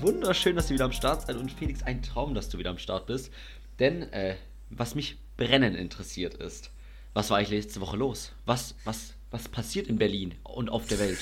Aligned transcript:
Wunderschön, 0.00 0.56
dass 0.56 0.70
ihr 0.70 0.74
wieder 0.74 0.84
am 0.84 0.92
Start 0.92 1.26
seid 1.26 1.36
und 1.36 1.50
Felix, 1.50 1.82
ein 1.82 2.02
Traum, 2.02 2.34
dass 2.34 2.48
du 2.48 2.58
wieder 2.58 2.70
am 2.70 2.78
Start 2.78 3.06
bist. 3.06 3.30
Denn 3.78 4.12
äh, 4.12 4.36
was 4.70 4.94
mich 4.94 5.18
brennend 5.36 5.76
interessiert 5.76 6.34
ist, 6.34 6.70
was 7.14 7.30
war 7.30 7.38
eigentlich 7.38 7.64
letzte 7.64 7.80
Woche 7.80 7.96
los? 7.96 8.32
Was, 8.44 8.74
was, 8.84 9.14
was 9.30 9.48
passiert 9.48 9.86
in 9.86 9.98
Berlin 9.98 10.34
und 10.42 10.68
auf 10.68 10.86
der 10.86 10.98
Welt? 10.98 11.18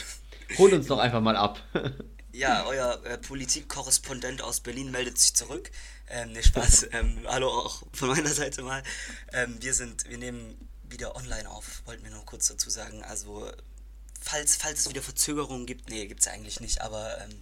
Hol 0.58 0.72
uns 0.72 0.86
doch 0.86 0.98
einfach 0.98 1.20
mal 1.20 1.36
ab. 1.36 1.62
Ja, 2.32 2.66
euer 2.66 3.02
äh, 3.06 3.16
Politikkorrespondent 3.16 4.42
aus 4.42 4.60
Berlin 4.60 4.90
meldet 4.90 5.16
sich 5.16 5.32
zurück. 5.32 5.70
Ähm, 6.10 6.32
ne, 6.32 6.42
Spaß. 6.42 6.88
ähm, 6.92 7.20
hallo 7.26 7.48
auch 7.48 7.82
von 7.94 8.10
meiner 8.10 8.28
Seite 8.28 8.60
mal. 8.60 8.82
Ähm, 9.32 9.56
wir 9.60 9.72
sind, 9.72 10.06
wir 10.06 10.18
nehmen 10.18 10.68
wieder 10.82 11.16
online 11.16 11.48
auf, 11.48 11.80
wollten 11.86 12.04
wir 12.04 12.10
noch 12.10 12.26
kurz 12.26 12.48
dazu 12.48 12.68
sagen. 12.68 13.02
Also, 13.04 13.50
falls, 14.20 14.56
falls 14.56 14.80
es 14.80 14.90
wieder 14.90 15.00
Verzögerungen 15.00 15.64
gibt, 15.64 15.88
nee, 15.88 16.06
gibt 16.06 16.20
es 16.20 16.26
eigentlich 16.26 16.60
nicht, 16.60 16.82
aber. 16.82 17.22
Ähm, 17.22 17.40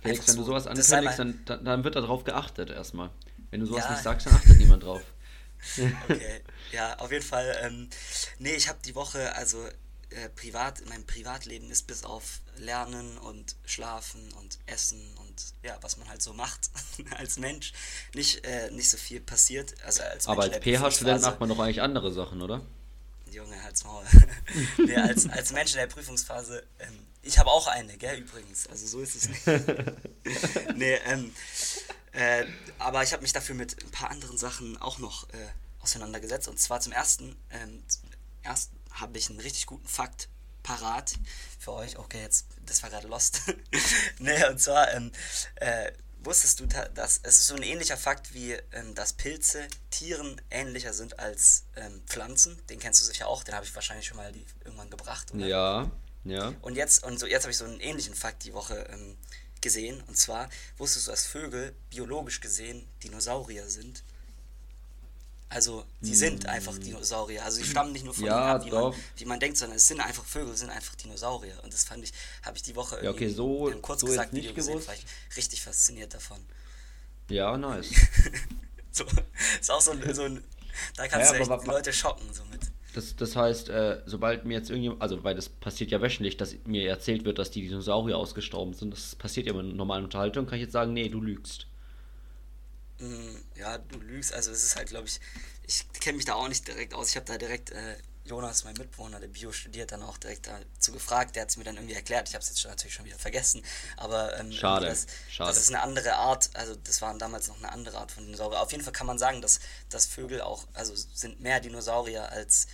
Felix, 0.00 0.26
wenn 0.26 0.36
du 0.36 0.42
so, 0.42 0.46
sowas 0.46 0.64
das 0.64 0.86
sei 0.86 1.06
ankündigst, 1.06 1.48
dann, 1.50 1.62
dann 1.62 1.84
wird 1.84 1.96
darauf 1.96 2.24
geachtet 2.24 2.70
erstmal. 2.70 3.10
Wenn 3.54 3.60
du 3.60 3.66
sowas 3.66 3.84
Ja. 3.84 3.92
nicht 3.92 4.02
sagst, 4.02 4.26
dann 4.26 4.34
achtet 4.34 4.58
niemand 4.58 4.82
drauf. 4.82 5.00
Okay, 6.08 6.42
ja, 6.72 6.98
auf 6.98 7.12
jeden 7.12 7.24
Fall. 7.24 7.56
Ähm, 7.62 7.88
nee, 8.40 8.52
ich 8.54 8.68
habe 8.68 8.80
die 8.84 8.96
Woche, 8.96 9.32
also 9.36 9.64
äh, 10.10 10.28
privat, 10.34 10.82
mein 10.88 11.06
Privatleben 11.06 11.70
ist 11.70 11.86
bis 11.86 12.02
auf 12.02 12.40
Lernen 12.56 13.16
und 13.16 13.54
Schlafen 13.64 14.32
und 14.32 14.58
Essen 14.66 15.00
und 15.18 15.40
ja, 15.62 15.78
was 15.82 15.96
man 15.98 16.08
halt 16.08 16.20
so 16.20 16.32
macht 16.32 16.68
als 17.16 17.38
Mensch, 17.38 17.72
nicht, 18.12 18.44
äh, 18.44 18.72
nicht 18.72 18.90
so 18.90 18.96
viel 18.96 19.20
passiert. 19.20 19.72
Also 19.84 20.02
als 20.02 20.26
Aber 20.26 20.48
Mensch 20.48 20.56
als 20.56 20.64
PH-Student 20.64 21.22
macht 21.22 21.38
man 21.38 21.48
doch 21.48 21.60
eigentlich 21.60 21.80
andere 21.80 22.12
Sachen, 22.12 22.42
oder? 22.42 22.60
Junge, 23.30 23.62
halt's 23.62 23.84
Maul. 23.84 24.04
nee, 24.84 24.96
als, 24.96 25.28
als 25.28 25.52
Mensch 25.52 25.70
in 25.74 25.78
der 25.78 25.86
Prüfungsphase, 25.86 26.64
ähm, 26.80 27.06
ich 27.22 27.38
habe 27.38 27.50
auch 27.50 27.68
eine, 27.68 27.96
gell, 27.96 28.18
übrigens. 28.18 28.66
Also 28.66 28.86
so 28.88 29.00
ist 29.00 29.14
es 29.14 29.28
nicht. 29.28 29.46
nee, 30.76 30.94
ähm, 31.06 31.32
äh, 32.14 32.44
aber 32.78 33.02
ich 33.02 33.12
habe 33.12 33.22
mich 33.22 33.32
dafür 33.32 33.54
mit 33.54 33.82
ein 33.82 33.90
paar 33.90 34.10
anderen 34.10 34.38
Sachen 34.38 34.76
auch 34.80 34.98
noch 34.98 35.28
äh, 35.30 35.48
auseinandergesetzt. 35.80 36.48
Und 36.48 36.58
zwar 36.58 36.80
zum 36.80 36.92
ersten, 36.92 37.36
ähm, 37.50 37.82
zum 37.88 38.02
ersten 38.42 38.76
habe 38.92 39.18
ich 39.18 39.28
einen 39.30 39.40
richtig 39.40 39.66
guten 39.66 39.86
Fakt 39.86 40.28
parat 40.62 41.14
für 41.58 41.72
euch. 41.72 41.98
Okay, 41.98 42.22
jetzt, 42.22 42.46
das 42.64 42.82
war 42.82 42.90
gerade 42.90 43.08
lost. 43.08 43.40
nee, 44.18 44.44
und 44.46 44.60
zwar, 44.60 44.92
ähm, 44.94 45.12
äh, 45.56 45.92
wusstest 46.20 46.60
du, 46.60 46.66
da- 46.66 46.88
dass 46.88 47.20
es 47.22 47.38
ist 47.40 47.46
so 47.48 47.54
ein 47.54 47.62
ähnlicher 47.62 47.98
Fakt 47.98 48.32
wie, 48.32 48.52
ähm, 48.72 48.94
dass 48.94 49.12
Pilze 49.12 49.68
Tieren 49.90 50.40
ähnlicher 50.50 50.94
sind 50.94 51.18
als 51.18 51.64
ähm, 51.76 52.02
Pflanzen. 52.06 52.58
Den 52.68 52.78
kennst 52.78 53.00
du 53.00 53.04
sicher 53.04 53.26
auch, 53.28 53.44
den 53.44 53.54
habe 53.54 53.66
ich 53.66 53.74
wahrscheinlich 53.74 54.06
schon 54.06 54.16
mal 54.16 54.32
die, 54.32 54.46
irgendwann 54.64 54.88
gebracht. 54.88 55.34
Oder? 55.34 55.46
Ja, 55.46 55.90
ja. 56.24 56.54
Und 56.62 56.76
jetzt, 56.76 57.04
und 57.04 57.18
so, 57.20 57.26
jetzt 57.26 57.42
habe 57.42 57.50
ich 57.50 57.58
so 57.58 57.66
einen 57.66 57.80
ähnlichen 57.80 58.14
Fakt 58.14 58.44
die 58.44 58.54
Woche 58.54 58.86
ähm, 58.90 59.18
gesehen. 59.64 60.00
Und 60.06 60.16
zwar 60.16 60.48
wusstest 60.78 61.08
du, 61.08 61.10
dass 61.10 61.26
Vögel 61.26 61.74
biologisch 61.90 62.40
gesehen 62.40 62.86
Dinosaurier 63.02 63.68
sind? 63.68 64.04
Also, 65.48 65.84
sie 66.00 66.14
sind 66.16 66.46
einfach 66.46 66.76
Dinosaurier. 66.78 67.44
Also, 67.44 67.58
sie 67.58 67.64
stammen 67.64 67.92
nicht 67.92 68.04
nur 68.04 68.14
von. 68.14 68.24
Ja, 68.24 68.56
ab, 68.56 68.64
wie 68.64 68.70
man, 68.70 68.94
wie 69.16 69.24
man 69.24 69.38
denkt, 69.40 69.56
sondern 69.56 69.76
es 69.76 69.86
sind 69.86 70.00
einfach 70.00 70.24
Vögel, 70.24 70.56
sind 70.56 70.70
einfach 70.70 70.94
Dinosaurier. 70.96 71.62
Und 71.62 71.72
das 71.72 71.84
fand 71.84 72.02
ich, 72.02 72.12
habe 72.42 72.56
ich 72.56 72.62
die 72.64 72.74
Woche 72.74 72.96
Ja, 73.02 73.10
okay, 73.10 73.24
irgendwie 73.24 73.34
so- 73.34 73.66
in 73.68 73.72
einem 73.74 73.82
kurz 73.82 74.00
so 74.00 74.06
gesagt 74.06 74.32
Video 74.32 74.52
gesehen, 74.52 74.84
war 74.86 74.94
ich 74.94 75.04
richtig 75.36 75.62
fasziniert 75.62 76.12
davon. 76.14 76.38
Ja, 77.28 77.56
nice. 77.56 77.88
So, 78.96 79.04
ist 79.60 79.70
auch 79.72 79.80
so 79.80 79.90
ein, 79.90 80.14
so 80.14 80.22
ein 80.22 80.44
da 80.94 81.08
kannst 81.08 81.26
Ja, 81.26 81.32
du 81.32 81.38
echt 81.42 81.50
aber 81.50 81.58
wa- 81.58 81.64
die 81.64 81.68
Leute 81.70 81.92
schocken 81.92 82.32
somit. 82.32 82.60
Das, 82.94 83.16
das 83.16 83.36
heißt, 83.36 83.68
äh, 83.70 84.02
sobald 84.06 84.46
mir 84.46 84.54
jetzt 84.54 84.70
irgendjemand, 84.70 85.02
also 85.02 85.22
weil 85.24 85.34
das 85.34 85.48
passiert 85.50 85.90
ja 85.90 86.00
wöchentlich, 86.00 86.36
dass 86.38 86.56
mir 86.64 86.88
erzählt 86.88 87.24
wird, 87.26 87.38
dass 87.38 87.50
die 87.50 87.62
Dinosaurier 87.68 88.16
ausgestorben 88.18 88.72
sind, 88.74 88.92
das 88.94 89.16
passiert 89.16 89.46
ja 89.48 89.60
in 89.60 89.76
normalen 89.76 90.04
Unterhaltung, 90.04 90.46
kann 90.46 90.56
ich 90.58 90.62
jetzt 90.64 90.72
sagen, 90.72 90.94
nee, 90.94 91.08
du 91.10 91.20
lügst. 91.20 91.66
Mm, 92.98 93.36
Ja, 93.56 93.78
du 93.78 93.98
lügst. 94.00 94.32
Also 94.32 94.50
es 94.52 94.64
ist 94.64 94.76
halt, 94.76 94.88
glaube 94.88 95.06
ich, 95.08 95.20
ich 95.66 95.90
kenne 96.00 96.16
mich 96.16 96.26
da 96.26 96.34
auch 96.34 96.48
nicht 96.48 96.66
direkt 96.66 96.94
aus. 96.94 97.10
Ich 97.10 97.16
habe 97.16 97.26
da 97.26 97.38
direkt 97.38 97.70
äh, 97.70 97.96
Jonas, 98.24 98.64
mein 98.64 98.76
Mitbewohner, 98.76 99.20
der 99.20 99.28
Bio 99.28 99.52
studiert, 99.52 99.92
dann 99.92 100.02
auch 100.02 100.16
direkt 100.18 100.46
dazu 100.48 100.92
gefragt. 100.92 101.36
Der 101.36 101.42
hat 101.42 101.50
es 101.50 101.56
mir 101.56 101.64
dann 101.64 101.76
irgendwie 101.76 101.94
erklärt. 101.94 102.28
Ich 102.28 102.34
habe 102.34 102.42
es 102.42 102.48
jetzt 102.48 102.60
schon, 102.60 102.70
natürlich 102.70 102.94
schon 102.94 103.04
wieder 103.04 103.18
vergessen. 103.18 103.62
Aber 103.96 104.38
ähm, 104.38 104.50
Schade, 104.50 104.86
das, 104.86 105.06
schade. 105.28 105.48
das 105.50 105.58
ist 105.58 105.68
eine 105.68 105.82
andere 105.82 106.14
Art. 106.14 106.50
Also 106.54 106.74
das 106.76 107.02
waren 107.02 107.18
damals 107.18 107.48
noch 107.48 107.58
eine 107.58 107.70
andere 107.72 107.98
Art 107.98 108.12
von 108.12 108.24
Dinosaurier. 108.24 108.60
Auf 108.62 108.72
jeden 108.72 108.84
Fall 108.84 108.92
kann 108.92 109.06
man 109.06 109.18
sagen, 109.18 109.42
dass, 109.42 109.60
dass 109.90 110.06
Vögel 110.06 110.40
auch, 110.40 110.66
also 110.72 110.94
sind 110.96 111.40
mehr 111.40 111.60
Dinosaurier 111.60 112.30
als, 112.30 112.66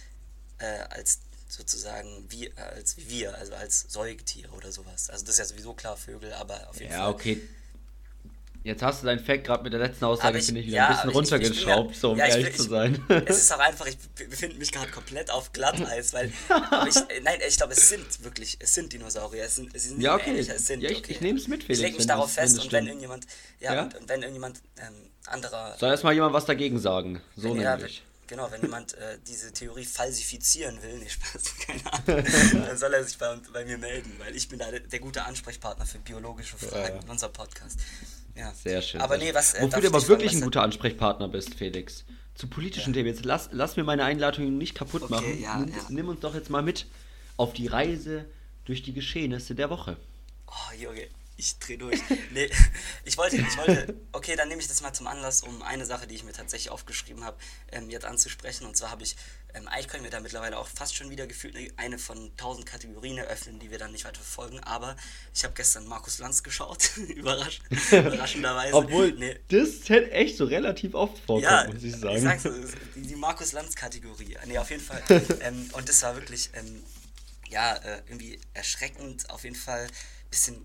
äh, 0.60 0.84
als 0.91 1.21
sozusagen 1.48 2.25
wie, 2.28 2.47
äh, 2.47 2.53
als 2.76 2.97
wie 2.97 3.09
wir, 3.10 3.34
also 3.37 3.54
als 3.54 3.87
Säugetiere 3.88 4.50
oder 4.53 4.71
sowas. 4.71 5.10
Also 5.10 5.25
das 5.25 5.34
ist 5.34 5.38
ja 5.38 5.44
sowieso 5.47 5.75
klar 5.75 5.97
Vögel, 5.97 6.32
aber 6.34 6.69
auf 6.71 6.78
jeden 6.81 6.93
Ja, 6.93 7.04
Fall. 7.04 7.12
okay. 7.12 7.43
Jetzt 8.62 8.82
hast 8.82 9.00
du 9.03 9.06
deinen 9.06 9.25
Fact 9.25 9.44
gerade 9.44 9.62
mit 9.65 9.72
der 9.72 9.81
letzten 9.81 10.04
Aussage, 10.04 10.37
ich- 10.38 10.44
finde 10.44 10.60
ich, 10.60 10.66
wieder 10.66 10.76
ja, 10.76 10.88
ein 10.88 10.93
bisschen 10.94 11.09
ich- 11.09 11.12
ich 11.12 11.16
runtergeschraubt, 11.16 11.94
ja- 11.94 11.98
so 12.00 12.10
um 12.12 12.19
ja, 12.19 12.26
ich 12.26 12.31
ehrlich 12.32 12.47
will- 12.48 12.54
zu 12.56 12.62
ich- 12.65 12.69
sein. 12.69 13.04
Es 13.26 13.38
ist 13.38 13.53
auch 13.54 13.59
einfach, 13.59 13.87
ich 13.87 13.97
be- 13.98 14.26
befinde 14.26 14.56
mich 14.59 14.71
gerade 14.71 14.91
komplett 14.91 15.31
auf 15.31 15.50
Glatteis, 15.54 16.12
weil. 16.12 16.26
ich, 16.88 16.94
nein, 17.22 17.41
ich 17.48 17.56
glaube, 17.56 17.72
es 17.72 17.88
sind 17.88 18.22
wirklich, 18.22 18.59
es 18.60 18.75
sind 18.75 18.92
Dinosaurier. 18.92 19.44
Es 19.44 19.54
sind, 19.56 19.75
es 19.75 19.84
sind 19.84 20.03
Ja, 20.03 20.12
nicht 20.16 20.22
okay. 20.25 20.31
ähnlicher, 20.32 20.54
es 20.56 20.66
sind. 20.66 20.82
Ja, 20.82 20.91
ich- 20.91 20.98
okay. 20.98 21.12
ich 21.12 21.21
nehm's 21.22 21.48
mit, 21.48 21.62
Felix, 21.65 21.78
Ich 21.81 21.84
lege 21.87 21.97
mich 21.97 22.06
darauf 22.06 22.27
das- 22.27 22.34
fest 22.34 22.60
und 22.60 22.71
wenn 22.71 22.84
irgendjemand, 22.87 23.27
ja, 23.60 23.75
Ja? 23.75 23.82
Und, 23.84 23.94
und 23.97 24.09
wenn 24.10 24.21
irgendjemand 24.21 24.60
ähm, 24.78 24.94
anderer. 25.25 25.75
Soll 25.78 25.88
erstmal 25.91 26.12
jemand 26.12 26.34
was 26.34 26.44
dagegen 26.44 26.78
sagen. 26.78 27.22
So 27.37 27.56
ja, 27.56 27.77
nämlich. 27.77 28.03
Genau, 28.30 28.48
wenn 28.52 28.62
jemand 28.62 28.94
äh, 28.94 29.18
diese 29.26 29.52
Theorie 29.52 29.84
falsifizieren 29.84 30.80
will, 30.82 30.98
nee, 30.98 31.08
Spaß, 31.08 31.56
keine 31.66 31.92
Ahnung, 31.92 32.64
dann 32.64 32.76
soll 32.78 32.94
er 32.94 33.02
sich 33.02 33.18
bei, 33.18 33.36
bei 33.52 33.64
mir 33.64 33.76
melden, 33.76 34.12
weil 34.20 34.36
ich 34.36 34.48
bin 34.48 34.60
da 34.60 34.70
der, 34.70 34.78
der 34.80 35.00
gute 35.00 35.24
Ansprechpartner 35.24 35.84
für 35.84 35.98
biologische 35.98 36.56
Fragen 36.56 36.94
Ja. 36.94 37.02
in 37.02 37.08
unserem 37.10 37.32
Podcast. 37.32 37.80
Ja. 38.36 38.54
Sehr 38.54 38.80
schön. 38.82 39.00
Aber 39.00 39.18
nee, 39.18 39.34
was. 39.34 39.54
Äh, 39.54 39.62
Wofür 39.62 39.80
du 39.82 39.88
aber 39.88 40.06
wirklich 40.08 40.30
fragen, 40.30 40.42
ein 40.42 40.46
guter 40.46 40.62
Ansprechpartner 40.62 41.26
bist, 41.28 41.54
Felix. 41.56 42.04
Zu 42.36 42.46
politischen 42.46 42.92
Themen. 42.92 43.08
Jetzt 43.08 43.24
lass, 43.24 43.48
lass 43.50 43.76
mir 43.76 43.82
meine 43.82 44.04
Einladung 44.04 44.56
nicht 44.56 44.76
kaputt 44.76 45.02
Okay, 45.02 45.12
machen. 45.12 45.41
ja, 45.42 45.58
nimm, 45.58 45.74
ja. 45.74 45.86
nimm 45.88 46.08
uns 46.08 46.20
doch 46.20 46.34
jetzt 46.36 46.48
mal 46.50 46.62
mit 46.62 46.86
auf 47.36 47.52
die 47.52 47.66
Reise 47.66 48.24
durch 48.64 48.82
die 48.84 48.92
Geschehnisse 48.94 49.56
der 49.56 49.68
Woche. 49.70 49.97
Oh, 50.47 50.74
Junge, 50.80 51.08
ich 51.40 51.58
dreh 51.58 51.76
durch. 51.76 52.00
Nee, 52.32 52.48
ich 53.04 53.16
wollte, 53.18 53.36
ich 53.36 53.56
wollte, 53.56 53.94
okay, 54.12 54.36
dann 54.36 54.48
nehme 54.48 54.60
ich 54.60 54.68
das 54.68 54.80
mal 54.82 54.92
zum 54.92 55.08
Anlass, 55.08 55.42
um 55.42 55.62
eine 55.62 55.84
Sache, 55.84 56.06
die 56.06 56.14
ich 56.14 56.22
mir 56.22 56.32
tatsächlich 56.32 56.70
aufgeschrieben 56.70 57.24
habe, 57.24 57.36
ähm, 57.72 57.90
jetzt 57.90 58.04
anzusprechen. 58.04 58.66
Und 58.66 58.76
zwar 58.76 58.90
habe 58.90 59.02
ich, 59.02 59.16
ähm, 59.54 59.66
eigentlich 59.66 59.88
können 59.88 60.04
wir 60.04 60.10
da 60.10 60.20
mittlerweile 60.20 60.56
auch 60.58 60.68
fast 60.68 60.94
schon 60.94 61.10
wieder 61.10 61.26
gefühlt 61.26 61.56
eine- 61.76 61.98
von 61.98 62.30
tausend 62.36 62.66
Kategorien 62.66 63.18
eröffnen, 63.18 63.58
die 63.58 63.70
wir 63.72 63.78
dann 63.78 63.90
nicht 63.90 64.04
weiter 64.04 64.20
verfolgen. 64.20 64.60
Aber 64.60 64.94
ich 65.34 65.42
habe 65.42 65.54
gestern 65.54 65.86
Markus 65.88 66.18
Lanz 66.20 66.42
geschaut, 66.44 66.96
Überrasch, 67.16 67.60
überraschenderweise. 67.90 68.74
Obwohl, 68.74 69.12
nee, 69.12 69.38
das 69.48 69.88
hätte 69.88 70.12
echt 70.12 70.36
so 70.36 70.44
relativ 70.44 70.94
oft 70.94 71.18
vorkommt, 71.18 71.42
ja, 71.44 71.64
muss 71.66 71.82
ich 71.82 71.94
ich 71.94 71.96
sagen. 72.00 72.20
sag's, 72.20 72.42
so, 72.44 72.50
die, 72.94 73.02
die 73.02 73.16
Markus 73.16 73.52
Lanz-Kategorie. 73.52 74.36
Nee, 74.46 74.58
auf 74.58 74.70
jeden 74.70 74.82
Fall. 74.84 75.02
ähm, 75.40 75.68
und 75.72 75.88
das 75.88 76.02
war 76.02 76.14
wirklich, 76.14 76.50
ähm, 76.54 76.82
ja, 77.48 77.74
äh, 77.76 78.02
irgendwie 78.06 78.38
erschreckend, 78.54 79.28
auf 79.30 79.42
jeden 79.42 79.56
Fall 79.56 79.88
bisschen 80.30 80.64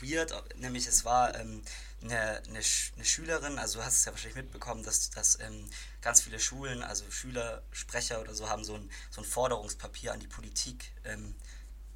weird, 0.00 0.32
nämlich 0.56 0.86
es 0.86 1.04
war 1.04 1.34
ähm, 1.38 1.62
eine, 2.02 2.42
eine, 2.48 2.62
Sch 2.62 2.92
eine 2.94 3.04
Schülerin, 3.04 3.58
also 3.58 3.78
du 3.78 3.84
hast 3.84 3.98
es 3.98 4.04
ja 4.04 4.12
wahrscheinlich 4.12 4.36
mitbekommen, 4.36 4.82
dass, 4.82 5.10
dass 5.10 5.38
ähm, 5.40 5.68
ganz 6.02 6.20
viele 6.20 6.38
Schulen, 6.38 6.82
also 6.82 7.04
Schüler, 7.10 7.62
Sprecher 7.72 8.20
oder 8.20 8.34
so, 8.34 8.48
haben 8.48 8.64
so 8.64 8.74
ein, 8.74 8.90
so 9.10 9.20
ein 9.20 9.24
Forderungspapier 9.24 10.12
an 10.12 10.20
die 10.20 10.28
Politik 10.28 10.92
ähm, 11.04 11.34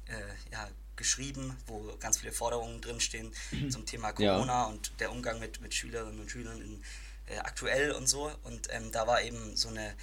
äh, 0.07 0.51
ja, 0.51 0.69
geschrieben, 0.95 1.57
wo 1.67 1.95
ganz 1.99 2.17
viele 2.17 2.31
Forderungen 2.31 2.81
drinstehen 2.81 3.33
zum 3.69 3.85
Thema 3.85 4.13
Ja. 4.19 4.35
Corona 4.35 4.65
und 4.65 4.91
der 4.99 5.11
Umgang 5.11 5.39
mit, 5.39 5.61
mit 5.61 5.73
Schülerinnen 5.73 6.19
und 6.19 6.29
Schülern 6.29 6.61
in, 6.61 6.83
äh, 7.27 7.37
aktuell 7.39 7.91
und 7.91 8.07
so. 8.07 8.31
Und 8.43 8.67
ähm, 8.71 8.91
da 8.91 9.07
war 9.07 9.21
eben 9.21 9.55
so 9.55 9.69
eine, 9.69 9.95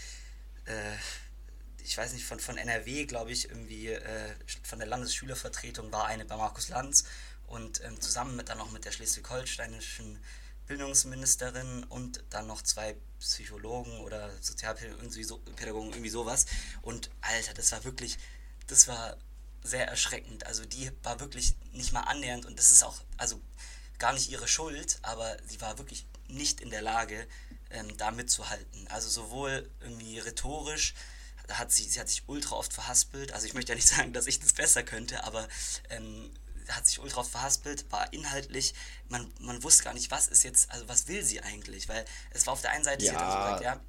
äh, 0.67 0.97
ich 1.85 1.97
weiß 1.97 2.13
nicht, 2.13 2.25
von, 2.25 2.41
von 2.41 2.59
NRW, 2.59 3.07
glaube 3.07 3.33
ich, 3.33 3.49
irgendwie 3.49 3.89
äh, 3.89 4.35
von 4.63 4.79
der 4.79 4.89
Landesschülervertretung 4.89 5.93
war 5.93 6.07
eine 6.07 6.25
bei 6.25 6.37
Markus 6.37 6.69
Lanz 6.69 7.05
und 7.49 7.83
ähm, 7.85 8.01
zusammen 8.01 8.37
mit 8.37 8.49
dann 8.49 8.59
noch 8.59 8.71
mit 8.71 8.85
der 8.85 8.93
schleswig-holsteinischen 8.93 10.19
Bildungsministerin 10.67 11.85
und 11.85 12.23
dann 12.31 12.47
noch 12.47 12.63
zwei 12.63 12.97
Psychologen 13.21 13.99
oder 14.01 14.31
Sozialpädagogen, 14.41 15.01
irgendwie, 15.01 15.25
so, 15.25 15.41
irgendwie 15.47 16.09
sowas. 16.09 16.47
Und 16.83 17.11
Alter, 17.21 17.55
das 17.55 17.73
war 17.73 17.85
wirklich, 17.85 18.19
das 18.67 18.87
war 18.87 19.17
sehr 19.63 19.89
erschreckend. 19.89 20.47
Also 20.47 20.65
die 20.65 20.91
war 21.03 21.21
wirklich 21.21 21.55
nicht 21.73 21.93
mal 21.93 22.03
annähernd 22.03 22.47
und 22.47 22.59
das 22.59 22.71
ist 22.71 22.85
auch, 22.85 23.01
also 23.17 23.41
gar 23.99 24.13
nicht 24.13 24.31
ihre 24.31 24.47
Schuld, 24.47 24.99
aber 25.03 25.37
sie 25.47 25.61
war 25.61 25.79
wirklich 25.79 26.07
nicht 26.29 26.61
in 26.61 26.71
der 26.71 26.83
Lage, 26.83 27.27
ähm, 27.71 27.97
da 27.97 28.11
mitzuhalten. 28.11 28.87
Also 28.89 29.09
sowohl 29.09 29.71
irgendwie 29.81 30.19
rhetorisch, 30.19 30.95
hat 31.51 31.73
sie, 31.73 31.85
sie 31.85 31.99
hat 31.99 32.09
sich 32.09 32.25
ultra 32.27 32.57
oft 32.57 32.73
verhaspelt. 32.73 33.33
Also 33.33 33.47
ich 33.47 33.55
möchte 33.55 33.73
ja 33.73 33.77
nicht 33.77 33.89
sagen, 33.97 34.13
dass 34.13 34.27
ich 34.27 34.41
das 34.41 34.53
besser 34.53 34.83
könnte, 34.83 35.25
aber 35.25 35.49
ähm, 35.91 36.31
hat 36.69 36.87
sich 36.87 37.01
ultra 37.01 37.25
verhaspelt, 37.25 37.91
war 37.91 38.13
inhaltlich, 38.13 38.75
man, 39.09 39.33
man 39.41 39.63
wusste 39.63 39.85
gar 39.85 39.95
nicht, 39.95 40.11
was 40.11 40.27
ist 40.27 40.45
jetzt, 40.45 40.71
also 40.71 40.89
was 40.89 41.09
will 41.09 41.25
sie 41.25 41.41
eigentlich, 41.41 41.89
weil 41.89 42.05
es 42.31 42.47
war 42.47 42.53
auf 42.53 42.61
der 42.61 42.71
einen 42.71 42.85
Seite, 42.85 43.05
ja. 43.05 43.13
sie 43.13 43.17
hat 43.17 43.27
gesagt, 43.27 43.63
ja, 43.63 43.81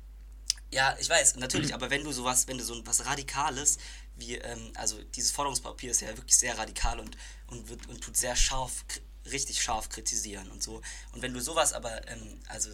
ja, 0.71 0.95
ich 0.99 1.09
weiß, 1.09 1.37
natürlich, 1.37 1.73
aber 1.73 1.89
wenn 1.89 2.03
du 2.03 2.11
sowas, 2.11 2.47
wenn 2.47 2.57
du 2.57 2.63
so 2.63 2.85
was 2.85 3.05
Radikales, 3.05 3.79
wie, 4.15 4.35
ähm, 4.35 4.71
also 4.75 5.01
dieses 5.15 5.31
Forderungspapier 5.31 5.91
ist 5.91 6.01
ja 6.01 6.09
wirklich 6.09 6.37
sehr 6.37 6.57
radikal 6.57 6.99
und, 6.99 7.17
und, 7.47 7.69
wird, 7.69 7.87
und 7.87 8.01
tut 8.01 8.15
sehr 8.15 8.35
scharf, 8.35 8.85
richtig 9.31 9.61
scharf 9.63 9.89
kritisieren 9.89 10.51
und 10.51 10.61
so. 10.61 10.81
Und 11.11 11.21
wenn 11.21 11.33
du 11.33 11.41
sowas 11.41 11.73
aber, 11.73 12.07
ähm, 12.07 12.39
also 12.47 12.69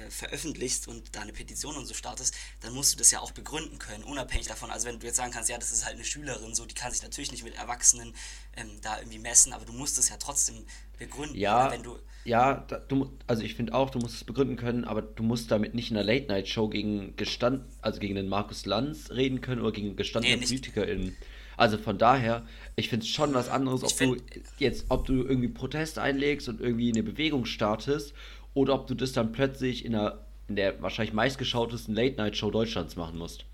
äh, 0.00 0.10
veröffentlichst 0.10 0.88
und 0.88 1.14
da 1.14 1.20
eine 1.20 1.32
Petition 1.32 1.76
und 1.76 1.86
so 1.86 1.94
startest, 1.94 2.34
dann 2.60 2.72
musst 2.72 2.94
du 2.94 2.98
das 2.98 3.10
ja 3.10 3.20
auch 3.20 3.32
begründen 3.32 3.78
können, 3.78 4.04
unabhängig 4.04 4.46
davon. 4.46 4.70
Also 4.70 4.88
wenn 4.88 4.98
du 4.98 5.06
jetzt 5.06 5.16
sagen 5.16 5.32
kannst, 5.32 5.50
ja, 5.50 5.58
das 5.58 5.72
ist 5.72 5.84
halt 5.84 5.96
eine 5.96 6.04
Schülerin, 6.04 6.54
so, 6.54 6.64
die 6.66 6.74
kann 6.74 6.92
sich 6.92 7.02
natürlich 7.02 7.32
nicht 7.32 7.44
mit 7.44 7.54
Erwachsenen 7.54 8.14
ähm, 8.56 8.70
da 8.82 8.98
irgendwie 8.98 9.18
messen, 9.18 9.52
aber 9.52 9.64
du 9.64 9.72
musst 9.72 9.98
es 9.98 10.08
ja 10.08 10.16
trotzdem 10.16 10.64
begründen. 10.98 11.36
Ja, 11.36 11.70
wenn 11.70 11.82
du 11.82 11.98
ja, 12.24 12.64
da, 12.68 12.78
du, 12.78 13.10
also 13.26 13.42
ich 13.42 13.54
finde 13.54 13.74
auch, 13.74 13.90
du 13.90 13.98
musst 13.98 14.16
es 14.16 14.24
begründen 14.24 14.56
können, 14.56 14.84
aber 14.84 15.00
du 15.00 15.22
musst 15.22 15.50
damit 15.50 15.74
nicht 15.74 15.90
in 15.90 15.96
einer 15.96 16.04
Late-Night-Show 16.04 16.68
gegen 16.68 17.16
Gestand, 17.16 17.64
also 17.80 17.98
gegen 17.98 18.14
den 18.14 18.28
Markus 18.28 18.66
Lanz 18.66 19.10
reden 19.10 19.40
können 19.40 19.62
oder 19.62 19.72
gegen 19.72 19.96
gestandene 19.96 20.36
nee, 20.36 20.44
PolitikerInnen. 20.44 21.16
Also 21.56 21.76
von 21.76 21.98
daher, 21.98 22.46
ich 22.76 22.88
finde 22.88 23.04
es 23.04 23.10
schon 23.10 23.34
was 23.34 23.48
anderes, 23.48 23.82
ob 23.82 23.96
du 23.96 24.16
jetzt, 24.58 24.86
ob 24.88 25.04
du 25.04 25.24
irgendwie 25.24 25.48
Protest 25.48 25.98
einlegst 25.98 26.48
und 26.48 26.60
irgendwie 26.60 26.90
eine 26.90 27.02
Bewegung 27.02 27.44
startest 27.44 28.14
oder 28.54 28.74
ob 28.74 28.86
du 28.86 28.94
das 28.94 29.12
dann 29.12 29.32
plötzlich 29.32 29.84
in 29.84 29.92
der, 29.92 30.26
in 30.48 30.56
der 30.56 30.80
wahrscheinlich 30.82 31.14
meistgeschautesten 31.14 31.94
Late-Night-Show 31.94 32.50
Deutschlands 32.50 32.96
machen 32.96 33.18
musst. 33.18 33.44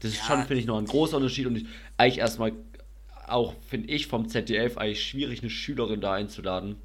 Das 0.00 0.12
ist 0.12 0.18
ja. 0.18 0.24
schon, 0.24 0.38
finde 0.40 0.56
ich, 0.56 0.66
noch 0.66 0.78
ein 0.78 0.86
großer 0.86 1.16
Unterschied 1.16 1.46
und 1.46 1.56
ich, 1.56 1.66
eigentlich 1.96 2.18
erstmal 2.18 2.52
auch, 3.26 3.54
finde 3.68 3.88
ich, 3.88 4.08
vom 4.08 4.28
ZDF 4.28 4.76
eigentlich 4.76 5.04
schwierig, 5.04 5.40
eine 5.40 5.50
Schülerin 5.50 6.00
da 6.00 6.14
einzuladen. 6.14 6.76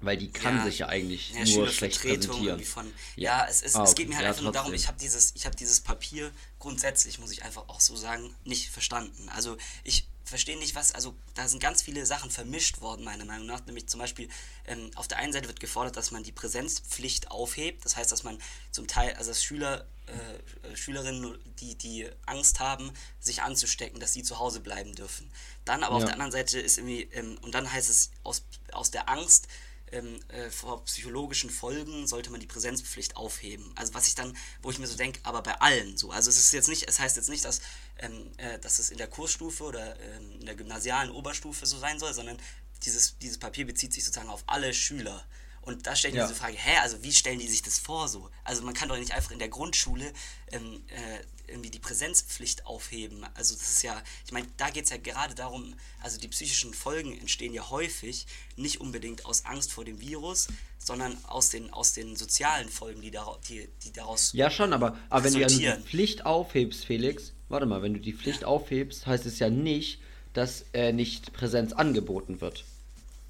Weil 0.00 0.18
die 0.18 0.30
kann 0.30 0.58
ja, 0.58 0.64
sich 0.64 0.78
ja 0.80 0.88
eigentlich 0.88 1.32
ja, 1.32 1.56
nur 1.56 1.68
schlecht 1.68 2.02
präsentieren. 2.02 2.60
Von, 2.60 2.86
ja, 3.16 3.40
ja 3.40 3.46
es, 3.48 3.62
es, 3.62 3.74
ah, 3.76 3.82
es 3.82 3.94
geht 3.94 4.10
mir 4.10 4.16
halt 4.16 4.26
einfach 4.26 4.42
nur 4.42 4.52
darum, 4.52 4.74
ich 4.74 4.88
habe 4.88 4.98
dieses, 5.00 5.32
hab 5.42 5.56
dieses 5.56 5.80
Papier 5.80 6.30
grundsätzlich, 6.58 7.18
muss 7.18 7.32
ich 7.32 7.44
einfach 7.44 7.66
auch 7.68 7.80
so 7.80 7.96
sagen, 7.96 8.34
nicht 8.44 8.68
verstanden. 8.68 9.30
Also 9.30 9.56
ich 9.84 10.06
verstehe 10.26 10.58
nicht, 10.58 10.74
was, 10.74 10.92
also 10.92 11.14
da 11.34 11.48
sind 11.48 11.62
ganz 11.62 11.82
viele 11.82 12.04
Sachen 12.04 12.30
vermischt 12.30 12.80
worden, 12.80 13.04
meiner 13.04 13.24
Meinung 13.24 13.46
nach. 13.46 13.64
Nämlich 13.64 13.88
zum 13.88 14.00
Beispiel, 14.00 14.28
ähm, 14.66 14.90
auf 14.96 15.06
der 15.08 15.18
einen 15.18 15.32
Seite 15.32 15.46
wird 15.46 15.60
gefordert, 15.60 15.96
dass 15.96 16.10
man 16.10 16.24
die 16.24 16.32
Präsenzpflicht 16.32 17.30
aufhebt. 17.30 17.84
Das 17.84 17.96
heißt, 17.96 18.10
dass 18.10 18.24
man 18.24 18.38
zum 18.72 18.88
Teil, 18.88 19.14
also 19.14 19.30
dass 19.30 19.42
Schüler, 19.42 19.86
äh, 20.06 20.76
Schülerinnen, 20.76 21.38
die, 21.60 21.76
die 21.76 22.08
Angst 22.26 22.58
haben, 22.58 22.92
sich 23.20 23.42
anzustecken, 23.42 24.00
dass 24.00 24.12
sie 24.12 24.24
zu 24.24 24.38
Hause 24.40 24.60
bleiben 24.60 24.94
dürfen. 24.94 25.30
Dann 25.64 25.84
aber 25.84 25.96
auf 25.96 26.04
der 26.04 26.14
anderen 26.14 26.32
Seite 26.32 26.58
ist 26.58 26.78
irgendwie, 26.78 27.02
ähm, 27.12 27.38
und 27.42 27.54
dann 27.54 27.72
heißt 27.72 27.88
es, 27.88 28.10
aus, 28.24 28.42
aus 28.72 28.90
der 28.90 29.08
Angst 29.08 29.46
ähm, 29.92 30.20
äh, 30.28 30.50
vor 30.50 30.84
psychologischen 30.84 31.50
Folgen 31.50 32.06
sollte 32.06 32.30
man 32.30 32.40
die 32.40 32.46
Präsenzpflicht 32.46 33.16
aufheben. 33.16 33.72
Also 33.76 33.94
was 33.94 34.08
ich 34.08 34.14
dann, 34.14 34.36
wo 34.62 34.70
ich 34.70 34.78
mir 34.78 34.86
so 34.86 34.96
denke, 34.96 35.20
aber 35.22 35.42
bei 35.42 35.54
allen 35.60 35.96
so. 35.96 36.10
Also 36.10 36.30
es 36.30 36.38
ist 36.38 36.52
jetzt 36.52 36.68
nicht, 36.68 36.88
es 36.88 36.98
heißt 36.98 37.16
jetzt 37.16 37.28
nicht, 37.28 37.44
dass, 37.44 37.60
ähm, 37.98 38.30
äh, 38.38 38.58
dass 38.58 38.78
es 38.78 38.90
in 38.90 38.98
der 38.98 39.06
Kursstufe 39.06 39.64
oder 39.64 39.98
ähm, 40.00 40.40
in 40.40 40.46
der 40.46 40.56
gymnasialen 40.56 41.10
Oberstufe 41.10 41.66
so 41.66 41.78
sein 41.78 41.98
soll, 41.98 42.14
sondern 42.14 42.38
dieses, 42.84 43.18
dieses 43.18 43.38
Papier 43.38 43.66
bezieht 43.66 43.92
sich 43.92 44.04
sozusagen 44.04 44.28
auf 44.28 44.44
alle 44.46 44.74
Schüler. 44.74 45.24
Und 45.66 45.86
da 45.86 45.96
stellt 45.96 46.14
ja. 46.14 46.26
diese 46.26 46.38
Frage, 46.38 46.56
hä, 46.56 46.78
also 46.80 47.02
wie 47.02 47.12
stellen 47.12 47.40
die 47.40 47.48
sich 47.48 47.60
das 47.60 47.78
vor 47.78 48.06
so? 48.06 48.30
Also 48.44 48.62
man 48.62 48.72
kann 48.72 48.88
doch 48.88 48.96
nicht 48.96 49.12
einfach 49.12 49.32
in 49.32 49.40
der 49.40 49.48
Grundschule 49.48 50.12
ähm, 50.52 50.80
äh, 50.86 51.50
irgendwie 51.50 51.70
die 51.70 51.80
Präsenzpflicht 51.80 52.66
aufheben. 52.66 53.24
Also 53.34 53.54
das 53.54 53.68
ist 53.68 53.82
ja, 53.82 54.00
ich 54.24 54.32
meine, 54.32 54.46
da 54.56 54.70
geht 54.70 54.84
es 54.84 54.90
ja 54.90 54.96
gerade 54.96 55.34
darum, 55.34 55.74
also 56.00 56.20
die 56.20 56.28
psychischen 56.28 56.72
Folgen 56.72 57.18
entstehen 57.18 57.52
ja 57.52 57.68
häufig 57.68 58.26
nicht 58.54 58.80
unbedingt 58.80 59.26
aus 59.26 59.44
Angst 59.44 59.72
vor 59.72 59.84
dem 59.84 60.00
Virus, 60.00 60.46
sondern 60.78 61.18
aus 61.24 61.50
den, 61.50 61.72
aus 61.72 61.92
den 61.92 62.14
sozialen 62.14 62.68
Folgen, 62.68 63.00
die, 63.00 63.10
daraus, 63.10 63.40
die, 63.48 63.68
die 63.82 63.92
daraus 63.92 64.32
Ja 64.34 64.50
schon, 64.50 64.72
aber, 64.72 64.96
aber 65.10 65.24
wenn 65.24 65.34
du 65.34 65.40
ja 65.40 65.48
die 65.48 65.82
Pflicht 65.84 66.26
aufhebst, 66.26 66.84
Felix, 66.84 67.32
warte 67.48 67.66
mal, 67.66 67.82
wenn 67.82 67.94
du 67.94 68.00
die 68.00 68.12
Pflicht 68.12 68.42
ja. 68.42 68.46
aufhebst, 68.46 69.06
heißt 69.06 69.26
es 69.26 69.40
ja 69.40 69.50
nicht, 69.50 70.00
dass 70.32 70.64
äh, 70.74 70.92
nicht 70.92 71.32
Präsenz 71.32 71.72
angeboten 71.72 72.40
wird. 72.40 72.64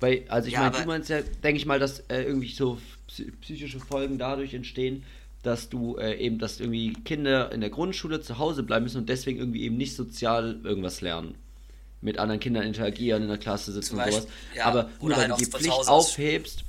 Weil, 0.01 0.25
also 0.29 0.49
ich 0.49 0.55
ja, 0.55 0.61
meine, 0.61 0.77
du 0.77 0.87
meinst 0.87 1.09
ja, 1.09 1.21
denke 1.43 1.59
ich 1.59 1.67
mal, 1.67 1.79
dass 1.79 2.01
äh, 2.01 2.23
irgendwie 2.23 2.53
so 2.53 2.79
psychische 3.41 3.81
Folgen 3.81 4.19
dadurch 4.19 4.53
entstehen, 4.53 5.05
dass 5.43 5.69
du 5.69 5.97
äh, 5.97 6.17
eben, 6.17 6.39
dass 6.39 6.61
irgendwie 6.61 6.93
Kinder 6.93 7.53
in 7.53 7.61
der 7.61 7.71
Grundschule 7.71 8.21
zu 8.21 8.39
Hause 8.39 8.63
bleiben 8.63 8.85
müssen 8.85 8.99
und 8.99 9.09
deswegen 9.09 9.39
irgendwie 9.39 9.63
eben 9.63 9.77
nicht 9.77 9.95
sozial 9.95 10.61
irgendwas 10.65 11.01
lernen. 11.01 11.37
Mit 12.03 12.19
anderen 12.19 12.41
Kindern 12.41 12.65
interagieren, 12.65 13.23
in 13.23 13.29
der 13.29 13.39
Klasse 13.39 13.73
sitzen 13.73 13.99
und 13.99 14.05
sowas. 14.11 14.27
Ja, 14.55 14.67
Aber 14.67 14.91
nur 15.01 15.11
weil 15.13 15.29
halt 15.29 15.31
du 15.31 15.37
die 15.37 15.47
Pflicht 15.47 15.89
aufhebst, 15.89 16.65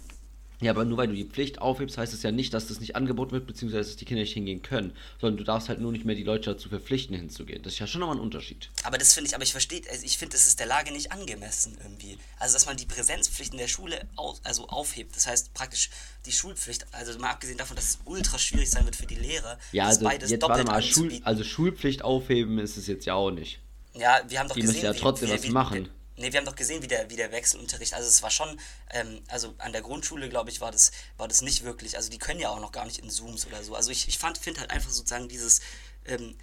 ja, 0.60 0.72
aber 0.72 0.86
nur 0.86 0.98
weil 0.98 1.08
du 1.08 1.14
die 1.14 1.26
Pflicht 1.26 1.62
aufhebst, 1.62 1.98
heißt 1.98 2.14
es 2.14 2.24
ja 2.24 2.32
nicht, 2.32 2.54
dass 2.54 2.68
das 2.68 2.80
nicht 2.80 2.96
angeboten 2.96 3.32
wird, 3.32 3.46
beziehungsweise 3.46 3.90
dass 3.90 3.96
die 3.98 4.06
Kinder 4.06 4.22
nicht 4.22 4.34
hingehen 4.34 4.64
können, 4.64 4.94
sondern 5.22 5.38
du 5.38 5.44
darfst 5.44 5.70
halt 5.70 5.80
nur 5.80 5.92
nicht 5.92 6.04
mehr 6.04 6.16
die 6.16 6.24
Leute 6.24 6.52
dazu 6.54 6.68
verpflichten, 6.70 7.16
hinzugehen. 7.16 7.62
Das 7.62 7.74
ist 7.74 7.80
ja 7.80 7.86
schon 7.86 8.02
nochmal 8.02 8.18
ein 8.18 8.22
Unterschied. 8.22 8.72
Aber 8.84 8.98
das 8.98 9.14
finde 9.14 9.30
ich, 9.30 9.36
aber 9.36 9.44
ich 9.44 9.52
verstehe, 9.52 9.82
also 9.92 10.04
ich 10.04 10.18
finde, 10.18 10.34
das 10.36 10.48
ist 10.48 10.60
der 10.60 10.66
Lage 10.66 10.92
nicht 10.92 11.12
angemessen 11.12 11.78
irgendwie. 11.84 12.18
Also, 12.40 12.56
dass 12.56 12.66
man 12.66 12.76
die 12.76 12.88
Präsenzpflicht 12.88 13.52
in 13.52 13.60
der 13.60 13.68
Schule 13.68 14.08
auf, 14.16 14.40
also 14.44 14.68
aufhebt, 14.68 15.16
das 15.16 15.28
heißt 15.28 15.54
praktisch 15.54 15.92
die 16.26 16.32
Schulpflicht, 16.32 16.88
also 16.92 17.18
mal 17.20 17.30
abgesehen 17.30 17.58
davon, 17.58 17.76
dass 17.76 17.90
es 17.90 18.00
ultra 18.06 18.40
schwierig 18.40 18.70
sein 18.70 18.86
wird 18.86 18.96
für 18.96 19.06
die 19.06 19.16
Lehrer, 19.16 19.60
ja, 19.72 19.86
also 19.86 20.06
beides 20.06 20.32
jetzt 20.32 20.42
doppelt 20.42 20.68
warte 20.68 20.72
mal, 20.72 20.82
Schul, 20.82 21.22
also 21.24 21.44
Schulpflicht 21.44 22.02
aufheben 22.02 22.58
ist 22.58 22.78
es 22.78 22.88
jetzt 22.88 23.06
ja 23.06 23.14
auch 23.14 23.32
nicht. 23.32 23.60
Ja, 23.94 24.22
wir 24.28 24.40
haben 24.40 24.48
doch 24.48 24.56
die 24.56 24.62
gesehen, 24.62 24.76
müssen 24.76 24.86
ja 24.86 24.94
trotzdem 24.94 25.30
wie, 25.30 25.34
was 25.34 25.44
wie, 25.44 25.52
machen. 25.52 25.90
Ne, 26.18 26.34
wir 26.34 26.40
haben 26.40 26.46
doch 26.46 26.56
gesehen, 26.56 26.82
wie 26.82 26.88
der, 26.88 27.12
wie 27.12 27.16
der 27.16 27.32
Wechselunterricht, 27.32 27.94
also 27.94 28.10
es 28.10 28.24
war 28.24 28.32
schon, 28.32 28.60
ähm, 28.90 29.22
also 29.28 29.54
an 29.60 29.72
der 29.72 29.84
Grundschule, 29.84 30.30
glaube 30.30 30.50
ich, 30.50 30.62
war 30.62 30.72
das, 30.72 30.92
war 31.16 31.28
das 31.28 31.44
nicht 31.44 31.64
wirklich, 31.64 31.96
also 31.96 32.10
die 32.10 32.18
können 32.18 32.40
ja 32.40 32.50
auch 32.50 32.60
noch 32.60 32.72
gar 32.72 32.86
nicht 32.86 32.98
in 33.00 33.10
Zooms 33.12 33.46
oder 33.46 33.64
so. 33.64 33.76
Also 33.76 33.92
ich, 33.92 34.08
ich 34.08 34.18
finde 34.18 34.60
halt 34.60 34.72
einfach 34.72 34.90
sozusagen 34.90 35.30
dieses, 35.30 35.62
ähm, 36.06 36.36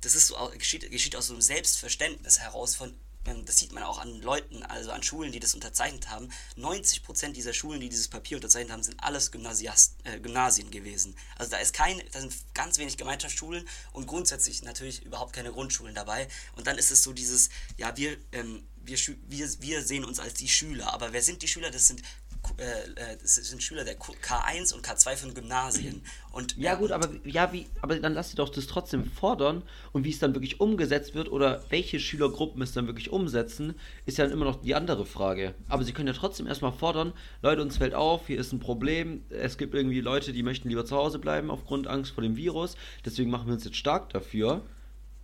das 0.00 0.16
ist 0.16 0.26
so, 0.26 0.52
geschieht, 0.58 0.90
geschieht 0.90 1.14
aus 1.14 1.28
so 1.28 1.34
einem 1.34 1.42
Selbstverständnis 1.42 2.40
heraus 2.40 2.74
von, 2.74 2.98
ähm, 3.26 3.44
das 3.44 3.58
sieht 3.58 3.72
man 3.72 3.82
auch 3.82 3.98
an 3.98 4.20
Leuten, 4.20 4.62
also 4.64 4.90
an 4.90 5.02
Schulen, 5.02 5.32
die 5.32 5.40
das 5.40 5.54
unterzeichnet 5.54 6.08
haben. 6.08 6.28
90% 6.56 7.32
dieser 7.32 7.52
Schulen, 7.52 7.80
die 7.80 7.88
dieses 7.88 8.08
Papier 8.08 8.36
unterzeichnet 8.36 8.72
haben, 8.72 8.82
sind 8.82 9.02
alles 9.02 9.30
Gymnasiast, 9.30 9.96
äh, 10.04 10.18
Gymnasien 10.20 10.70
gewesen. 10.70 11.14
Also 11.36 11.50
da 11.52 11.58
ist 11.58 11.72
kein, 11.74 12.02
da 12.12 12.20
sind 12.20 12.34
ganz 12.54 12.78
wenig 12.78 12.96
Gemeinschaftsschulen 12.96 13.68
und 13.92 14.06
grundsätzlich 14.06 14.62
natürlich 14.62 15.04
überhaupt 15.04 15.32
keine 15.32 15.52
Grundschulen 15.52 15.94
dabei. 15.94 16.28
Und 16.56 16.66
dann 16.66 16.78
ist 16.78 16.90
es 16.90 17.02
so 17.02 17.12
dieses, 17.12 17.50
ja, 17.76 17.96
wir, 17.96 18.16
ähm, 18.32 18.66
wir, 18.90 18.98
wir, 19.28 19.48
wir 19.60 19.82
sehen 19.82 20.04
uns 20.04 20.20
als 20.20 20.34
die 20.34 20.48
Schüler. 20.48 20.92
Aber 20.92 21.12
wer 21.12 21.22
sind 21.22 21.42
die 21.42 21.48
Schüler? 21.48 21.70
Das 21.70 21.86
sind 21.86 22.02
äh, 22.56 23.16
das 23.20 23.34
sind 23.36 23.62
Schüler 23.62 23.84
der 23.84 23.98
K1 23.98 24.74
und 24.74 24.86
K2 24.86 25.16
von 25.16 25.34
Gymnasien. 25.34 26.02
Und, 26.32 26.56
ja, 26.56 26.74
gut, 26.74 26.90
aber 26.92 27.08
ja, 27.24 27.52
wie, 27.52 27.66
aber 27.80 27.98
dann 27.98 28.14
lass 28.14 28.30
sie 28.30 28.36
doch 28.36 28.48
das 28.48 28.66
trotzdem 28.66 29.04
fordern 29.04 29.62
und 29.92 30.04
wie 30.04 30.10
es 30.10 30.18
dann 30.18 30.34
wirklich 30.34 30.60
umgesetzt 30.60 31.14
wird 31.14 31.30
oder 31.30 31.64
welche 31.70 32.00
Schülergruppen 32.00 32.62
es 32.62 32.72
dann 32.72 32.86
wirklich 32.86 33.10
umsetzen, 33.10 33.74
ist 34.06 34.18
ja 34.18 34.24
dann 34.24 34.32
immer 34.32 34.44
noch 34.44 34.62
die 34.62 34.74
andere 34.74 35.06
Frage. 35.06 35.54
Aber 35.68 35.84
sie 35.84 35.92
können 35.92 36.08
ja 36.08 36.14
trotzdem 36.14 36.46
erstmal 36.46 36.72
fordern, 36.72 37.12
Leute, 37.42 37.62
uns 37.62 37.78
fällt 37.78 37.94
auf, 37.94 38.26
hier 38.26 38.38
ist 38.38 38.52
ein 38.52 38.60
Problem, 38.60 39.24
es 39.30 39.58
gibt 39.58 39.74
irgendwie 39.74 40.00
Leute, 40.00 40.32
die 40.32 40.42
möchten 40.42 40.68
lieber 40.68 40.84
zu 40.84 40.96
Hause 40.96 41.18
bleiben 41.18 41.50
aufgrund 41.50 41.86
Angst 41.86 42.12
vor 42.12 42.22
dem 42.22 42.36
Virus, 42.36 42.76
deswegen 43.04 43.30
machen 43.30 43.46
wir 43.46 43.54
uns 43.54 43.64
jetzt 43.64 43.76
stark 43.76 44.10
dafür. 44.10 44.62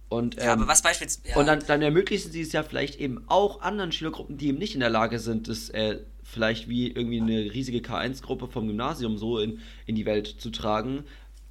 Und, 0.09 0.37
ähm, 0.39 0.45
ja, 0.45 0.53
aber 0.53 0.63
ähm, 0.63 0.69
was 0.69 0.83
beispielsweise. 0.83 1.29
Ja. 1.29 1.37
Und 1.37 1.47
dann, 1.47 1.61
dann 1.67 1.83
ermöglichen 1.83 2.31
sie 2.31 2.41
es 2.41 2.53
ja 2.53 2.63
vielleicht 2.63 3.01
eben 3.01 3.25
auch 3.27 3.61
anderen 3.63 3.93
Schülergruppen, 3.93 4.37
die 4.37 4.49
eben 4.49 4.59
nicht 4.59 4.75
in 4.75 4.81
der 4.81 4.91
Lage 4.91 5.19
sind, 5.19 5.49
das 5.49 5.69
äh, 5.71 5.99
vielleicht 6.23 6.69
wie 6.69 6.89
irgendwie 6.89 7.21
eine 7.21 7.53
riesige 7.53 7.79
K1-Gruppe 7.79 8.49
vom 8.49 8.67
Gymnasium 8.67 9.19
so 9.19 9.39
in, 9.39 9.61
in 9.87 9.95
die 9.95 10.07
Welt 10.07 10.27
zu 10.27 10.51
tragen, 10.51 11.05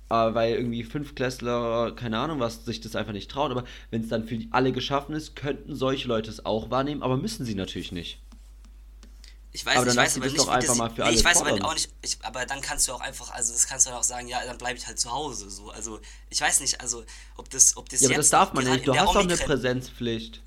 äh, 0.10 0.14
weil 0.14 0.56
irgendwie 0.56 0.84
Fünfklässler, 0.84 1.94
keine 1.96 2.18
Ahnung 2.18 2.40
was, 2.40 2.66
sich 2.66 2.82
das 2.82 2.96
einfach 2.96 3.14
nicht 3.14 3.30
trauen. 3.30 3.52
Aber 3.52 3.66
wenn 3.92 4.02
es 4.02 4.10
dann 4.10 4.26
für 4.26 4.40
alle 4.52 4.72
geschaffen 4.72 5.16
ist, 5.16 5.36
könnten 5.36 5.76
solche 5.76 6.08
Leute 6.08 6.30
es 6.30 6.46
auch 6.46 6.70
wahrnehmen, 6.70 7.04
aber 7.04 7.18
müssen 7.18 7.46
sie 7.46 7.56
natürlich 7.56 7.92
nicht. 7.92 8.20
Ich 9.56 9.66
weiß, 9.66 9.78
aber 9.78 9.86
dann 9.86 9.94
ich 9.94 10.02
weiß 10.02 10.18
aber 10.18 10.26
nicht, 10.26 10.38
doch 10.38 10.48
einfach 10.50 10.68
das, 10.68 10.78
mal 10.78 10.90
für 10.90 11.04
nee, 11.06 11.12
ich 11.12 11.24
weiß 11.24 11.38
aber 11.38 11.66
auch 11.66 11.74
nicht, 11.74 11.90
ich, 12.02 12.18
aber 12.24 12.46
dann 12.46 12.60
kannst 12.60 12.90
du 12.90 12.92
auch 12.92 13.00
einfach, 13.00 13.32
also 13.32 13.54
das 13.54 13.66
kannst 13.68 13.88
du 13.88 13.92
auch 13.92 14.04
sagen, 14.04 14.28
ja, 14.28 14.44
dann 14.46 14.58
bleibe 14.58 14.78
ich 14.78 14.86
halt 14.86 15.00
zu 15.00 15.10
Hause, 15.10 15.50
so, 15.50 15.70
also 15.70 16.02
ich 16.30 16.42
weiß 16.42 16.60
nicht, 16.60 16.82
also 16.82 17.06
ob 17.38 17.50
das, 17.50 17.78
ob 17.78 17.88
das 17.88 18.02
ja, 18.02 18.10
aber 18.10 18.18
das 18.18 18.30
darf 18.32 18.52
man 18.52 18.66
nicht, 18.66 18.86
du 18.86 18.94
hast 18.94 19.06
doch 19.06 19.16
eine 19.16 19.38
Präsenzpflicht. 19.38 20.42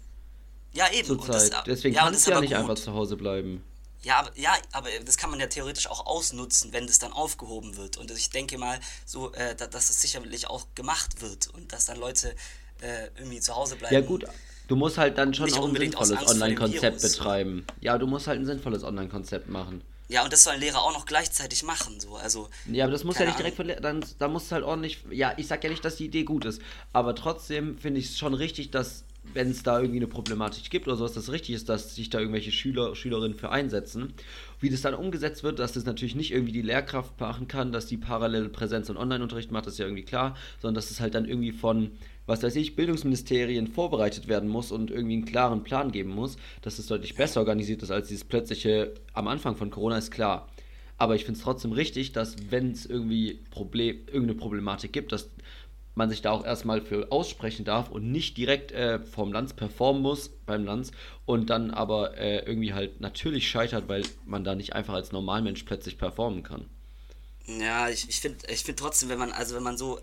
Ja, 0.75 0.93
eben. 0.93 1.07
Zurzeit. 1.07 1.55
Das, 1.55 1.65
Deswegen 1.65 1.95
ja, 1.95 2.03
kannst 2.03 2.27
du 2.27 2.33
ja 2.33 2.41
nicht 2.43 2.51
gut. 2.51 2.59
einfach 2.59 2.75
zu 2.75 2.93
Hause 2.93 3.17
bleiben. 3.17 3.65
Ja 4.03 4.19
aber, 4.19 4.39
ja, 4.39 4.55
aber 4.73 4.91
das 5.03 5.17
kann 5.17 5.31
man 5.31 5.41
ja 5.41 5.47
theoretisch 5.47 5.87
auch 5.87 6.05
ausnutzen, 6.05 6.75
wenn 6.75 6.87
das 6.87 6.99
dann 6.99 7.15
aufgehoben 7.15 7.79
wird. 7.79 7.97
Und 7.97 8.11
ich 8.11 8.29
denke 8.29 8.59
mal, 8.59 8.79
so, 9.07 9.33
äh, 9.33 9.57
dass 9.57 9.71
das 9.71 10.03
sicherlich 10.03 10.49
auch 10.49 10.67
gemacht 10.75 11.23
wird 11.23 11.49
und 11.49 11.73
dass 11.73 11.87
dann 11.87 11.99
Leute 11.99 12.37
äh, 12.83 13.07
irgendwie 13.17 13.41
zu 13.41 13.57
Hause 13.57 13.77
bleiben. 13.77 13.95
Ja, 13.95 14.03
gut, 14.03 14.27
du 14.69 14.77
musst 14.77 14.99
halt 14.99 15.19
dann 15.19 15.35
schon 15.35 15.53
auch 15.53 15.69
ein 15.69 15.75
sinnvolles 15.75 16.29
Online-Konzept 16.29 17.03
betreiben. 17.03 17.65
Ja, 17.81 17.99
du 17.99 18.07
musst 18.07 18.29
halt 18.29 18.39
ein 18.39 18.47
sinnvolles 18.47 18.85
Online-Konzept 18.85 19.49
machen. 19.49 19.83
Ja, 20.11 20.25
und 20.25 20.33
das 20.33 20.45
sollen 20.45 20.61
Lehrer 20.61 20.81
auch 20.81 20.95
noch 20.95 21.05
gleichzeitig 21.05 21.65
machen, 21.65 22.01
so, 22.01 22.17
also. 22.17 22.49
Ja, 22.73 22.85
aber 22.85 22.93
das 22.93 23.05
muss 23.05 23.19
ja 23.19 23.27
nicht 23.27 23.39
direkt 23.39 23.57
von, 23.57 23.71
dann, 23.83 24.03
da 24.19 24.29
muss 24.29 24.51
halt 24.51 24.65
ordentlich, 24.65 25.01
ja, 25.11 25.35
ich 25.37 25.47
sag 25.47 25.63
ja 25.65 25.69
nicht, 25.69 25.85
dass 25.85 25.97
die 25.97 26.07
Idee 26.07 26.25
gut 26.25 26.47
ist, 26.47 26.63
aber 26.95 27.15
trotzdem 27.15 27.77
finde 27.77 28.01
ich 28.01 28.07
es 28.07 28.19
schon 28.19 28.33
richtig, 28.33 28.71
dass, 28.71 29.05
wenn 29.35 29.51
es 29.51 29.63
da 29.63 29.79
irgendwie 29.79 29.99
eine 29.99 30.07
Problematik 30.07 30.71
gibt 30.71 30.87
oder 30.87 30.97
sowas, 30.97 31.13
dass 31.13 31.25
es 31.25 31.33
richtig 31.33 31.57
ist, 31.57 31.69
dass 31.69 31.95
sich 31.95 32.09
da 32.09 32.21
irgendwelche 32.21 32.53
Schüler, 32.53 32.97
Schülerinnen 32.97 33.37
für 33.37 33.51
einsetzen. 33.51 34.15
Wie 34.61 34.71
das 34.71 34.81
dann 34.81 34.95
umgesetzt 34.95 35.43
wird, 35.43 35.59
dass 35.59 35.73
das 35.73 35.85
natürlich 35.85 36.15
nicht 36.15 36.33
irgendwie 36.33 36.53
die 36.53 36.63
Lehrkraft 36.63 37.21
machen 37.21 37.47
kann, 37.47 37.71
dass 37.71 37.85
die 37.85 37.99
parallel 37.99 38.49
Präsenz- 38.49 38.89
und 38.89 38.97
Online-Unterricht 38.97 39.51
macht, 39.51 39.67
das 39.67 39.75
ist 39.75 39.79
ja 39.79 39.85
irgendwie 39.85 40.05
klar, 40.05 40.35
sondern 40.63 40.77
dass 40.77 40.91
es 40.91 41.01
halt 41.01 41.15
dann 41.15 41.27
irgendwie 41.27 41.53
von, 41.53 41.91
was 42.29 42.43
weiß 42.43 42.57
ich, 42.57 42.77
Bildungsministerien 42.77 43.67
vorbereitet 43.67 44.29
werden 44.29 44.51
muss 44.51 44.71
und 44.71 44.91
irgendwie 44.91 45.15
einen 45.15 45.25
klaren 45.25 45.65
Plan 45.65 45.91
geben 45.91 46.11
muss, 46.11 46.37
dass 46.61 46.79
es 46.79 46.87
deutlich 46.87 47.15
besser 47.17 47.41
organisiert 47.41 47.83
ist 47.83 47.91
als 47.91 48.09
dieses 48.09 48.25
plötzliche 48.25 48.93
am 49.15 49.29
Anfang 49.29 49.57
von 49.57 49.71
Corona, 49.71 49.97
ist 49.97 50.11
klar. 50.11 50.47
Aber 50.99 51.15
ich 51.15 51.25
finde 51.25 51.39
es 51.39 51.45
trotzdem 51.45 51.73
richtig, 51.73 52.13
dass 52.13 52.37
wenn 52.51 52.73
es 52.73 52.85
irgendwie 52.85 53.41
Problem, 53.51 53.97
irgendeine 54.07 54.35
Problematik 54.35 54.93
gibt, 54.93 55.13
dass 55.13 55.31
man 55.95 56.11
sich 56.11 56.21
da 56.21 56.31
auch 56.31 56.45
erstmal 56.45 56.83
für 56.83 57.11
aussprechen 57.11 57.65
darf 57.65 57.91
und 57.91 58.13
nicht 58.13 58.37
direkt 58.37 58.73
äh, 58.73 59.01
vom 59.01 59.33
Lanz 59.33 59.55
performen 59.55 60.03
muss 60.03 60.29
beim 60.45 60.65
Lanz 60.65 60.93
und 61.25 61.49
dann 61.49 61.71
aber 61.71 62.19
äh, 62.19 62.41
irgendwie 62.41 62.75
halt 62.75 63.01
natürlich 63.01 63.49
scheitert, 63.49 63.89
weil 63.89 64.03
man 64.27 64.45
da 64.45 64.55
nicht 64.55 64.75
einfach 64.75 64.95
als 64.95 65.13
Normalmensch 65.13 65.63
plötzlich 65.63 65.97
performen 65.97 66.43
kann. 66.43 66.67
Ja, 67.47 67.89
ich, 67.89 68.07
ich 68.09 68.21
finde 68.21 68.39
ich 68.49 68.61
find 68.61 68.79
trotzdem, 68.79 69.09
wenn 69.09 69.19
man, 69.19 69.33
also 69.33 69.57
wenn 69.57 69.63
man 69.63 69.79
so 69.79 69.99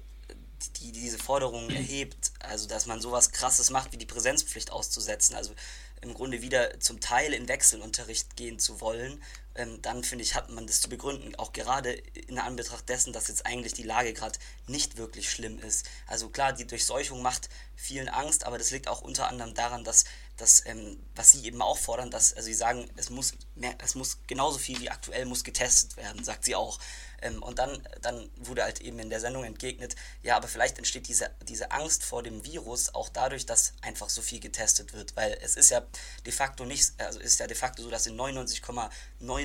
die, 0.79 0.91
diese 0.91 1.17
Forderungen 1.17 1.69
erhebt, 1.69 2.31
also 2.39 2.67
dass 2.67 2.85
man 2.85 3.01
sowas 3.01 3.31
krasses 3.31 3.69
macht, 3.69 3.91
wie 3.91 3.97
die 3.97 4.05
Präsenzpflicht 4.05 4.71
auszusetzen, 4.71 5.35
also 5.35 5.53
im 6.01 6.13
Grunde 6.13 6.41
wieder 6.41 6.79
zum 6.79 6.99
Teil 6.99 7.33
in 7.33 7.47
Wechselunterricht 7.47 8.35
gehen 8.35 8.59
zu 8.59 8.81
wollen, 8.81 9.21
ähm, 9.55 9.81
dann 9.81 10.03
finde 10.03 10.23
ich, 10.23 10.35
hat 10.35 10.49
man 10.49 10.67
das 10.67 10.81
zu 10.81 10.89
begründen, 10.89 11.35
auch 11.35 11.53
gerade 11.53 11.93
in 11.93 12.39
Anbetracht 12.39 12.87
dessen, 12.89 13.13
dass 13.13 13.27
jetzt 13.27 13.45
eigentlich 13.45 13.73
die 13.73 13.83
Lage 13.83 14.13
gerade 14.13 14.37
nicht 14.67 14.97
wirklich 14.97 15.29
schlimm 15.29 15.59
ist. 15.59 15.85
Also 16.07 16.29
klar, 16.29 16.53
die 16.53 16.67
Durchseuchung 16.67 17.21
macht 17.21 17.49
vielen 17.75 18.09
Angst, 18.09 18.45
aber 18.45 18.57
das 18.57 18.71
liegt 18.71 18.87
auch 18.87 19.01
unter 19.01 19.27
anderem 19.27 19.53
daran, 19.53 19.83
dass 19.83 20.05
dass, 20.37 20.65
ähm, 20.65 21.01
was 21.15 21.31
sie 21.31 21.45
eben 21.45 21.61
auch 21.61 21.77
fordern, 21.77 22.11
dass, 22.11 22.33
also 22.33 22.45
sie 22.45 22.53
sagen, 22.53 22.89
es 22.97 23.09
muss 23.09 23.33
mehr, 23.55 23.75
es 23.83 23.95
muss 23.95 24.19
genauso 24.27 24.57
viel 24.57 24.79
wie 24.81 24.89
aktuell 24.89 25.25
muss 25.25 25.43
getestet 25.43 25.95
werden, 25.95 26.23
sagt 26.23 26.43
sie 26.43 26.55
auch. 26.55 26.79
Ähm, 27.21 27.41
und 27.41 27.57
dann, 27.59 27.87
dann 28.01 28.29
wurde 28.35 28.63
halt 28.63 28.81
eben 28.81 28.99
in 28.99 29.09
der 29.09 29.21
Sendung 29.21 29.45
entgegnet, 29.45 29.95
ja, 30.23 30.35
aber 30.35 30.47
vielleicht 30.47 30.77
entsteht 30.77 31.07
diese, 31.07 31.31
diese 31.47 31.71
Angst 31.71 32.03
vor 32.03 32.21
dem 32.21 32.43
Virus 32.43 32.93
auch 32.93 33.07
dadurch, 33.07 33.45
dass 33.45 33.73
einfach 33.81 34.09
so 34.09 34.21
viel 34.21 34.41
getestet 34.41 34.93
wird, 34.93 35.15
weil 35.15 35.37
es 35.41 35.55
ist 35.55 35.69
ja 35.69 35.85
de 36.25 36.33
facto 36.33 36.65
nicht, 36.65 36.91
also 36.97 37.19
ist 37.19 37.39
ja 37.39 37.47
de 37.47 37.55
facto 37.55 37.81
so, 37.83 37.89
dass 37.89 38.05
in 38.05 38.17
99,9% 38.17 39.44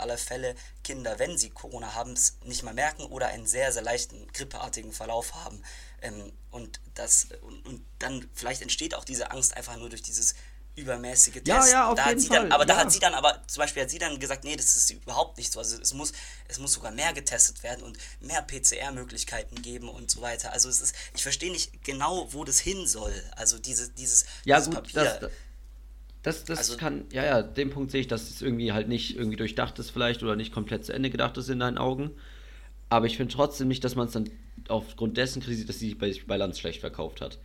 aller 0.00 0.18
Fälle 0.18 0.54
Kinder, 0.82 1.18
wenn 1.18 1.36
sie 1.38 1.50
Corona 1.50 1.94
haben, 1.94 2.12
es 2.12 2.36
nicht 2.44 2.62
mal 2.62 2.74
merken 2.74 3.04
oder 3.04 3.28
einen 3.28 3.46
sehr, 3.46 3.72
sehr 3.72 3.82
leichten 3.82 4.26
grippeartigen 4.32 4.92
Verlauf 4.92 5.34
haben. 5.34 5.62
Ähm, 6.02 6.32
und, 6.50 6.80
das, 6.94 7.28
und, 7.42 7.66
und 7.66 7.84
dann 7.98 8.28
vielleicht 8.34 8.62
entsteht 8.62 8.94
auch 8.94 9.04
diese 9.04 9.30
Angst 9.30 9.56
einfach 9.56 9.76
nur 9.76 9.88
durch 9.88 10.02
dieses 10.02 10.34
übermäßige 10.76 11.34
Testen. 11.34 11.46
Ja, 11.46 11.66
ja, 11.66 11.88
auf 11.88 11.94
da 11.94 12.08
jeden 12.08 12.20
Fall. 12.20 12.42
Dann, 12.42 12.52
aber 12.52 12.66
da 12.66 12.74
ja. 12.74 12.80
hat 12.80 12.92
sie 12.92 12.98
dann 12.98 13.14
aber, 13.14 13.42
zum 13.46 13.60
Beispiel 13.60 13.82
hat 13.82 13.90
sie 13.90 13.98
dann 13.98 14.18
gesagt, 14.18 14.44
nee, 14.44 14.56
das 14.56 14.76
ist 14.76 14.90
überhaupt 14.90 15.38
nicht 15.38 15.52
so. 15.52 15.60
Also 15.60 15.80
es 15.80 15.94
muss, 15.94 16.12
es 16.48 16.58
muss 16.58 16.72
sogar 16.72 16.90
mehr 16.90 17.12
getestet 17.12 17.62
werden 17.62 17.84
und 17.84 17.96
mehr 18.20 18.42
PCR-Möglichkeiten 18.42 19.62
geben 19.62 19.88
und 19.88 20.10
so 20.10 20.20
weiter. 20.20 20.52
Also 20.52 20.68
es 20.68 20.80
ist, 20.80 20.94
ich 21.14 21.22
verstehe 21.22 21.52
nicht 21.52 21.84
genau, 21.84 22.32
wo 22.32 22.44
das 22.44 22.58
hin 22.58 22.86
soll. 22.86 23.14
Also 23.36 23.58
diese, 23.58 23.88
dieses, 23.90 24.24
Ja, 24.44 24.56
dieses 24.56 24.74
gut, 24.74 24.82
Papier. 24.84 25.04
das, 25.04 25.20
das, 25.20 25.30
das 26.24 26.58
Also- 26.58 26.76
kann, 26.76 27.04
ja, 27.12 27.24
ja, 27.24 27.42
den 27.42 27.70
Punkt 27.70 27.90
sehe 27.90 28.00
ich, 28.00 28.08
dass 28.08 28.30
es 28.30 28.42
irgendwie 28.42 28.72
halt 28.72 28.88
nicht 28.88 29.16
irgendwie 29.16 29.36
durchdacht 29.36 29.78
ist 29.78 29.90
vielleicht 29.90 30.22
oder 30.22 30.36
nicht 30.36 30.52
komplett 30.52 30.84
zu 30.84 30.92
Ende 30.92 31.10
gedacht 31.10 31.36
ist 31.36 31.48
in 31.50 31.58
deinen 31.60 31.78
Augen. 31.78 32.10
Aber 32.88 33.06
ich 33.06 33.16
finde 33.16 33.32
trotzdem 33.34 33.68
nicht, 33.68 33.84
dass 33.84 33.94
man 33.94 34.06
es 34.06 34.12
dann 34.12 34.30
aufgrund 34.68 35.16
dessen 35.16 35.42
kritisiert, 35.42 35.68
dass 35.68 35.78
sie 35.78 35.88
sich 35.90 35.98
bei, 35.98 36.14
bei 36.26 36.36
Lanz 36.36 36.58
schlecht 36.58 36.80
verkauft 36.80 37.20
hat. 37.20 37.38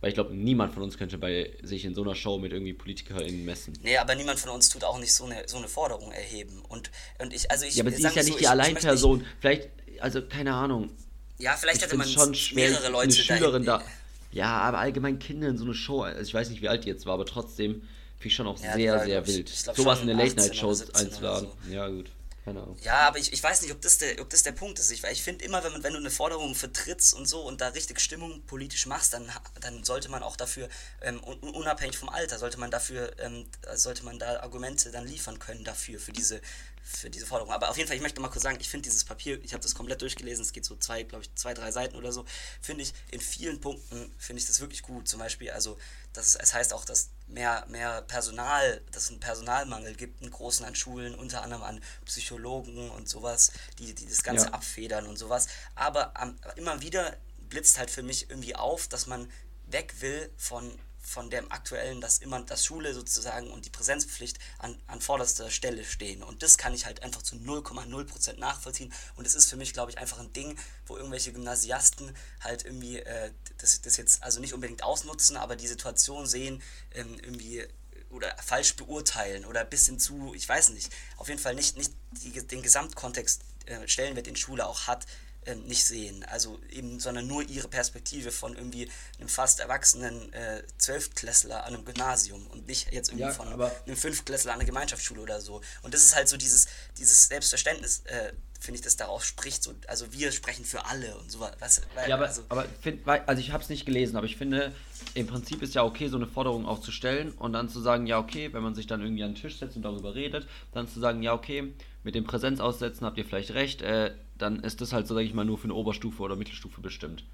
Weil 0.00 0.08
ich 0.10 0.14
glaube, 0.14 0.34
niemand 0.34 0.74
von 0.74 0.82
uns 0.82 0.98
könnte 0.98 1.16
bei 1.16 1.50
sich 1.62 1.84
in 1.86 1.94
so 1.94 2.02
einer 2.02 2.14
Show 2.14 2.38
mit 2.38 2.52
irgendwie 2.52 2.74
PolitikerInnen 2.74 3.44
messen. 3.46 3.72
Nee, 3.82 3.96
aber 3.96 4.14
niemand 4.14 4.38
von 4.38 4.50
uns 4.50 4.68
tut 4.68 4.84
auch 4.84 4.98
nicht 5.00 5.12
so 5.14 5.24
eine, 5.24 5.44
so 5.48 5.56
eine 5.56 5.68
Forderung 5.68 6.12
erheben. 6.12 6.60
Und, 6.68 6.90
und 7.18 7.32
ich, 7.32 7.50
also 7.50 7.64
ich 7.64 7.76
Ja, 7.76 7.82
aber 7.82 7.90
sie 7.90 7.96
ist 7.96 8.02
ja 8.02 8.10
so, 8.10 8.16
nicht 8.16 8.28
ich- 8.28 8.34
die 8.36 8.42
ich 8.42 8.48
Alleinperson. 8.50 9.24
Vielleicht, 9.40 9.70
also 10.00 10.20
keine 10.22 10.52
Ahnung. 10.52 10.90
Ja, 11.38 11.54
vielleicht 11.56 11.78
Ich 11.78 11.84
hätte 11.84 11.96
man 11.96 12.06
schon 12.08 12.34
schwer, 12.34 12.68
mehrere 12.70 12.90
Leute 12.90 13.04
eine 13.04 13.12
Schülerin 13.12 13.64
dahin- 13.64 13.84
da. 13.84 13.90
Ja, 14.32 14.58
aber 14.60 14.78
allgemein 14.78 15.18
Kinder 15.18 15.48
in 15.48 15.56
so 15.56 15.64
eine 15.64 15.72
Show, 15.74 16.02
also 16.02 16.20
ich 16.20 16.34
weiß 16.34 16.50
nicht, 16.50 16.60
wie 16.60 16.68
alt 16.68 16.84
die 16.84 16.88
jetzt 16.88 17.06
war, 17.06 17.14
aber 17.14 17.24
trotzdem 17.24 17.82
finde 18.16 18.28
ich 18.28 18.34
schon 18.34 18.46
auch 18.46 18.58
Ja, 18.60 18.74
sehr, 18.74 19.04
sehr 19.04 19.22
ich- 19.22 19.28
wild. 19.28 19.50
ich 19.50 19.62
glaub 19.62 19.76
Sowas 19.76 20.00
in 20.00 20.10
eine 20.10 20.22
18 20.22 20.32
oder 20.32 20.40
Late-Night-Show 20.42 20.72
17 20.74 20.94
oder 20.94 21.00
einzuladen. 21.04 21.48
so. 21.66 21.72
Ja, 21.72 21.88
gut. 21.88 22.10
Keine 22.44 22.62
Ahnung. 22.62 22.78
Ja, 22.80 23.08
aber 23.08 23.18
ich, 23.18 23.32
ich 23.32 23.42
weiß 23.42 23.62
nicht, 23.62 23.72
ob 23.72 23.80
das 23.80 23.98
der, 23.98 24.20
ob 24.20 24.30
das 24.30 24.44
der 24.44 24.52
Punkt 24.52 24.78
ist. 24.78 24.92
Ich, 24.92 25.02
ich 25.02 25.20
finde 25.24 25.44
immer, 25.44 25.64
wenn, 25.64 25.72
man, 25.72 25.82
wenn 25.82 25.92
du 25.94 25.98
eine 25.98 26.10
Forderung 26.12 26.54
vertrittst 26.54 27.12
und 27.14 27.26
so 27.26 27.40
und 27.42 27.60
da 27.60 27.68
richtig 27.70 27.98
Stimmung 27.98 28.40
politisch 28.46 28.86
machst, 28.86 29.12
dann, 29.14 29.28
dann 29.60 29.82
sollte 29.82 30.08
man 30.08 30.22
auch 30.22 30.36
dafür, 30.36 30.68
ähm, 31.02 31.20
un- 31.24 31.40
unabhängig 31.40 31.98
vom 31.98 32.08
Alter, 32.08 32.38
sollte 32.38 32.60
man 32.60 32.70
dafür, 32.70 33.10
ähm, 33.18 33.46
sollte 33.74 34.04
man 34.04 34.20
da 34.20 34.38
Argumente 34.42 34.92
dann 34.92 35.08
liefern 35.08 35.40
können 35.40 35.64
dafür, 35.64 35.98
für 35.98 36.12
diese, 36.12 36.40
für 36.84 37.10
diese 37.10 37.26
Forderung. 37.26 37.52
Aber 37.52 37.68
auf 37.68 37.76
jeden 37.78 37.88
Fall, 37.88 37.96
ich 37.96 38.02
möchte 38.02 38.20
mal 38.20 38.28
kurz 38.28 38.44
sagen, 38.44 38.58
ich 38.60 38.68
finde 38.68 38.84
dieses 38.84 39.02
Papier, 39.02 39.42
ich 39.42 39.52
habe 39.52 39.62
das 39.64 39.74
komplett 39.74 40.00
durchgelesen, 40.02 40.44
es 40.44 40.52
geht 40.52 40.64
so 40.64 40.76
zwei, 40.76 41.02
glaube 41.02 41.24
ich, 41.24 41.34
zwei, 41.34 41.52
drei 41.52 41.72
Seiten 41.72 41.96
oder 41.96 42.12
so, 42.12 42.24
finde 42.60 42.84
ich 42.84 42.92
in 43.10 43.20
vielen 43.20 43.60
Punkten, 43.60 44.14
finde 44.18 44.40
ich 44.40 44.46
das 44.46 44.60
wirklich 44.60 44.82
gut. 44.82 45.08
Zum 45.08 45.18
Beispiel, 45.18 45.50
also, 45.50 45.76
das, 46.16 46.34
es 46.36 46.54
heißt 46.54 46.72
auch, 46.72 46.84
dass 46.84 47.10
mehr, 47.26 47.64
mehr 47.68 48.02
Personal, 48.02 48.80
dass 48.92 49.04
es 49.04 49.10
einen 49.10 49.20
Personalmangel 49.20 49.94
gibt, 49.94 50.22
einen 50.22 50.30
großen 50.30 50.64
an 50.64 50.74
Schulen, 50.74 51.14
unter 51.14 51.42
anderem 51.42 51.62
an 51.62 51.80
Psychologen 52.04 52.90
und 52.90 53.08
sowas, 53.08 53.52
die, 53.78 53.94
die 53.94 54.06
das 54.06 54.22
Ganze 54.22 54.46
Ja. 54.46 54.52
abfedern 54.52 55.06
und 55.06 55.16
sowas. 55.16 55.46
Aber 55.74 56.16
am, 56.18 56.38
immer 56.56 56.80
wieder 56.80 57.16
blitzt 57.48 57.78
halt 57.78 57.90
für 57.90 58.02
mich 58.02 58.30
irgendwie 58.30 58.56
auf, 58.56 58.88
dass 58.88 59.06
man 59.06 59.30
weg 59.66 60.00
will 60.00 60.30
von, 60.36 60.78
von 61.06 61.30
dem 61.30 61.50
aktuellen, 61.52 62.00
dass 62.00 62.18
immer 62.18 62.40
das 62.42 62.64
Schule 62.64 62.92
sozusagen 62.92 63.50
und 63.50 63.64
die 63.64 63.70
Präsenzpflicht 63.70 64.38
an, 64.58 64.76
an 64.88 65.00
vorderster 65.00 65.50
Stelle 65.50 65.84
stehen. 65.84 66.22
Und 66.22 66.42
das 66.42 66.58
kann 66.58 66.74
ich 66.74 66.84
halt 66.84 67.02
einfach 67.04 67.22
zu 67.22 67.36
0,0% 67.36 68.38
nachvollziehen. 68.38 68.92
Und 69.14 69.24
es 69.24 69.36
ist 69.36 69.48
für 69.48 69.56
mich, 69.56 69.72
glaube 69.72 69.92
ich, 69.92 69.98
einfach 69.98 70.18
ein 70.18 70.32
Ding, 70.32 70.58
wo 70.84 70.96
irgendwelche 70.96 71.32
Gymnasiasten 71.32 72.14
halt 72.40 72.64
irgendwie 72.64 72.98
äh, 72.98 73.30
das, 73.58 73.80
das 73.80 73.96
jetzt 73.96 74.22
also 74.24 74.40
nicht 74.40 74.52
unbedingt 74.52 74.82
ausnutzen, 74.82 75.36
aber 75.36 75.54
die 75.54 75.68
Situation 75.68 76.26
sehen, 76.26 76.60
ähm, 76.92 77.14
irgendwie 77.22 77.64
oder 78.10 78.34
falsch 78.42 78.74
beurteilen 78.76 79.44
oder 79.44 79.64
bis 79.64 79.86
hin 79.86 79.98
zu, 79.98 80.32
ich 80.34 80.48
weiß 80.48 80.70
nicht, 80.70 80.92
auf 81.16 81.28
jeden 81.28 81.40
Fall 81.40 81.54
nicht, 81.54 81.76
nicht 81.76 81.92
die, 82.22 82.32
den 82.46 82.62
Gesamtkontext 82.62 83.42
äh, 83.66 83.86
Stellenwert, 83.86 84.26
den 84.26 84.36
Schule 84.36 84.66
auch 84.66 84.86
hat, 84.86 85.06
ähm, 85.46 85.64
nicht 85.64 85.84
sehen. 85.84 86.24
Also 86.24 86.58
eben, 86.70 87.00
sondern 87.00 87.26
nur 87.26 87.42
ihre 87.48 87.68
Perspektive 87.68 88.30
von 88.30 88.54
irgendwie 88.54 88.90
einem 89.18 89.28
fast 89.28 89.60
erwachsenen 89.60 90.32
äh, 90.32 90.62
Zwölftklässler 90.78 91.64
an 91.64 91.74
einem 91.74 91.84
Gymnasium 91.84 92.46
und 92.48 92.66
nicht 92.66 92.92
jetzt 92.92 93.08
irgendwie 93.08 93.22
Ja, 93.22 93.32
von 93.32 93.48
einem 93.48 93.96
Fünftklässler 93.96 94.52
an 94.52 94.58
einer 94.58 94.66
Gemeinschaftsschule 94.66 95.20
oder 95.20 95.40
so. 95.40 95.60
Und 95.82 95.94
das 95.94 96.04
ist 96.04 96.16
halt 96.16 96.28
so 96.28 96.36
dieses, 96.36 96.66
dieses 96.98 97.28
Selbstverständnis, 97.28 98.02
äh, 98.06 98.32
finde 98.60 98.78
ich, 98.78 98.84
das 98.84 98.96
daraus 98.96 99.24
spricht. 99.24 99.62
So, 99.62 99.74
also 99.86 100.12
wir 100.12 100.32
sprechen 100.32 100.64
für 100.64 100.84
alle 100.86 101.16
und 101.18 101.30
so 101.30 101.40
was. 101.40 101.82
Weil, 101.94 102.08
Ja, 102.08 102.16
aber, 102.16 102.26
also, 102.26 102.42
aber 102.48 102.66
find, 102.80 103.06
also 103.06 103.40
ich 103.40 103.52
habe 103.52 103.62
es 103.62 103.68
nicht 103.68 103.86
gelesen, 103.86 104.16
aber 104.16 104.26
ich 104.26 104.36
finde, 104.36 104.72
im 105.14 105.26
Prinzip 105.26 105.62
ist 105.62 105.74
ja 105.74 105.84
okay, 105.84 106.08
so 106.08 106.16
eine 106.16 106.26
Forderung 106.26 106.66
auch 106.66 106.80
zu 106.80 106.90
stellen 106.90 107.32
und 107.32 107.52
dann 107.52 107.68
zu 107.68 107.80
sagen, 107.80 108.06
ja, 108.06 108.18
okay, 108.18 108.52
wenn 108.52 108.62
man 108.62 108.74
sich 108.74 108.86
dann 108.86 109.00
irgendwie 109.00 109.22
an 109.22 109.34
den 109.34 109.40
Tisch 109.40 109.58
setzt 109.58 109.76
und 109.76 109.82
darüber 109.82 110.14
redet, 110.14 110.46
dann 110.72 110.88
zu 110.88 111.00
sagen, 111.00 111.22
ja, 111.22 111.32
okay, 111.34 111.74
mit 112.02 112.14
dem 112.14 112.24
Präsenzaussetzen 112.24 113.06
habt 113.06 113.18
ihr 113.18 113.24
vielleicht 113.24 113.52
recht, 113.52 113.82
äh, 113.82 114.14
dann 114.38 114.60
ist 114.60 114.80
das 114.80 114.92
halt 114.92 115.06
so, 115.06 115.14
sag 115.14 115.22
ich 115.22 115.34
mal, 115.34 115.44
nur 115.44 115.58
für 115.58 115.64
eine 115.64 115.74
Oberstufe 115.74 116.22
oder 116.22 116.36
Mittelstufe 116.36 116.80
bestimmt. 116.80 117.24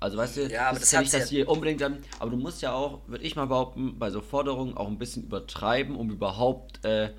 Also 0.00 0.16
weißt 0.18 0.36
du, 0.36 0.48
Ja, 0.48 0.70
das 0.70 0.80
das 0.80 0.82
ist 0.84 0.92
ja 0.92 1.00
nicht, 1.00 1.14
dass 1.14 1.30
ihr 1.32 1.48
unbedingt 1.48 1.80
dann, 1.80 2.04
aber 2.18 2.30
du 2.30 2.36
musst 2.36 2.60
ja 2.62 2.72
auch, 2.72 3.06
würde 3.06 3.24
ich 3.24 3.36
mal 3.36 3.46
behaupten, 3.46 3.98
bei 3.98 4.10
so 4.10 4.20
Forderungen 4.20 4.76
auch 4.76 4.88
ein 4.88 4.98
bisschen 4.98 5.24
übertreiben, 5.24 5.94
um 5.96 6.10
überhaupt 6.10 6.84
äh, 6.84 7.12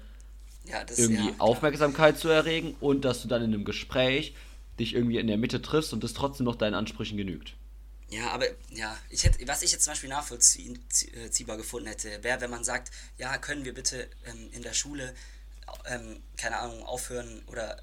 ja, 0.66 0.84
das, 0.84 0.98
irgendwie 1.00 1.30
ja. 1.30 1.36
Aufmerksamkeit 1.40 2.18
zu 2.20 2.28
erregen 2.30 2.76
und 2.80 3.06
dass 3.06 3.22
du 3.22 3.28
dann 3.28 3.42
in 3.42 3.54
einem 3.54 3.66
Gespräch 3.66 4.36
dich 4.80 4.96
irgendwie 4.96 5.18
in 5.18 5.28
der 5.28 5.38
Mitte 5.38 5.62
triffst 5.62 5.94
und 5.94 6.04
das 6.04 6.14
trotzdem 6.14 6.46
noch 6.46 6.56
deinen 6.56 6.74
Ansprüchen 6.74 7.18
genügt. 7.18 7.56
Ja, 8.10 8.30
aber 8.32 8.46
ja, 8.70 8.96
ich 9.10 9.24
hätte, 9.24 9.48
was 9.48 9.64
ich 9.64 9.72
jetzt 9.72 9.84
zum 9.86 9.92
Beispiel 9.92 10.10
nachvollziehbar 10.10 11.58
gefunden 11.58 11.88
hätte, 11.88 12.24
wäre, 12.24 12.42
wenn 12.42 12.52
man 12.52 12.64
sagt, 12.64 12.92
ja, 13.18 13.38
können 13.38 13.66
wir 13.66 13.74
bitte 13.74 14.08
ähm, 14.26 14.50
in 14.52 14.62
der 14.62 14.74
Schule, 14.74 15.16
ähm, 15.86 16.22
keine 16.38 16.60
Ahnung, 16.60 16.84
aufhören 16.84 17.42
oder 17.48 17.82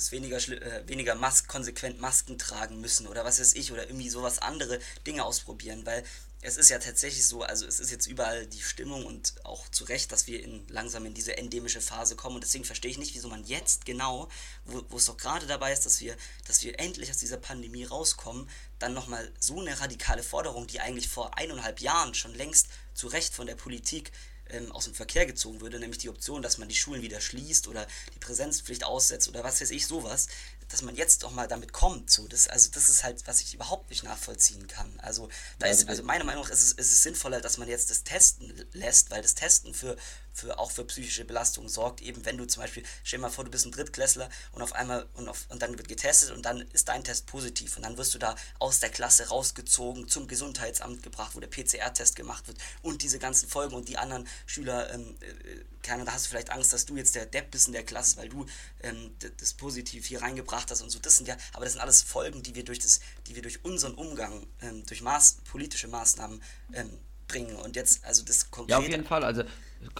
es 0.00 0.12
weniger, 0.12 0.36
äh, 0.36 0.88
weniger 0.88 1.14
Mas 1.14 1.46
konsequent 1.46 2.00
Masken 2.00 2.38
tragen 2.38 2.80
müssen 2.80 3.06
oder 3.06 3.24
was 3.24 3.40
weiß 3.40 3.54
ich 3.54 3.72
oder 3.72 3.86
irgendwie 3.86 4.10
sowas 4.10 4.38
andere 4.38 4.78
Dinge 5.06 5.24
ausprobieren, 5.24 5.86
weil 5.86 6.04
es 6.42 6.56
ist 6.56 6.70
ja 6.70 6.78
tatsächlich 6.78 7.26
so, 7.26 7.42
also 7.42 7.66
es 7.66 7.80
ist 7.80 7.90
jetzt 7.90 8.06
überall 8.06 8.46
die 8.46 8.62
Stimmung 8.62 9.04
und 9.04 9.34
auch 9.44 9.68
zu 9.68 9.84
Recht, 9.84 10.10
dass 10.10 10.26
wir 10.26 10.42
in, 10.42 10.66
langsam 10.68 11.04
in 11.04 11.12
diese 11.12 11.36
endemische 11.36 11.82
Phase 11.82 12.16
kommen 12.16 12.36
und 12.36 12.44
deswegen 12.44 12.64
verstehe 12.64 12.90
ich 12.90 12.96
nicht, 12.96 13.14
wieso 13.14 13.28
man 13.28 13.44
jetzt 13.44 13.84
genau, 13.84 14.28
wo, 14.64 14.82
wo 14.88 14.96
es 14.96 15.04
doch 15.04 15.18
gerade 15.18 15.46
dabei 15.46 15.72
ist, 15.72 15.84
dass 15.84 16.00
wir, 16.00 16.16
dass 16.46 16.62
wir 16.62 16.80
endlich 16.80 17.10
aus 17.10 17.18
dieser 17.18 17.36
Pandemie 17.36 17.84
rauskommen, 17.84 18.48
dann 18.78 18.94
nochmal 18.94 19.30
so 19.38 19.60
eine 19.60 19.78
radikale 19.78 20.22
Forderung, 20.22 20.66
die 20.66 20.80
eigentlich 20.80 21.08
vor 21.08 21.36
eineinhalb 21.36 21.80
Jahren 21.80 22.14
schon 22.14 22.34
längst 22.34 22.68
zu 22.94 23.08
Recht 23.08 23.34
von 23.34 23.46
der 23.46 23.56
Politik 23.56 24.10
ähm, 24.52 24.72
aus 24.72 24.84
dem 24.84 24.94
Verkehr 24.94 25.26
gezogen 25.26 25.60
würde, 25.60 25.78
nämlich 25.78 25.98
die 25.98 26.08
Option, 26.08 26.42
dass 26.42 26.58
man 26.58 26.68
die 26.68 26.74
Schulen 26.74 27.02
wieder 27.02 27.20
schließt 27.20 27.68
oder 27.68 27.86
die 28.14 28.18
Präsenzpflicht 28.18 28.84
aussetzt 28.84 29.28
oder 29.28 29.44
was 29.44 29.60
weiß 29.60 29.70
ich, 29.70 29.86
sowas, 29.86 30.28
dass 30.70 30.82
man 30.82 30.94
jetzt 30.94 31.22
doch 31.24 31.32
mal 31.32 31.48
damit 31.48 31.72
kommt. 31.72 32.10
So, 32.10 32.28
das, 32.28 32.46
also 32.48 32.70
das 32.72 32.88
ist 32.88 33.02
halt, 33.02 33.26
was 33.26 33.40
ich 33.40 33.54
überhaupt 33.54 33.90
nicht 33.90 34.04
nachvollziehen 34.04 34.66
kann. 34.68 34.88
Also, 35.00 35.28
da 35.58 35.66
ist, 35.66 35.88
also 35.88 36.02
meiner 36.04 36.24
Meinung 36.24 36.44
nach 36.44 36.50
ist 36.50 36.62
es, 36.62 36.72
ist 36.72 36.92
es 36.92 37.02
sinnvoller, 37.02 37.40
dass 37.40 37.58
man 37.58 37.68
jetzt 37.68 37.90
das 37.90 38.04
Testen 38.04 38.52
lässt, 38.72 39.10
weil 39.10 39.20
das 39.20 39.34
Testen 39.34 39.74
für, 39.74 39.96
für 40.32 40.58
auch 40.58 40.70
für 40.70 40.84
psychische 40.84 41.24
Belastung 41.24 41.68
sorgt. 41.68 42.00
Eben 42.00 42.24
wenn 42.24 42.36
du 42.38 42.46
zum 42.46 42.62
Beispiel, 42.62 42.82
stell 43.04 43.18
dir 43.18 43.22
mal 43.22 43.30
vor, 43.30 43.44
du 43.44 43.50
bist 43.50 43.66
ein 43.66 43.72
Drittklässler 43.72 44.28
und 44.52 44.62
auf 44.62 44.72
einmal 44.74 45.06
und, 45.14 45.28
auf, 45.28 45.46
und 45.48 45.62
dann 45.62 45.76
wird 45.76 45.88
getestet 45.88 46.30
und 46.30 46.44
dann 46.44 46.60
ist 46.72 46.88
dein 46.88 47.04
Test 47.04 47.26
positiv 47.26 47.76
und 47.76 47.84
dann 47.84 47.96
wirst 47.96 48.14
du 48.14 48.18
da 48.18 48.34
aus 48.58 48.80
der 48.80 48.90
Klasse 48.90 49.28
rausgezogen, 49.28 50.08
zum 50.08 50.28
Gesundheitsamt 50.28 51.02
gebracht, 51.02 51.34
wo 51.34 51.40
der 51.40 51.48
PCR-Test 51.48 52.16
gemacht 52.16 52.46
wird 52.48 52.58
und 52.82 53.02
diese 53.02 53.18
ganzen 53.18 53.48
Folgen 53.48 53.74
und 53.74 53.88
die 53.88 53.98
anderen 53.98 54.26
Schüler, 54.46 54.92
ähm, 54.92 55.16
äh, 55.20 55.64
keine, 55.82 56.04
da 56.04 56.12
hast 56.12 56.26
du 56.26 56.30
vielleicht 56.30 56.50
Angst, 56.50 56.72
dass 56.72 56.86
du 56.86 56.96
jetzt 56.96 57.14
der 57.14 57.26
Depp 57.26 57.50
bist 57.50 57.66
in 57.66 57.72
der 57.72 57.84
Klasse, 57.84 58.18
weil 58.18 58.28
du 58.28 58.46
ähm, 58.82 59.14
das 59.38 59.54
positiv 59.54 60.06
hier 60.06 60.22
reingebracht 60.22 60.70
hast 60.70 60.82
und 60.82 60.90
so. 60.90 60.98
Das 60.98 61.16
sind 61.16 61.26
ja, 61.26 61.36
aber 61.52 61.64
das 61.64 61.72
sind 61.74 61.82
alles 61.82 62.02
Folgen, 62.02 62.42
die 62.42 62.54
wir 62.54 62.64
durch 62.64 62.78
das, 62.78 63.00
die 63.26 63.34
wir 63.34 63.42
durch 63.42 63.64
unseren 63.64 63.94
Umgang, 63.94 64.46
ähm, 64.60 64.84
durch 64.86 65.02
Maß, 65.02 65.38
politische 65.50 65.88
Maßnahmen 65.88 66.42
ähm, 66.74 66.98
bringen. 67.28 67.56
Und 67.56 67.76
jetzt, 67.76 68.04
also 68.04 68.22
das 68.24 68.50
konkrete. 68.50 68.72
Ja, 68.72 68.78
auf 68.78 68.88
jeden 68.88 69.04
Fall. 69.04 69.24
Also 69.24 69.44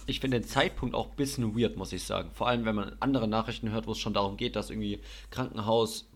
ich 0.06 0.20
finde 0.20 0.40
den 0.40 0.48
Zeitpunkt 0.48 0.94
auch 0.94 1.10
ein 1.10 1.16
bisschen 1.16 1.58
weird, 1.58 1.76
muss 1.76 1.92
ich 1.92 2.04
sagen. 2.04 2.30
Vor 2.34 2.48
allem, 2.48 2.64
wenn 2.64 2.74
man 2.74 2.96
andere 3.00 3.28
Nachrichten 3.28 3.70
hört, 3.70 3.86
wo 3.86 3.92
es 3.92 3.98
schon 3.98 4.14
darum 4.14 4.36
geht, 4.36 4.56
dass 4.56 4.70
irgendwie 4.70 5.00
Krankenhaus 5.30 6.10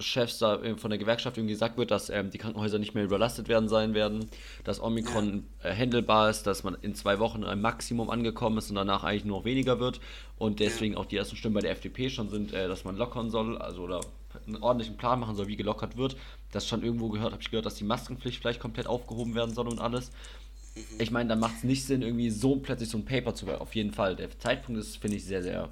Chefs 0.00 0.38
da 0.38 0.58
von 0.76 0.90
der 0.90 0.98
Gewerkschaft 0.98 1.36
irgendwie 1.36 1.54
gesagt 1.54 1.78
wird, 1.78 1.90
dass 1.90 2.10
ähm, 2.10 2.30
die 2.30 2.38
Krankenhäuser 2.38 2.78
nicht 2.78 2.94
mehr 2.94 3.04
überlastet 3.04 3.48
werden 3.48 3.68
sein 3.68 3.94
werden, 3.94 4.28
dass 4.64 4.80
Omikron 4.80 5.46
ja. 5.62 5.70
äh, 5.70 5.76
handelbar 5.76 6.30
ist, 6.30 6.44
dass 6.44 6.64
man 6.64 6.76
in 6.82 6.94
zwei 6.94 7.20
Wochen 7.20 7.44
ein 7.44 7.60
Maximum 7.60 8.10
angekommen 8.10 8.58
ist 8.58 8.70
und 8.70 8.76
danach 8.76 9.04
eigentlich 9.04 9.24
nur 9.24 9.38
noch 9.38 9.44
weniger 9.44 9.78
wird 9.78 10.00
und 10.36 10.58
deswegen 10.58 10.94
ja. 10.94 11.00
auch 11.00 11.06
die 11.06 11.16
ersten 11.16 11.36
Stimmen 11.36 11.54
bei 11.54 11.60
der 11.60 11.70
FDP 11.70 12.10
schon 12.10 12.28
sind, 12.28 12.52
äh, 12.52 12.66
dass 12.66 12.84
man 12.84 12.96
lockern 12.96 13.30
soll, 13.30 13.56
also 13.58 13.82
oder 13.82 14.00
einen 14.46 14.56
ordentlichen 14.62 14.96
Plan 14.96 15.20
machen 15.20 15.36
soll, 15.36 15.46
wie 15.46 15.56
gelockert 15.56 15.96
wird. 15.96 16.16
Das 16.50 16.66
schon 16.66 16.82
irgendwo 16.82 17.08
gehört, 17.08 17.32
habe 17.32 17.42
ich 17.42 17.50
gehört, 17.50 17.66
dass 17.66 17.76
die 17.76 17.84
Maskenpflicht 17.84 18.40
vielleicht 18.40 18.58
komplett 18.58 18.88
aufgehoben 18.88 19.36
werden 19.36 19.54
soll 19.54 19.68
und 19.68 19.78
alles. 19.78 20.10
Ich 20.98 21.10
meine, 21.10 21.28
da 21.28 21.36
macht 21.36 21.58
es 21.58 21.62
nicht 21.64 21.86
Sinn, 21.86 22.02
irgendwie 22.02 22.30
so 22.30 22.56
plötzlich 22.56 22.88
so 22.88 22.98
ein 22.98 23.04
Paper 23.04 23.34
zu 23.34 23.46
Auf 23.60 23.74
jeden 23.74 23.92
Fall. 23.92 24.16
Der 24.16 24.36
Zeitpunkt 24.38 24.80
ist, 24.80 24.96
finde 24.96 25.16
ich, 25.16 25.24
sehr, 25.24 25.42
sehr 25.42 25.70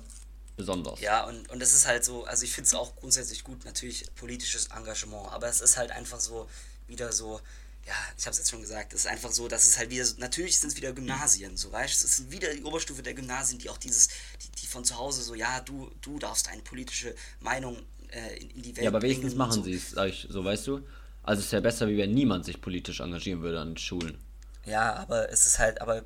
besonders. 0.56 1.00
Ja, 1.00 1.25
und, 1.26 1.50
und 1.50 1.61
das 1.61 1.75
ist 1.75 1.87
halt 1.87 2.04
so, 2.04 2.25
also 2.25 2.44
ich 2.44 2.52
finde 2.52 2.68
es 2.68 2.75
auch 2.75 2.94
grundsätzlich 2.97 3.42
gut, 3.42 3.64
natürlich 3.64 4.04
politisches 4.14 4.66
Engagement, 4.66 5.32
aber 5.32 5.49
es 5.49 5.61
ist 5.61 5.76
halt 5.76 5.90
einfach 5.90 6.21
so, 6.21 6.49
wieder 6.87 7.12
so, 7.12 7.40
ja, 7.87 7.94
ich 8.16 8.25
habe 8.26 8.32
es 8.32 8.38
jetzt 8.38 8.50
schon 8.50 8.61
gesagt, 8.61 8.92
es 8.92 9.00
ist 9.00 9.06
einfach 9.06 9.32
so, 9.32 9.49
dass 9.49 9.66
es 9.66 9.78
halt 9.78 9.90
wieder, 9.90 10.04
so, 10.04 10.18
natürlich 10.18 10.59
sind 10.59 10.71
es 10.71 10.76
wieder 10.76 10.92
Gymnasien, 10.92 11.56
so 11.56 11.73
weißt 11.73 12.02
du, 12.02 12.06
es 12.06 12.18
ist 12.18 12.30
wieder 12.30 12.54
die 12.54 12.62
Oberstufe 12.62 13.02
der 13.02 13.14
Gymnasien, 13.14 13.59
die 13.59 13.71
auch 13.71 13.78
dieses, 13.78 14.09
die, 14.42 14.50
die 14.61 14.66
von 14.66 14.85
zu 14.85 14.97
Hause 14.97 15.23
so, 15.23 15.35
ja, 15.35 15.61
du, 15.61 15.90
du 16.00 16.18
darfst 16.18 16.49
eine 16.49 16.62
politische 16.62 17.14
Meinung 17.40 17.76
äh, 18.11 18.37
in, 18.40 18.50
in, 18.50 18.62
die 18.62 18.76
Welt 18.76 18.85
Ja, 18.85 18.90
aber 18.90 19.02
wenigstens 19.02 19.35
machen 19.35 19.52
so. 19.52 19.62
sie 19.64 19.75
es, 19.75 19.90
sag 19.90 20.09
ich, 20.11 20.28
so 20.30 20.44
weißt 20.44 20.66
du. 20.66 20.87
Also 21.25 21.40
es 21.40 21.47
ist 21.47 21.52
ja 21.52 21.61
besser, 21.61 21.88
wie 21.88 21.97
wenn 21.99 22.12
niemand 22.12 22.44
sich 22.44 22.61
politisch 22.61 23.00
engagieren 23.00 23.42
würde 23.42 23.61
an 23.61 23.76
Schulen. 23.76 24.18
Ja, 24.64 24.95
aber 24.95 25.31
es 25.31 25.47
ist 25.47 25.59
halt, 25.59 25.81
aber 25.81 26.02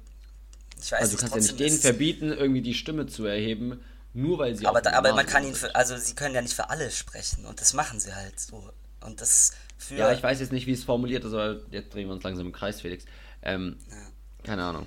ich 0.80 0.92
weiß 0.92 1.00
Also 1.00 1.16
du 1.16 1.22
kannst 1.22 1.34
ja 1.34 1.40
nicht 1.40 1.60
denen 1.60 1.78
verbieten, 1.78 2.32
irgendwie 2.32 2.62
die 2.62 2.74
Stimme 2.74 3.06
zu 3.06 3.24
erheben, 3.24 3.82
nur 4.12 4.38
weil 4.38 4.56
sie 4.56 4.66
aber, 4.66 4.80
da, 4.80 4.92
aber 4.92 5.14
man 5.14 5.26
kann 5.26 5.44
ihn 5.44 5.54
für, 5.54 5.74
also 5.74 5.96
sie 5.96 6.14
können 6.14 6.34
ja 6.34 6.42
nicht 6.42 6.54
für 6.54 6.70
alle 6.70 6.90
sprechen 6.90 7.44
und 7.44 7.60
das 7.60 7.74
machen 7.74 8.00
sie 8.00 8.14
halt 8.14 8.38
so. 8.40 8.72
Und 9.00 9.20
das 9.20 9.52
für 9.78 9.94
ja 9.94 10.12
ich 10.12 10.22
weiß 10.22 10.40
jetzt 10.40 10.52
nicht 10.52 10.66
wie 10.66 10.72
es 10.72 10.84
formuliert 10.84 11.24
ist 11.24 11.32
aber 11.32 11.60
jetzt 11.70 11.92
drehen 11.92 12.08
wir 12.08 12.14
uns 12.14 12.24
langsam 12.24 12.46
im 12.46 12.52
Kreis 12.52 12.80
Felix. 12.80 13.04
Ähm, 13.42 13.78
ja. 13.90 13.96
keine 14.42 14.64
Ahnung. 14.64 14.86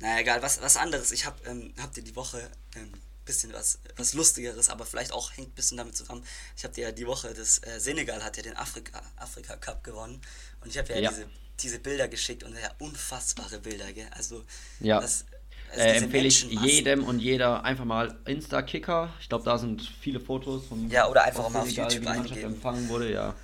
Naja 0.00 0.20
egal 0.20 0.42
was 0.42 0.60
was 0.60 0.76
anderes. 0.76 1.12
Ich 1.12 1.24
habe 1.24 1.36
ähm, 1.46 1.72
habt 1.80 1.96
ihr 1.96 2.04
die 2.04 2.14
Woche 2.14 2.46
ähm, 2.76 2.92
bisschen 3.24 3.52
was 3.52 3.78
was 3.96 4.12
lustigeres 4.12 4.68
aber 4.68 4.84
vielleicht 4.84 5.12
auch 5.12 5.32
hängt 5.36 5.48
ein 5.48 5.54
bisschen 5.54 5.78
damit 5.78 5.96
zusammen. 5.96 6.22
Ich 6.56 6.64
habe 6.64 6.74
dir 6.74 6.88
ja 6.88 6.92
die 6.92 7.06
Woche 7.06 7.32
das 7.32 7.58
äh, 7.64 7.80
Senegal 7.80 8.22
hat 8.22 8.36
ja 8.36 8.42
den 8.42 8.56
Afrika 8.56 9.00
Afrika 9.16 9.56
Cup 9.56 9.82
gewonnen 9.82 10.20
und 10.60 10.68
ich 10.68 10.76
habe 10.76 10.92
ja, 10.92 11.00
ja, 11.00 11.10
diese 11.10 11.26
diese 11.62 11.78
Bilder 11.78 12.08
geschickt 12.08 12.44
und 12.44 12.52
ja 12.54 12.70
unfassbare 12.78 13.58
Bilder 13.58 13.92
gell 13.92 14.08
also 14.16 14.44
ja 14.80 15.00
das, 15.00 15.24
also 15.72 15.84
äh, 15.84 15.96
empfehle 15.96 16.28
ich 16.28 16.44
jedem 16.44 17.04
und 17.04 17.18
jeder 17.18 17.64
einfach 17.64 17.86
mal 17.86 18.14
Insta-Kicker. 18.26 19.08
Ich 19.20 19.30
glaube, 19.30 19.44
da 19.44 19.56
sind 19.56 19.80
viele 19.80 20.20
Fotos 20.20 20.66
von. 20.66 20.90
Ja, 20.90 21.08
oder 21.08 21.24
einfach 21.24 21.48
mal 21.48 21.60
auf 21.60 21.68
YouTube 21.68 21.90
wie 21.92 21.98
die 21.98 22.04
Mannschaft 22.04 22.42
empfangen 22.42 22.88
wurde, 22.90 23.10
ja. 23.10 23.34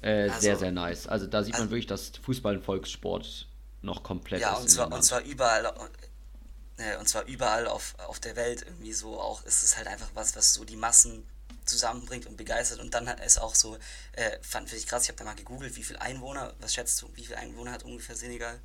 Äh, 0.00 0.28
also, 0.28 0.40
sehr, 0.40 0.56
sehr 0.56 0.70
nice. 0.70 1.08
Also 1.08 1.26
da 1.26 1.42
sieht 1.42 1.54
man 1.54 1.62
also, 1.62 1.72
wirklich, 1.72 1.88
dass 1.88 2.12
Fußball 2.22 2.54
ein 2.54 2.62
Volkssport 2.62 3.48
noch 3.82 4.04
komplett 4.04 4.40
ja, 4.40 4.50
ist. 4.50 4.54
Ja, 4.54 4.60
und 4.60 4.68
zwar, 4.68 4.92
und 4.92 5.02
zwar 5.02 5.22
überall. 5.22 5.72
Äh, 6.76 6.96
und 6.98 7.08
zwar 7.08 7.26
überall 7.26 7.66
auf, 7.66 7.96
auf 8.06 8.20
der 8.20 8.36
Welt 8.36 8.62
irgendwie 8.62 8.92
so 8.92 9.20
auch 9.20 9.44
ist 9.44 9.64
es 9.64 9.76
halt 9.76 9.88
einfach 9.88 10.10
was, 10.14 10.36
was 10.36 10.54
so 10.54 10.64
die 10.64 10.76
Massen 10.76 11.24
zusammenbringt 11.64 12.26
und 12.26 12.36
begeistert. 12.36 12.80
Und 12.80 12.94
dann 12.94 13.06
ist 13.06 13.38
auch 13.38 13.54
so, 13.54 13.76
äh, 14.12 14.38
fand 14.42 14.72
ich 14.72 14.86
krass, 14.86 15.04
ich 15.04 15.08
habe 15.08 15.18
da 15.18 15.24
mal 15.24 15.34
gegoogelt, 15.34 15.76
wie 15.76 15.82
viel 15.82 15.96
Einwohner, 15.96 16.54
was 16.60 16.74
schätzt 16.74 17.00
du, 17.02 17.10
wie 17.14 17.24
viel 17.24 17.36
Einwohner 17.36 17.72
hat 17.72 17.84
ungefähr 17.84 18.16
Senegal? 18.16 18.60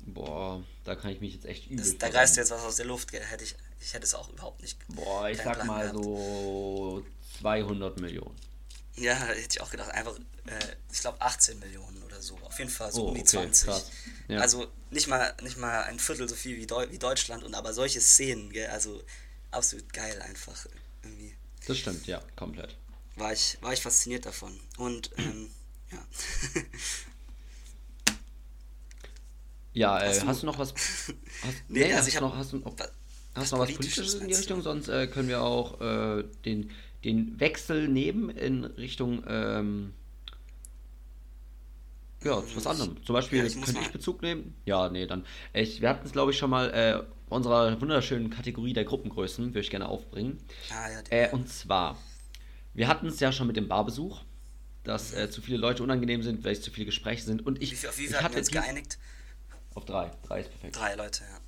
Boah, 0.00 0.62
da 0.84 0.94
kann 0.94 1.10
ich 1.10 1.20
mich 1.20 1.34
jetzt 1.34 1.46
echt 1.46 1.66
übel. 1.66 1.84
Das, 1.84 1.98
da 1.98 2.08
reißt 2.08 2.36
jetzt 2.36 2.50
was 2.50 2.62
aus 2.62 2.76
der 2.76 2.86
Luft, 2.86 3.12
hätte 3.12 3.44
ich, 3.44 3.56
ich 3.80 3.92
hätte 3.92 4.04
es 4.04 4.14
auch 4.14 4.28
überhaupt 4.28 4.62
nicht. 4.62 4.78
Boah, 4.88 5.28
ich 5.28 5.38
sag 5.38 5.54
Plan 5.54 5.66
mal 5.66 5.90
gehabt. 5.90 6.04
so 6.04 7.04
200 7.40 8.00
Millionen. 8.00 8.36
Ja, 8.96 9.14
hätte 9.14 9.48
ich 9.50 9.60
auch 9.60 9.70
gedacht, 9.70 9.90
einfach, 9.90 10.16
äh, 10.46 10.76
ich 10.92 11.00
glaube 11.00 11.20
18 11.20 11.58
Millionen 11.58 12.02
oder 12.04 12.22
so. 12.22 12.38
Auf 12.42 12.58
jeden 12.58 12.70
Fall 12.70 12.92
so 12.92 13.04
oh, 13.04 13.08
um 13.08 13.14
die 13.14 13.20
okay, 13.20 13.50
20. 13.50 13.68
Ja. 14.28 14.40
Also 14.40 14.66
nicht 14.90 15.06
mal, 15.08 15.34
nicht 15.42 15.58
mal 15.58 15.82
ein 15.84 15.98
Viertel 15.98 16.28
so 16.28 16.34
viel 16.34 16.56
wie, 16.56 16.66
Deu 16.66 16.86
wie 16.90 16.98
Deutschland 16.98 17.42
und 17.44 17.54
aber 17.54 17.74
solche 17.74 18.00
Szenen, 18.00 18.50
gell, 18.50 18.70
also 18.70 19.02
absolut 19.50 19.92
geil 19.92 20.22
einfach. 20.22 20.66
Das 21.66 21.78
stimmt, 21.78 22.06
ja, 22.06 22.22
komplett. 22.36 22.76
War 23.16 23.32
ich, 23.32 23.58
war 23.60 23.72
ich 23.72 23.80
fasziniert 23.80 24.26
davon. 24.26 24.58
Und 24.76 25.10
ähm, 25.18 25.50
ja. 25.90 25.98
Ja, 29.72 30.00
äh, 30.00 30.20
hast, 30.24 30.42
du, 30.42 30.46
noch 30.46 30.58
was? 30.58 30.72
Hast, 31.42 31.64
nee, 31.68 31.80
nee 31.80 31.92
also 31.92 32.08
ich 32.08 32.18
noch, 32.18 32.34
hast 32.34 32.52
du 32.54 32.58
noch, 32.58 32.74
hast 33.34 33.52
noch 33.52 33.58
was 33.58 33.74
Politisches 33.74 34.14
in 34.14 34.28
die 34.28 34.34
Richtung? 34.34 34.62
Sonst 34.62 34.88
äh, 34.88 35.06
können 35.06 35.28
wir 35.28 35.42
auch 35.42 35.78
äh, 35.82 36.24
den, 36.46 36.70
den 37.04 37.38
Wechsel 37.38 37.86
nehmen 37.86 38.30
in 38.30 38.64
Richtung 38.64 39.22
ähm, 39.28 39.92
ja, 42.26 42.46
zu 42.46 42.56
was 42.56 42.66
anderem. 42.66 43.02
Zum 43.04 43.14
Beispiel 43.14 43.46
ja, 43.46 43.64
könnte 43.64 43.80
ich 43.80 43.92
Bezug 43.92 44.22
nehmen. 44.22 44.54
Ja, 44.64 44.88
nee, 44.88 45.06
dann. 45.06 45.24
Ich, 45.52 45.80
wir 45.80 45.88
hatten 45.88 46.06
es, 46.06 46.12
glaube 46.12 46.32
ich, 46.32 46.38
schon 46.38 46.50
mal 46.50 46.70
äh, 46.70 47.02
unserer 47.28 47.80
wunderschönen 47.80 48.30
Kategorie 48.30 48.72
der 48.72 48.84
Gruppengrößen, 48.84 49.46
würde 49.46 49.60
ich 49.60 49.70
gerne 49.70 49.88
aufbringen. 49.88 50.38
Ah, 50.70 50.90
ja, 50.90 51.00
äh, 51.10 51.30
und 51.32 51.48
zwar, 51.48 51.98
wir 52.74 52.88
hatten 52.88 53.06
es 53.06 53.20
ja 53.20 53.32
schon 53.32 53.46
mit 53.46 53.56
dem 53.56 53.68
Barbesuch, 53.68 54.20
dass 54.84 55.12
äh, 55.12 55.30
zu 55.30 55.42
viele 55.42 55.58
Leute 55.58 55.82
unangenehm 55.82 56.22
sind, 56.22 56.44
weil 56.44 56.52
es 56.52 56.62
zu 56.62 56.70
viele 56.70 56.86
Gespräche 56.86 57.22
sind. 57.22 57.44
Und 57.44 57.62
ich, 57.62 57.82
wie 57.82 57.88
auf 57.88 57.98
wie 57.98 58.04
ich 58.04 58.20
hatte 58.20 58.34
wir 58.34 58.40
uns 58.40 58.50
geeinigt? 58.50 58.98
Auf 59.74 59.84
drei. 59.84 60.10
Drei 60.22 60.40
ist 60.40 60.50
perfekt. 60.50 60.76
Drei 60.76 60.94
Leute, 60.94 61.22
ja. 61.22 61.40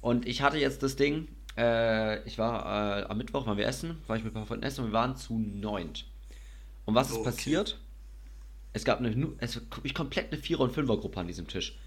Und 0.00 0.26
ich 0.26 0.42
hatte 0.42 0.58
jetzt 0.58 0.82
das 0.82 0.96
Ding, 0.96 1.28
äh, 1.56 2.22
ich 2.24 2.38
war 2.38 3.00
äh, 3.00 3.04
am 3.04 3.18
Mittwoch, 3.18 3.46
waren 3.46 3.58
wir 3.58 3.66
essen, 3.66 4.02
war 4.06 4.16
ich 4.16 4.24
mit 4.24 4.32
ein 4.32 4.34
paar 4.34 4.46
Freunden 4.46 4.64
essen 4.64 4.84
und 4.84 4.90
wir 4.90 4.94
waren 4.94 5.16
zu 5.16 5.38
neunt. 5.38 6.06
Und 6.84 6.94
was 6.94 7.12
oh, 7.12 7.16
ist 7.16 7.24
passiert? 7.24 7.72
Okay. 7.72 7.83
Es 8.74 8.84
gab 8.84 8.98
eine, 8.98 9.32
es 9.38 9.60
ich 9.82 9.94
komplett 9.94 10.30
eine 10.30 10.40
Vierer- 10.40 10.64
und 10.64 10.74
Fünfer-Gruppe 10.74 11.20
an 11.20 11.26
diesem 11.26 11.48
Tisch. 11.48 11.78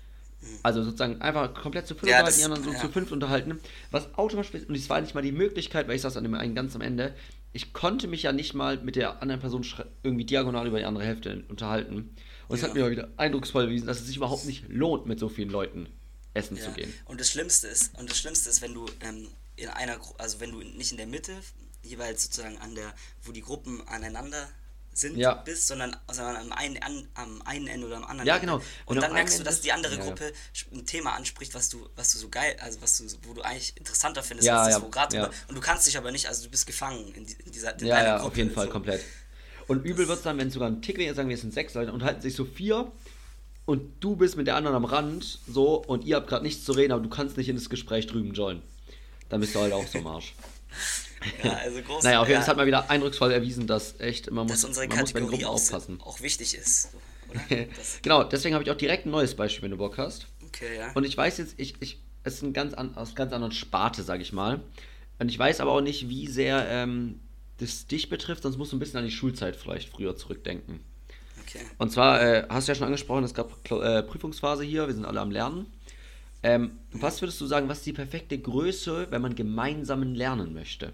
Also 0.64 0.84
sozusagen 0.84 1.22
einfach 1.22 1.54
komplett 1.54 1.88
zu 1.88 1.96
fünf 1.96 2.10
ja, 2.12 2.20
unterhalten, 2.20 2.40
die 2.40 2.46
anderen 2.46 2.64
so 2.64 2.72
ja. 2.72 2.80
zu 2.80 2.90
fünf 2.90 3.12
unterhalten. 3.12 3.60
Was 3.92 4.14
automatisch, 4.16 4.68
und 4.68 4.76
es 4.76 4.90
war 4.90 5.02
nicht 5.02 5.16
mal 5.16 5.22
die 5.22 5.32
Möglichkeit, 5.32 5.88
weil 5.88 5.96
ich 5.96 6.02
saß 6.02 6.16
an 6.18 6.24
dem 6.24 6.34
einen 6.36 6.56
ganz 6.56 6.76
am 6.76 6.82
Ende, 6.82 7.16
ich 7.54 7.74
konnte 7.74 8.08
mich 8.08 8.24
ja 8.24 8.32
nicht 8.32 8.54
mal 8.54 8.78
mit 8.78 8.96
der 8.96 9.22
anderen 9.22 9.42
Person 9.42 9.66
irgendwie 10.04 10.26
diagonal 10.26 10.68
über 10.68 10.80
die 10.80 10.86
andere 10.86 11.04
Hälfte 11.04 11.44
unterhalten. 11.50 12.16
Und 12.48 12.56
es 12.56 12.64
hat 12.64 12.74
mir 12.74 12.82
mal 12.82 12.92
wieder 12.92 13.10
eindrucksvoll 13.18 13.66
bewiesen, 13.66 13.88
dass 13.88 14.00
es 14.00 14.08
sich 14.08 14.18
überhaupt 14.18 14.46
nicht 14.46 14.70
lohnt, 14.70 15.06
mit 15.06 15.20
so 15.20 15.28
vielen 15.28 15.50
Leuten 15.50 15.88
essen 16.34 16.56
ja. 16.56 16.64
zu 16.64 16.72
gehen. 16.72 16.94
Und 17.06 17.20
das 17.20 17.32
Schlimmste 17.32 17.68
ist, 17.68 17.98
und 17.98 18.10
das 18.10 18.18
Schlimmste 18.20 18.50
ist, 18.50 18.62
wenn 18.62 18.74
du 18.74 18.86
ähm, 19.02 19.28
in 19.56 19.70
einer, 19.70 20.00
also 20.20 20.40
wenn 20.40 20.52
du 20.52 20.60
nicht 20.60 20.92
in 20.92 20.98
der 20.98 21.08
Mitte, 21.08 21.34
jeweils 21.82 22.24
sozusagen 22.24 22.58
an 22.60 22.76
der, 22.76 22.94
wo 23.24 23.32
die 23.32 23.42
Gruppen 23.42 23.86
aneinander 23.88 24.48
sind 24.98 25.18
ja. 25.18 25.34
bist, 25.34 25.68
sondern, 25.68 25.96
sondern 26.12 26.36
am, 26.38 26.52
einen, 26.52 26.82
an, 26.82 27.08
am 27.14 27.42
einen 27.44 27.68
Ende 27.68 27.88
oder 27.88 27.98
am 27.98 28.06
anderen 28.06 28.28
Ja, 28.28 28.38
genau. 28.38 28.56
Und, 28.56 28.64
und 28.98 29.02
dann 29.02 29.14
merkst 29.14 29.40
du, 29.40 29.44
dass 29.44 29.62
die 29.62 29.72
andere 29.72 29.98
Gruppe 29.98 30.34
ein 30.74 30.86
Thema 30.86 31.14
anspricht, 31.16 31.54
was 31.54 31.70
du, 31.70 31.88
was 31.96 32.12
du 32.12 32.18
so 32.18 32.30
geil, 32.30 32.56
also 32.60 32.82
was 32.82 32.98
du, 32.98 33.06
wo 33.24 33.34
du 33.34 33.42
eigentlich 33.42 33.76
interessanter 33.78 34.24
findest 34.24 34.48
ja, 34.48 34.62
als 34.62 34.76
das, 34.76 34.84
wo 34.84 34.90
gerade 34.90 35.16
ja. 35.16 35.32
und 35.48 35.56
du 35.56 35.62
kannst 35.62 35.88
dich 35.88 35.98
aber 35.98 36.12
nicht, 36.12 36.28
also 36.28 36.44
du 36.44 36.50
bist 36.50 36.66
gefangen 36.66 37.14
in, 37.14 37.26
in 37.26 37.52
dieser 37.52 37.80
in 37.80 37.88
ja, 37.88 38.04
ja, 38.04 38.16
Gruppe. 38.18 38.28
auf 38.32 38.38
jeden 38.38 38.52
Fall 38.52 38.66
so. 38.66 38.72
komplett. 38.72 39.04
Und 39.68 39.86
übel 39.86 40.08
wird 40.08 40.18
es 40.18 40.24
dann, 40.24 40.38
wenn 40.38 40.50
sogar 40.50 40.70
ein 40.70 40.82
Tick 40.82 40.98
weniger 40.98 41.14
sagen, 41.14 41.30
wir 41.30 41.38
sind 41.38 41.54
sechs 41.54 41.74
Leute 41.74 41.92
und 41.92 42.04
halten 42.04 42.22
sich 42.22 42.36
so 42.36 42.46
vier 42.46 42.92
und 43.66 44.02
du 44.02 44.16
bist 44.16 44.38
mit 44.38 44.48
der 44.48 44.56
anderen 44.56 44.76
am 44.78 44.86
Rand 44.86 45.40
so 45.48 45.84
und 45.84 46.06
ihr 46.06 46.16
habt 46.16 46.28
gerade 46.28 46.44
nichts 46.44 46.64
zu 46.64 46.72
reden, 46.72 46.94
aber 46.94 47.04
du 47.04 47.10
kannst 47.10 47.38
nicht 47.38 47.50
in 47.50 47.56
das 47.56 47.70
Gespräch 47.70 48.08
drüben 48.08 48.34
joinen. 48.34 48.62
Dann 49.30 49.42
bist 49.42 49.54
du 49.56 49.60
halt 49.60 49.74
auch 49.74 49.86
so 49.86 50.00
am 50.00 50.08
Arsch. 50.08 50.34
ja, 51.44 51.54
also 51.54 51.82
groß, 51.82 52.04
naja, 52.04 52.22
auf 52.22 52.28
jeden 52.28 52.42
Fall 52.42 52.50
hat 52.50 52.58
mal 52.58 52.68
wieder 52.68 52.90
eindrucksvoll 52.90 53.32
erwiesen, 53.32 53.68
dass 53.68 54.00
echt 54.00 54.30
man 54.32 54.48
dass 54.48 54.62
muss, 54.62 54.70
unsere 54.70 54.88
man 54.88 54.98
Kategorie 54.98 55.24
muss 55.24 55.32
bei 55.32 55.38
Gruppen 55.38 55.54
aufpassen. 55.54 56.02
Auch 56.02 56.22
wichtig 56.22 56.56
ist. 56.56 56.90
genau, 58.02 58.24
deswegen 58.24 58.56
habe 58.56 58.64
ich 58.64 58.72
auch 58.72 58.78
direkt 58.78 59.06
ein 59.06 59.12
neues 59.12 59.36
Beispiel, 59.36 59.64
wenn 59.64 59.72
du 59.72 59.78
Bock 59.78 59.98
hast. 59.98 60.28
Okay, 60.46 60.78
ja. 60.78 60.92
Und 60.94 61.06
ich 61.06 61.18
weiß 61.18 61.38
jetzt, 61.40 61.56
ich, 61.58 61.76
ich 61.82 62.00
es 62.28 62.36
ist 62.36 62.44
ein 62.44 62.54
ganz 62.54 62.74
an, 62.74 62.96
aus 62.96 63.16
ganz 63.16 63.34
anderen 63.34 63.54
Sparte, 63.54 64.04
sag 64.04 64.22
ich 64.22 64.34
mal. 64.34 64.62
Und 65.20 65.30
ich 65.30 65.40
weiß 65.40 65.62
aber 65.62 65.72
auch 65.72 65.82
nicht, 65.82 66.10
wie 66.10 66.28
sehr 66.28 66.68
ähm, 66.70 67.20
das 67.58 67.88
dich 67.88 68.10
betrifft, 68.10 68.44
sonst 68.44 68.58
musst 68.58 68.72
du 68.72 68.76
ein 68.76 68.80
bisschen 68.80 69.00
an 69.00 69.06
die 69.06 69.12
Schulzeit 69.12 69.56
vielleicht 69.56 69.90
früher 69.90 70.16
zurückdenken. 70.16 70.82
Okay. 71.42 71.60
Und 71.78 71.92
zwar, 71.92 72.22
äh, 72.22 72.46
hast 72.50 72.68
du 72.68 72.72
ja 72.72 72.76
schon 72.76 72.86
angesprochen, 72.86 73.24
es 73.24 73.34
gab 73.34 73.72
äh, 73.72 74.04
Prüfungsphase 74.04 74.64
hier, 74.64 74.88
wir 74.88 74.94
sind 74.94 75.06
alle 75.06 75.22
am 75.22 75.32
Lernen. 75.32 75.66
Ähm, 76.44 76.72
was 76.92 77.22
würdest 77.22 77.42
du 77.42 77.48
sagen, 77.48 77.68
was 77.68 77.80
ist 77.80 77.88
die 77.88 77.94
perfekte 77.94 78.38
Größe, 78.38 79.08
wenn 79.10 79.22
man 79.22 79.34
gemeinsam 79.34 80.04
lernen 80.04 80.54
möchte? 80.54 80.94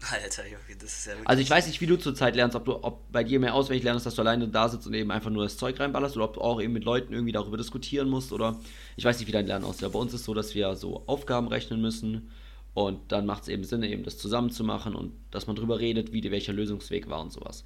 Alter, 0.12 0.44
Junge, 0.44 0.76
das 0.78 0.98
ist 0.98 1.06
ja 1.06 1.12
wirklich. 1.12 1.28
Also 1.28 1.42
ich 1.42 1.50
weiß 1.50 1.66
nicht, 1.66 1.80
wie 1.80 1.86
du 1.86 1.98
zurzeit 1.98 2.36
lernst, 2.36 2.54
ob 2.56 2.64
du, 2.64 2.84
ob 2.84 3.10
bei 3.10 3.24
dir 3.24 3.40
mehr 3.40 3.54
auswendig 3.54 3.84
lernst, 3.84 4.06
dass 4.06 4.14
du 4.14 4.22
alleine 4.22 4.48
da 4.48 4.68
sitzt 4.68 4.86
und 4.86 4.94
eben 4.94 5.10
einfach 5.10 5.30
nur 5.30 5.42
das 5.42 5.56
Zeug 5.56 5.78
reinballerst 5.80 6.16
oder 6.16 6.26
ob 6.26 6.34
du 6.34 6.40
auch 6.40 6.60
eben 6.60 6.72
mit 6.72 6.84
Leuten 6.84 7.12
irgendwie 7.12 7.32
darüber 7.32 7.56
diskutieren 7.56 8.08
musst 8.08 8.32
oder 8.32 8.58
ich 8.96 9.04
weiß 9.04 9.18
nicht, 9.18 9.26
wie 9.26 9.32
dein 9.32 9.46
Lernen 9.46 9.64
aussieht. 9.64 9.84
Aber 9.84 9.94
bei 9.94 9.98
uns 9.98 10.14
ist 10.14 10.20
es 10.20 10.26
so, 10.26 10.34
dass 10.34 10.54
wir 10.54 10.76
so 10.76 11.02
Aufgaben 11.06 11.48
rechnen 11.48 11.80
müssen 11.80 12.30
und 12.74 13.10
dann 13.10 13.26
macht 13.26 13.42
es 13.42 13.48
eben 13.48 13.64
Sinn, 13.64 13.82
eben 13.82 14.04
das 14.04 14.18
zusammen 14.18 14.50
zu 14.50 14.62
machen 14.62 14.94
und 14.94 15.12
dass 15.32 15.48
man 15.48 15.56
drüber 15.56 15.80
redet, 15.80 16.12
wie 16.12 16.22
welcher 16.30 16.52
Lösungsweg 16.52 17.08
war 17.08 17.20
und 17.20 17.32
sowas. 17.32 17.64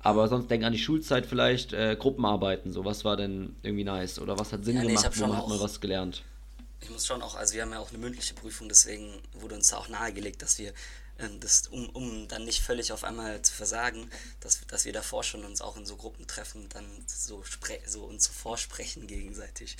Aber 0.00 0.28
sonst 0.28 0.50
denk 0.50 0.64
an 0.64 0.72
die 0.72 0.78
Schulzeit 0.78 1.26
vielleicht, 1.26 1.72
äh, 1.72 1.96
Gruppenarbeiten, 1.98 2.72
so 2.72 2.84
was 2.84 3.04
war 3.04 3.16
denn 3.16 3.56
irgendwie 3.62 3.84
nice 3.84 4.18
oder 4.20 4.38
was 4.38 4.52
hat 4.52 4.64
Sinn 4.64 4.76
Ja, 4.76 4.82
nee, 4.82 4.94
gemacht, 4.94 5.10
wo 5.20 5.26
man 5.26 5.36
hat 5.36 5.48
mal 5.48 5.60
was 5.60 5.80
gelernt. 5.80 6.22
Ich 6.80 6.90
muss 6.90 7.06
schon 7.06 7.20
auch, 7.20 7.34
also 7.34 7.54
wir 7.54 7.62
haben 7.62 7.72
ja 7.72 7.80
auch 7.80 7.90
eine 7.90 7.98
mündliche 7.98 8.34
Prüfung, 8.34 8.68
deswegen 8.68 9.10
wurde 9.32 9.56
uns 9.56 9.68
da 9.68 9.78
auch 9.78 9.88
nahegelegt, 9.88 10.40
dass 10.42 10.58
wir 10.58 10.72
das, 11.40 11.66
um, 11.66 11.88
um 11.90 12.28
dann 12.28 12.44
nicht 12.44 12.62
völlig 12.62 12.92
auf 12.92 13.02
einmal 13.02 13.42
zu 13.42 13.52
versagen, 13.52 14.08
dass, 14.40 14.60
dass 14.68 14.84
wir 14.84 14.92
davor 14.92 15.24
schon 15.24 15.44
uns 15.44 15.60
auch 15.60 15.76
in 15.76 15.84
so 15.84 15.96
Gruppen 15.96 16.26
treffen, 16.28 16.68
dann 16.68 16.84
so, 17.08 17.42
spre 17.42 17.80
so 17.86 18.04
uns 18.04 18.24
so 18.24 18.32
vorsprechen 18.32 19.06
gegenseitig 19.08 19.76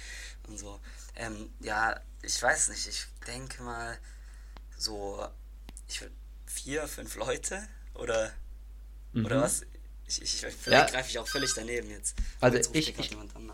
und 0.49 0.59
so. 0.59 0.81
Ähm, 1.15 1.53
ja, 1.61 2.01
ich 2.23 2.43
weiß 2.43 2.69
nicht, 2.71 2.89
ich 2.89 3.07
denke 3.27 3.63
mal 3.63 3.97
so, 4.77 5.25
ich 5.87 6.03
vier, 6.47 6.89
fünf 6.89 7.15
Leute 7.15 7.67
oder, 7.95 8.33
oder 9.15 9.43
was? 9.43 9.63
Ich, 10.09 10.21
ich, 10.23 10.43
ich, 10.43 10.55
vielleicht 10.55 10.67
Ja. 10.67 10.87
greife 10.91 11.11
ich 11.11 11.19
auch 11.21 11.29
völlig 11.29 11.53
daneben 11.55 11.89
jetzt. 11.91 12.17
Also 12.41 12.57
jetzt 12.57 12.75
ich- 12.75 12.99
ich- 12.99 13.11
jemand 13.11 13.35
an, 13.37 13.49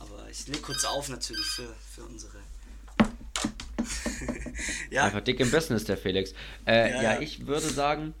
aber- 0.00 0.28
ich 0.28 0.46
leg 0.48 0.60
kurz 0.62 0.84
auf 0.84 1.08
natürlich 1.08 1.46
für, 1.46 1.72
für 1.94 2.02
unsere. 2.04 2.41
ja, 4.90 5.04
Einfach 5.04 5.20
dick 5.20 5.40
im 5.40 5.50
Business, 5.50 5.84
der 5.84 5.96
Felix. 5.96 6.32
Äh, 6.66 6.90
Ja, 6.90 7.02
ja, 7.02 7.02
ja. 7.02 7.20
ich 7.20 7.46
würde 7.46 7.68
sagen, 7.68 8.14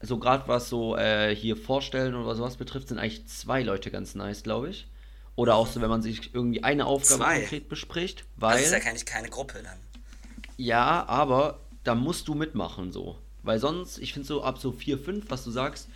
so 0.00 0.18
gerade 0.18 0.46
was 0.48 0.68
so 0.68 0.96
äh, 0.96 1.34
hier 1.34 1.56
vorstellen 1.56 2.14
oder 2.14 2.34
sowas 2.34 2.56
betrifft, 2.56 2.88
sind 2.88 2.98
eigentlich 2.98 3.26
zwei 3.26 3.62
Leute 3.62 3.90
ganz 3.90 4.14
nice, 4.14 4.42
glaube 4.42 4.70
ich. 4.70 4.86
Oder 5.36 5.56
auch 5.56 5.66
so, 5.66 5.80
wenn 5.80 5.90
man 5.90 6.02
sich 6.02 6.32
irgendwie 6.34 6.62
eine 6.62 6.86
Aufgabe 6.86 7.24
Zwei? 7.24 7.40
konkret 7.40 7.68
bespricht, 7.68 8.20
das 8.20 8.26
weil 8.36 8.62
ist 8.62 8.72
ja 8.72 8.80
keine, 8.80 8.98
keine 9.00 9.28
Gruppe 9.28 9.62
dann. 9.64 9.78
ja, 10.56 11.04
aber 11.08 11.60
da 11.84 11.94
musst 11.94 12.28
du 12.28 12.34
mitmachen 12.34 12.92
so, 12.92 13.18
weil 13.42 13.58
sonst, 13.58 13.98
ich 13.98 14.12
finde 14.12 14.26
so 14.28 14.42
ab 14.44 14.58
so 14.58 14.72
4, 14.72 14.98
5, 14.98 15.30
was 15.30 15.44
du 15.44 15.50
sagst, 15.50 15.88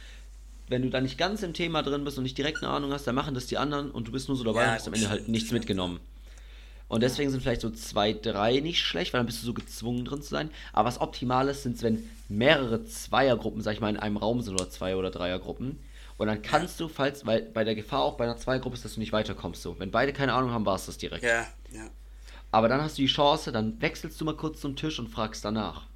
wenn 0.68 0.82
du 0.82 0.90
da 0.90 1.00
nicht 1.00 1.16
ganz 1.18 1.42
im 1.42 1.54
Thema 1.54 1.82
drin 1.82 2.04
bist 2.04 2.18
und 2.18 2.24
nicht 2.24 2.36
direkt 2.36 2.62
eine 2.62 2.72
Ahnung 2.72 2.92
hast, 2.92 3.06
dann 3.06 3.14
machen 3.14 3.34
das 3.34 3.46
die 3.46 3.56
anderen 3.58 3.90
und 3.90 4.08
du 4.08 4.12
bist 4.12 4.28
nur 4.28 4.36
so 4.36 4.44
dabei 4.44 4.64
Ja, 4.64 4.68
und 4.68 4.74
hast 4.74 4.86
am 4.88 4.94
Ende 4.94 5.08
halt 5.08 5.28
nichts 5.28 5.50
mitgenommen. 5.52 6.00
Und 6.88 7.03
deswegen 7.03 7.31
sind 7.31 7.42
vielleicht 7.42 7.61
so 7.61 7.70
zwei, 7.70 8.14
drei 8.14 8.61
nicht 8.61 8.83
schlecht, 8.83 9.12
weil 9.12 9.20
dann 9.20 9.27
bist 9.27 9.42
du 9.42 9.46
so 9.46 9.55
gezwungen 9.55 10.05
drin 10.05 10.22
zu 10.22 10.31
sein. 10.31 10.51
Aber 10.72 10.88
was 10.88 11.01
optimal 11.01 11.48
ist, 11.48 11.62
sind 11.62 11.83
wenn 11.83 12.09
mehrere 12.29 12.85
Zweiergruppen, 12.85 13.61
sag 13.61 13.74
ich 13.74 13.81
mal, 13.81 13.90
in 13.90 13.98
einem 13.98 14.16
Raum 14.16 14.40
sind 14.40 14.55
oder 14.55 14.70
zwei 14.70 14.96
oder 14.96 15.11
Dreiergruppen. 15.11 15.79
Und 16.16 16.27
dann 16.27 16.42
kannst 16.42 16.81
du, 16.81 16.88
falls, 16.88 17.27
weil 17.27 17.42
bei 17.42 17.62
der 17.62 17.74
Gefahr 17.74 18.03
auch 18.03 18.16
bei 18.16 18.24
einer 18.24 18.38
Zweiergruppe 18.38 18.74
ist, 18.74 18.85
dass 18.85 18.94
du 18.94 19.01
nicht 19.01 19.12
weiterkommst. 19.12 19.62
So, 19.62 19.79
wenn 19.79 19.90
beide 19.90 20.12
keine 20.12 20.33
Ahnung 20.33 20.51
haben, 20.51 20.66
war 20.66 20.77
es 20.77 20.87
das 20.87 20.98
direkt. 20.98 21.22
Ja, 21.22 21.46
ja. 21.72 21.88
Aber 22.51 22.68
dann 22.68 22.81
hast 22.81 22.96
du 22.96 23.03
die 23.03 23.09
Chance, 23.09 23.53
dann 23.53 23.81
wechselst 23.81 24.20
du 24.20 24.24
mal 24.24 24.35
kurz 24.35 24.61
zum 24.61 24.74
Tisch 24.74 24.98
und 24.98 25.09
fragst 25.09 25.44
danach. 25.44 25.87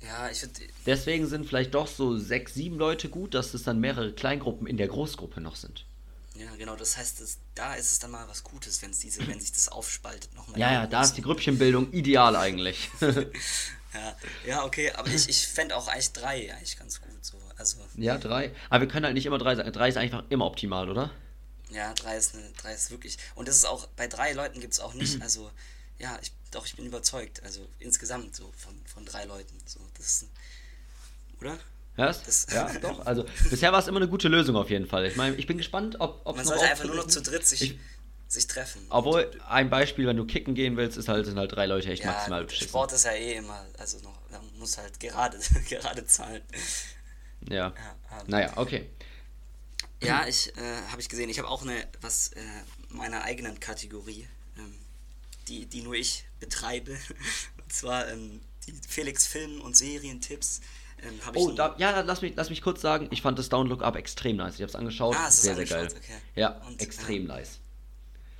Ja, 0.00 0.30
ich 0.30 0.38
finde. 0.38 0.60
Deswegen 0.86 1.26
sind 1.26 1.46
vielleicht 1.46 1.74
doch 1.74 1.86
so 1.86 2.16
sechs, 2.16 2.54
sieben 2.54 2.78
Leute 2.78 3.08
gut, 3.08 3.34
dass 3.34 3.52
es 3.52 3.64
dann 3.64 3.80
mehrere 3.80 4.12
Kleingruppen 4.12 4.66
in 4.66 4.76
der 4.76 4.88
Großgruppe 4.88 5.40
noch 5.40 5.56
sind. 5.56 5.84
Ja, 6.40 6.56
genau, 6.56 6.76
das 6.76 6.96
heißt, 6.96 7.20
das, 7.20 7.38
da 7.54 7.74
ist 7.74 7.90
es 7.90 7.98
dann 7.98 8.12
mal 8.12 8.26
was 8.28 8.42
Gutes, 8.44 8.80
wenn 8.82 8.90
es 8.90 8.98
diese, 8.98 9.26
wenn 9.26 9.40
sich 9.40 9.52
das 9.52 9.68
aufspaltet 9.68 10.34
nochmal. 10.34 10.58
Ja, 10.58 10.72
ja, 10.72 10.86
da 10.86 11.02
ist 11.02 11.14
die 11.14 11.22
Grüppchenbildung 11.22 11.92
ideal 11.92 12.36
eigentlich. 12.36 12.90
Ja, 13.92 14.16
ja, 14.46 14.64
okay, 14.64 14.92
aber 14.92 15.08
ich, 15.08 15.28
ich 15.28 15.48
fände 15.48 15.74
auch 15.74 15.88
eigentlich 15.88 16.12
drei 16.12 16.54
eigentlich 16.54 16.78
ganz 16.78 17.00
gut 17.00 17.24
so. 17.24 17.36
Also, 17.56 17.78
ja, 17.96 18.18
drei. 18.18 18.54
Aber 18.68 18.82
wir 18.82 18.86
können 18.88 19.04
halt 19.04 19.14
nicht 19.14 19.26
immer 19.26 19.38
drei 19.38 19.56
sein. 19.56 19.72
Drei 19.72 19.88
ist 19.88 19.96
einfach 19.96 20.22
immer 20.28 20.46
optimal, 20.46 20.88
oder? 20.88 21.10
ja, 21.70 21.94
drei 21.94 22.16
ist, 22.16 22.34
eine, 22.34 22.50
drei 22.52 22.74
ist 22.74 22.90
wirklich. 22.90 23.18
Und 23.34 23.48
das 23.48 23.56
ist 23.56 23.64
auch, 23.64 23.86
bei 23.88 24.06
drei 24.06 24.32
Leuten 24.32 24.60
gibt 24.60 24.72
es 24.72 24.80
auch 24.80 24.94
nicht, 24.94 25.22
also, 25.22 25.50
ja, 25.98 26.18
ich, 26.22 26.32
doch, 26.50 26.66
ich 26.66 26.76
bin 26.76 26.86
überzeugt. 26.86 27.42
Also 27.42 27.66
insgesamt 27.78 28.34
so 28.34 28.52
von, 28.56 28.74
von 28.86 29.04
drei 29.04 29.24
Leuten. 29.24 29.56
So, 29.66 29.80
das 29.96 30.26
oder? 31.40 31.58
Das- 31.96 32.46
ja 32.52 32.72
doch. 32.82 33.04
Also 33.06 33.24
bisher 33.50 33.72
war 33.72 33.78
es 33.80 33.88
immer 33.88 33.98
eine 33.98 34.08
gute 34.08 34.28
Lösung 34.28 34.56
auf 34.56 34.70
jeden 34.70 34.86
Fall. 34.86 35.06
Ich 35.06 35.16
meine, 35.16 35.36
ich 35.36 35.46
bin 35.46 35.58
gespannt, 35.58 35.96
ob 36.00 36.20
ob 36.24 36.36
Man 36.36 36.46
sollte 36.46 36.64
einfach 36.64 36.84
nur 36.84 36.96
noch 36.96 37.06
zu 37.06 37.20
dritt 37.22 37.46
sich, 37.46 37.62
Ich- 37.62 37.78
sich 38.28 38.46
treffen. 38.46 38.86
Obwohl, 38.90 39.30
ein 39.48 39.70
Beispiel, 39.70 40.06
wenn 40.06 40.16
du 40.16 40.24
kicken 40.24 40.54
gehen 40.54 40.76
willst, 40.76 40.96
ist 40.96 41.08
halt, 41.08 41.26
sind 41.26 41.36
halt 41.38 41.52
drei 41.52 41.66
Leute 41.66 41.90
echt 41.90 42.04
ja, 42.04 42.12
maximal 42.12 42.44
beschissen. 42.44 42.68
Sport 42.68 42.92
ist 42.92 43.04
ja 43.04 43.12
eh 43.12 43.34
immer, 43.34 43.66
also 43.78 43.98
noch, 43.98 44.18
man 44.30 44.40
muss 44.58 44.78
halt 44.78 44.98
gerade, 45.00 45.38
gerade 45.68 46.06
zahlen. 46.06 46.42
Ja. 47.48 47.56
Ja, 47.56 47.72
ähm, 48.20 48.26
Naja, 48.28 48.52
okay. 48.56 48.88
Ja, 50.02 50.26
ich 50.26 50.56
äh, 50.56 50.60
habe 50.90 51.00
ich 51.00 51.08
gesehen. 51.08 51.28
Ich 51.28 51.38
habe 51.38 51.48
auch 51.48 51.62
eine, 51.62 51.86
was 52.00 52.28
äh, 52.28 52.40
meiner 52.88 53.22
eigenen 53.22 53.60
Kategorie, 53.60 54.26
ähm, 54.56 54.74
die, 55.48 55.66
die 55.66 55.82
nur 55.82 55.94
ich 55.94 56.24
betreibe. 56.38 56.92
Und 57.62 57.72
zwar 57.72 58.08
ähm, 58.08 58.40
die 58.66 58.74
Felix 58.88 59.26
Film- 59.26 59.60
und 59.60 59.76
Serientipps. 59.76 60.60
Ähm, 61.02 61.20
Oh, 61.34 61.50
da, 61.52 61.74
ja, 61.78 62.00
lass 62.00 62.20
mich, 62.22 62.34
lass 62.36 62.50
mich 62.50 62.62
kurz 62.62 62.80
sagen, 62.80 63.08
ich 63.10 63.22
fand 63.22 63.38
das 63.38 63.48
Down 63.48 63.66
Look 63.68 63.82
Up 63.82 63.96
extrem 63.96 64.36
nice. 64.36 64.54
Ich 64.54 64.60
habe 64.60 64.68
es 64.70 64.76
angeschaut. 64.76 65.16
Ah, 65.16 65.30
sehr, 65.30 65.54
sehr 65.56 65.64
geil. 65.64 65.88
okay. 65.96 66.18
Ja, 66.34 66.60
Und, 66.66 66.80
extrem 66.80 67.22
ähm, 67.22 67.28
nice. 67.28 67.58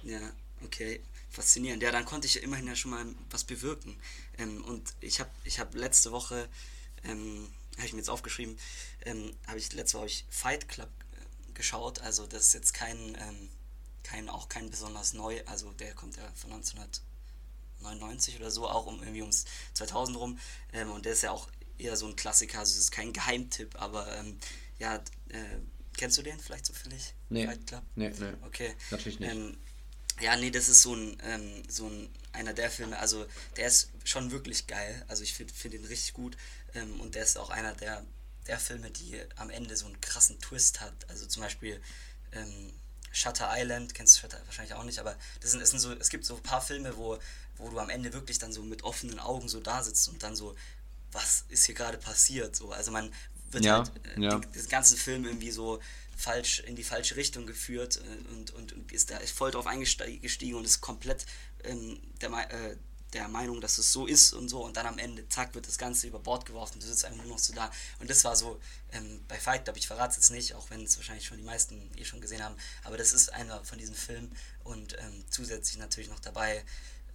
Ja, 0.03 0.21
okay. 0.65 1.01
Faszinierend. 1.31 1.83
Ja, 1.83 1.93
dann 1.93 2.05
konnte 2.05 2.27
ich 2.27 2.43
immerhin 2.43 2.67
ja 2.67 2.75
schon 2.75 2.91
mal 2.91 3.05
was 3.31 3.45
bewirken. 3.45 3.97
Ähm, 4.37 4.65
und 4.65 4.95
ich 5.01 5.21
habe 5.21 5.31
ich 5.45 5.61
hab 5.61 5.75
letzte 5.75 6.11
Woche, 6.11 6.49
ähm, 7.05 7.49
habe 7.77 7.87
ich 7.87 7.93
mir 7.93 7.99
jetzt 8.01 8.11
aufgeschrieben, 8.11 8.59
ähm, 9.05 9.33
habe 9.47 9.59
ich 9.59 9.73
letzte 9.73 9.99
Woche 9.99 10.07
ich 10.07 10.25
Fight 10.29 10.69
Club 10.69 10.89
äh, 11.13 11.53
geschaut. 11.53 12.01
Also 12.01 12.27
das 12.27 12.47
ist 12.47 12.55
jetzt 12.55 12.75
kein, 12.75 12.97
ähm, 13.21 13.49
kein, 14.03 14.29
auch 14.29 14.49
kein 14.49 14.71
besonders 14.71 15.13
neu, 15.13 15.41
also 15.47 15.71
der 15.75 15.95
kommt 15.95 16.17
ja 16.17 16.25
von 16.35 16.51
1999 16.53 18.37
oder 18.41 18.51
so, 18.51 18.69
auch 18.69 18.87
um 18.87 19.01
irgendwie 19.01 19.23
ums 19.23 19.45
2000 19.75 20.19
rum. 20.19 20.39
Ähm, 20.73 20.91
und 20.91 21.05
der 21.05 21.13
ist 21.13 21.23
ja 21.23 21.31
auch 21.31 21.49
eher 21.81 21.97
so 21.97 22.07
ein 22.07 22.17
Klassiker, 22.17 22.61
also 22.61 22.73
es 22.73 22.79
ist 22.79 22.91
kein 22.91 23.13
Geheimtipp, 23.13 23.81
aber 23.81 24.17
ähm, 24.17 24.39
ja, 24.79 24.97
äh, 25.29 25.59
kennst 25.97 26.19
du 26.19 26.23
den 26.23 26.39
vielleicht 26.39 26.67
zufällig? 26.67 27.15
Nee. 27.29 27.47
Fight 27.47 27.67
Club? 27.67 27.83
Nee, 27.95 28.13
nee. 28.19 28.33
Okay. 28.43 28.75
Natürlich 28.91 29.21
nicht. 29.21 29.31
Ähm, 29.31 29.57
ja, 30.21 30.37
nee, 30.37 30.51
das 30.51 30.69
ist 30.69 30.83
so 30.83 30.95
ein, 30.95 31.17
ähm, 31.23 31.63
so 31.69 31.87
ein, 31.87 32.11
einer 32.33 32.53
der 32.53 32.71
Filme, 32.71 32.99
also 32.99 33.27
der 33.57 33.69
ist 33.69 33.91
schon 34.05 34.31
wirklich 34.31 34.67
geil. 34.67 35.05
Also 35.09 35.23
ich 35.23 35.35
finde 35.35 35.53
find 35.53 35.75
ihn 35.75 35.85
richtig 35.85 36.13
gut. 36.13 36.37
Ähm, 36.75 37.01
und 37.01 37.15
der 37.15 37.23
ist 37.23 37.39
auch 37.39 37.51
einer 37.51 37.75
der, 37.75 38.05
der 38.47 38.59
Filme, 38.59 38.91
die 38.91 39.21
am 39.37 39.51
Ende 39.51 39.77
so 39.77 39.87
einen 39.87 40.01
krassen 40.01 40.39
Twist 40.41 40.81
hat. 40.81 40.93
Also 41.09 41.27
zum 41.27 41.43
Beispiel 41.43 41.81
ähm, 42.33 42.73
Shutter 43.13 43.49
Island, 43.51 43.95
kennst 43.95 44.17
du 44.17 44.21
Shutter 44.21 44.41
wahrscheinlich 44.47 44.75
auch 44.75 44.85
nicht, 44.85 44.99
aber 44.99 45.17
das 45.41 45.51
sind, 45.51 45.61
es, 45.61 45.71
sind 45.71 45.81
so, 45.81 45.93
es 45.93 46.11
gibt 46.11 46.25
so 46.25 46.37
ein 46.37 46.43
paar 46.43 46.63
Filme, 46.63 46.97
wo, 46.97 47.19
wo 47.57 47.71
du 47.71 47.79
am 47.79 47.91
Ende 47.91 48.13
wirklich 48.13 48.39
dann 48.39 48.53
so 48.53 48.63
mit 48.63 48.85
offenen 48.85 49.19
Augen 49.19 49.49
so 49.49 49.61
da 49.61 49.83
sitzt 49.83 50.09
und 50.09 50.23
dann 50.23 50.37
so, 50.37 50.55
was 51.13 51.45
ist 51.49 51.67
hier 51.67 51.75
gerade 51.75 51.99
passiert? 51.99 52.57
So, 52.57 52.73
also 52.73 52.91
man 52.91 53.13
wird 53.51 53.65
Ja, 53.65 53.77
halt 53.85 53.93
äh, 54.05 54.21
ja. 54.21 54.41
den, 54.41 54.51
den 54.53 54.69
ganzen 54.69 54.97
Film 54.97 55.25
irgendwie 55.25 55.51
so 55.51 55.81
falsch 56.17 56.61
in 56.61 56.77
die 56.77 56.85
falsche 56.85 57.17
Richtung 57.17 57.47
geführt 57.47 57.97
äh, 57.99 58.33
und, 58.33 58.51
und, 58.53 58.73
und 58.73 58.93
ist 58.93 59.11
da 59.11 59.19
voll 59.35 59.51
drauf 59.51 59.67
eingestiegen 59.67 60.55
und 60.57 60.65
ist 60.65 60.81
komplett 60.81 61.27
ähm, 61.65 62.01
der, 62.21 62.31
äh, 62.51 62.77
der 63.13 63.29
Meinung, 63.29 63.61
dass 63.61 63.79
es 63.79 63.93
so 63.93 64.07
ist 64.07 64.33
und 64.35 64.49
so 64.49 64.65
und 64.65 64.77
dann 64.77 64.87
am 64.87 64.99
Ende, 64.99 65.29
zack, 65.29 65.55
wird 65.55 65.67
das 65.67 65.79
Ganze 65.79 66.07
über 66.07 66.21
Bord 66.21 66.47
geworfen, 66.47 66.79
du 66.79 66.87
sitzt 66.87 67.05
einfach 67.05 67.19
nur 67.25 67.33
noch 67.33 67.39
so 67.41 67.53
da 67.53 67.71
und 67.99 68.09
das 68.09 68.25
war 68.25 68.37
so 68.37 68.61
ähm, 68.93 69.25
bei 69.27 69.37
Fight 69.39 69.65
Club, 69.65 69.77
ich 69.77 69.87
verrate 69.89 70.11
es 70.11 70.17
jetzt 70.17 70.31
nicht, 70.31 70.55
auch 70.55 70.71
wenn 70.71 70.85
es 70.85 70.97
wahrscheinlich 70.97 71.27
schon 71.27 71.39
die 71.39 71.43
meisten 71.45 71.91
eh 71.97 72.05
schon 72.05 72.21
gesehen 72.21 72.43
haben, 72.45 72.55
aber 72.85 72.97
das 72.97 73.13
ist 73.13 73.33
einer 73.33 73.65
von 73.65 73.79
diesen 73.79 73.97
Filmen 73.97 74.31
und 74.63 74.97
ähm, 75.01 75.25
zusätzlich 75.31 75.79
natürlich 75.79 76.09
noch 76.11 76.21
dabei 76.21 76.65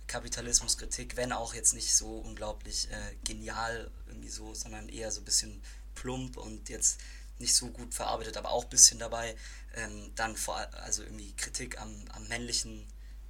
Kapitalismuskritik, 0.08 1.18
wenn 1.18 1.32
auch 1.32 1.54
jetzt 1.54 1.74
nicht 1.74 1.94
so 1.94 2.18
unglaublich 2.20 2.90
äh, 2.92 3.16
genial 3.24 3.90
irgendwie 4.08 4.30
so, 4.30 4.54
sondern 4.54 4.90
eher 4.90 5.12
so 5.12 5.22
ein 5.22 5.26
bisschen 5.26 5.62
plump 5.96 6.38
und 6.38 6.70
jetzt 6.70 7.00
nicht 7.40 7.56
so 7.56 7.70
gut 7.70 7.94
verarbeitet, 7.94 8.38
aber 8.38 8.52
auch 8.52 8.64
ein 8.64 8.70
bisschen 8.70 9.00
dabei. 9.00 9.36
Ähm, 9.76 10.12
dann 10.16 10.36
vor 10.36 10.58
also 10.74 11.04
irgendwie 11.04 11.34
Kritik 11.34 11.80
am, 11.82 11.94
am 12.14 12.28
männlichen, 12.28 12.86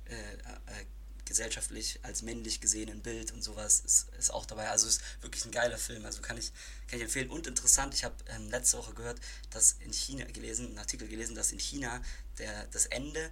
äh, 0.05 0.13
äh, 0.13 0.85
gesellschaftlich 1.25 1.99
als 2.03 2.21
männlich 2.21 2.61
gesehenen 2.61 3.01
Bild 3.01 3.31
und 3.31 3.43
sowas 3.43 3.79
ist, 3.79 4.09
ist 4.17 4.31
auch 4.31 4.45
dabei. 4.45 4.69
Also 4.69 4.87
ist 4.87 5.01
wirklich 5.21 5.43
ein 5.45 5.51
geiler 5.51 5.77
Film, 5.77 6.05
also 6.05 6.21
kann 6.21 6.37
ich, 6.37 6.51
kann 6.87 6.99
ich 6.99 7.05
empfehlen. 7.05 7.29
Und 7.29 7.47
interessant, 7.47 7.93
ich 7.93 8.03
habe 8.03 8.15
ähm, 8.29 8.49
letzte 8.49 8.77
Woche 8.77 8.93
gehört, 8.93 9.19
dass 9.49 9.77
in 9.79 9.91
China 9.91 10.25
gelesen, 10.25 10.67
einen 10.67 10.77
Artikel 10.77 11.07
gelesen, 11.07 11.35
dass 11.35 11.51
in 11.51 11.59
China 11.59 12.01
der, 12.37 12.67
das 12.67 12.85
Ende 12.85 13.31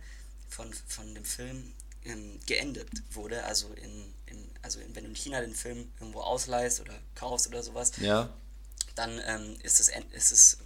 von, 0.50 0.74
von 0.88 1.14
dem 1.14 1.26
Film 1.26 1.74
ähm, 2.06 2.40
geendet 2.46 2.90
wurde. 3.12 3.44
Also, 3.46 3.68
in, 3.74 4.14
in, 4.26 4.50
also 4.62 4.80
in, 4.80 4.96
wenn 4.96 5.04
du 5.04 5.10
in 5.10 5.16
China 5.16 5.42
den 5.42 5.56
Film 5.56 5.92
irgendwo 6.00 6.22
ausleihst 6.22 6.82
oder 6.82 6.94
kaufst 7.16 7.48
oder 7.48 7.64
sowas, 7.64 7.92
Ja. 7.98 8.30
dann 8.96 9.22
ähm, 9.26 9.58
ist, 9.64 9.80
das, 9.80 9.90
ist, 9.90 10.32
es, 10.32 10.58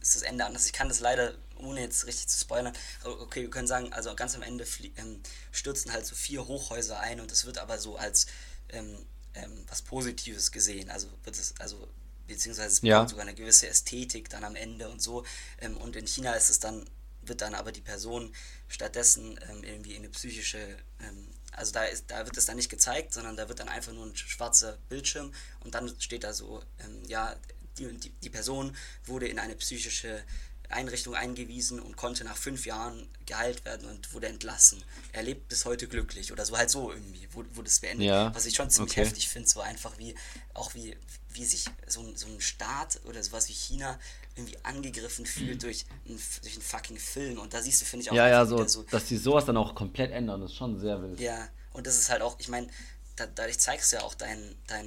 ist 0.00 0.14
das 0.16 0.22
Ende 0.22 0.44
anders. 0.44 0.66
Ich 0.66 0.72
kann 0.72 0.88
das 0.88 1.00
leider, 1.00 1.34
ohne 1.58 1.80
jetzt 1.80 2.06
richtig 2.06 2.28
zu 2.28 2.38
spoilern, 2.38 2.72
okay, 3.04 3.42
wir 3.42 3.50
können 3.50 3.66
sagen, 3.68 3.92
also 3.92 4.14
ganz 4.14 4.34
am 4.34 4.42
Ende 4.42 4.66
ähm, 4.96 5.20
stürzen 5.52 5.92
halt 5.92 6.06
so 6.06 6.14
vier 6.14 6.46
Hochhäuser 6.46 6.98
ein 7.00 7.20
und 7.20 7.30
es 7.32 7.44
wird 7.44 7.58
aber 7.58 7.78
so 7.78 7.96
als 7.96 8.26
ähm, 8.70 8.98
ähm, 9.34 9.64
was 9.68 9.82
Positives 9.82 10.50
gesehen. 10.52 10.90
Also 10.90 11.08
wird 11.24 11.38
es, 11.38 11.54
also 11.58 11.88
beziehungsweise 12.26 12.68
es 12.68 12.80
Ja. 12.82 13.06
sogar 13.08 13.22
eine 13.26 13.34
gewisse 13.34 13.68
Ästhetik 13.68 14.28
dann 14.30 14.44
am 14.44 14.56
Ende 14.56 14.88
und 14.88 15.00
so. 15.00 15.24
Ähm, 15.60 15.76
und 15.76 15.94
in 15.96 16.06
China 16.06 16.32
ist 16.32 16.50
es 16.50 16.58
dann, 16.58 16.88
wird 17.22 17.40
dann 17.40 17.54
aber 17.54 17.72
die 17.72 17.80
Person 17.80 18.32
stattdessen 18.68 19.38
ähm, 19.48 19.62
irgendwie 19.62 19.92
in 19.92 20.02
eine 20.02 20.10
psychische, 20.10 20.58
ähm, 21.00 21.28
also 21.52 21.72
da 21.72 21.84
ist, 21.84 22.10
da 22.10 22.24
wird 22.24 22.36
es 22.36 22.46
dann 22.46 22.56
nicht 22.56 22.68
gezeigt, 22.68 23.12
sondern 23.12 23.36
da 23.36 23.48
wird 23.48 23.60
dann 23.60 23.68
einfach 23.68 23.92
nur 23.92 24.06
ein 24.06 24.16
schwarzer 24.16 24.78
Bildschirm 24.88 25.32
und 25.60 25.74
dann 25.74 25.94
steht 26.00 26.24
da 26.24 26.32
so, 26.32 26.62
ähm, 26.80 27.02
ja, 27.06 27.36
die, 27.78 27.92
die, 27.98 28.10
die 28.10 28.30
Person 28.30 28.76
wurde 29.04 29.28
in 29.28 29.38
eine 29.38 29.54
psychische 29.56 30.24
Einrichtung 30.68 31.14
eingewiesen 31.14 31.80
und 31.80 31.96
konnte 31.96 32.24
nach 32.24 32.36
fünf 32.36 32.66
Jahren 32.66 33.08
geheilt 33.24 33.64
werden 33.64 33.88
und 33.88 34.12
wurde 34.12 34.26
entlassen. 34.26 34.82
Er 35.12 35.22
lebt 35.22 35.48
bis 35.48 35.64
heute 35.64 35.86
glücklich 35.86 36.32
oder 36.32 36.44
so 36.44 36.56
halt 36.56 36.70
so 36.70 36.92
irgendwie, 36.92 37.32
wurde, 37.32 37.54
wurde 37.54 37.68
es 37.68 37.80
beendet. 37.80 38.08
Ja, 38.08 38.34
Was 38.34 38.46
ich 38.46 38.54
schon 38.54 38.70
ziemlich 38.70 38.92
okay. 38.92 39.02
heftig 39.02 39.28
finde, 39.28 39.48
so 39.48 39.60
einfach 39.60 39.96
wie, 39.98 40.14
auch 40.54 40.74
wie, 40.74 40.96
wie 41.30 41.44
sich 41.44 41.66
so 41.86 42.14
so 42.16 42.26
ein 42.26 42.40
Staat 42.40 43.00
oder 43.04 43.22
sowas 43.22 43.48
wie 43.48 43.52
China 43.52 43.98
irgendwie 44.36 44.56
angegriffen 44.62 45.24
fühlt 45.26 45.62
durch, 45.62 45.86
ein, 46.06 46.20
durch 46.42 46.54
einen 46.54 46.62
fucking 46.62 46.98
Film. 46.98 47.38
Und 47.38 47.54
da 47.54 47.62
siehst 47.62 47.80
du, 47.80 47.86
finde 47.86 48.04
ich, 48.04 48.10
auch 48.10 48.14
Ja, 48.14 48.28
ja, 48.28 48.44
so, 48.44 48.58
wieder 48.58 48.90
dass 48.90 49.06
die 49.06 49.16
sowas 49.16 49.46
dann 49.46 49.56
auch 49.56 49.74
komplett 49.74 50.12
ändern, 50.12 50.40
das 50.42 50.50
ist 50.52 50.56
schon 50.56 50.78
sehr 50.78 51.00
wild. 51.02 51.18
ja, 51.18 51.48
und 51.72 51.86
das 51.86 51.98
ist 51.98 52.10
halt 52.10 52.22
auch, 52.22 52.36
ich 52.38 52.48
meine, 52.48 52.68
da, 53.16 53.26
dadurch 53.26 53.58
zeigst 53.58 53.92
du 53.92 53.96
ja 53.96 54.02
auch 54.02 54.14
dein, 54.14 54.56
dein, 54.66 54.86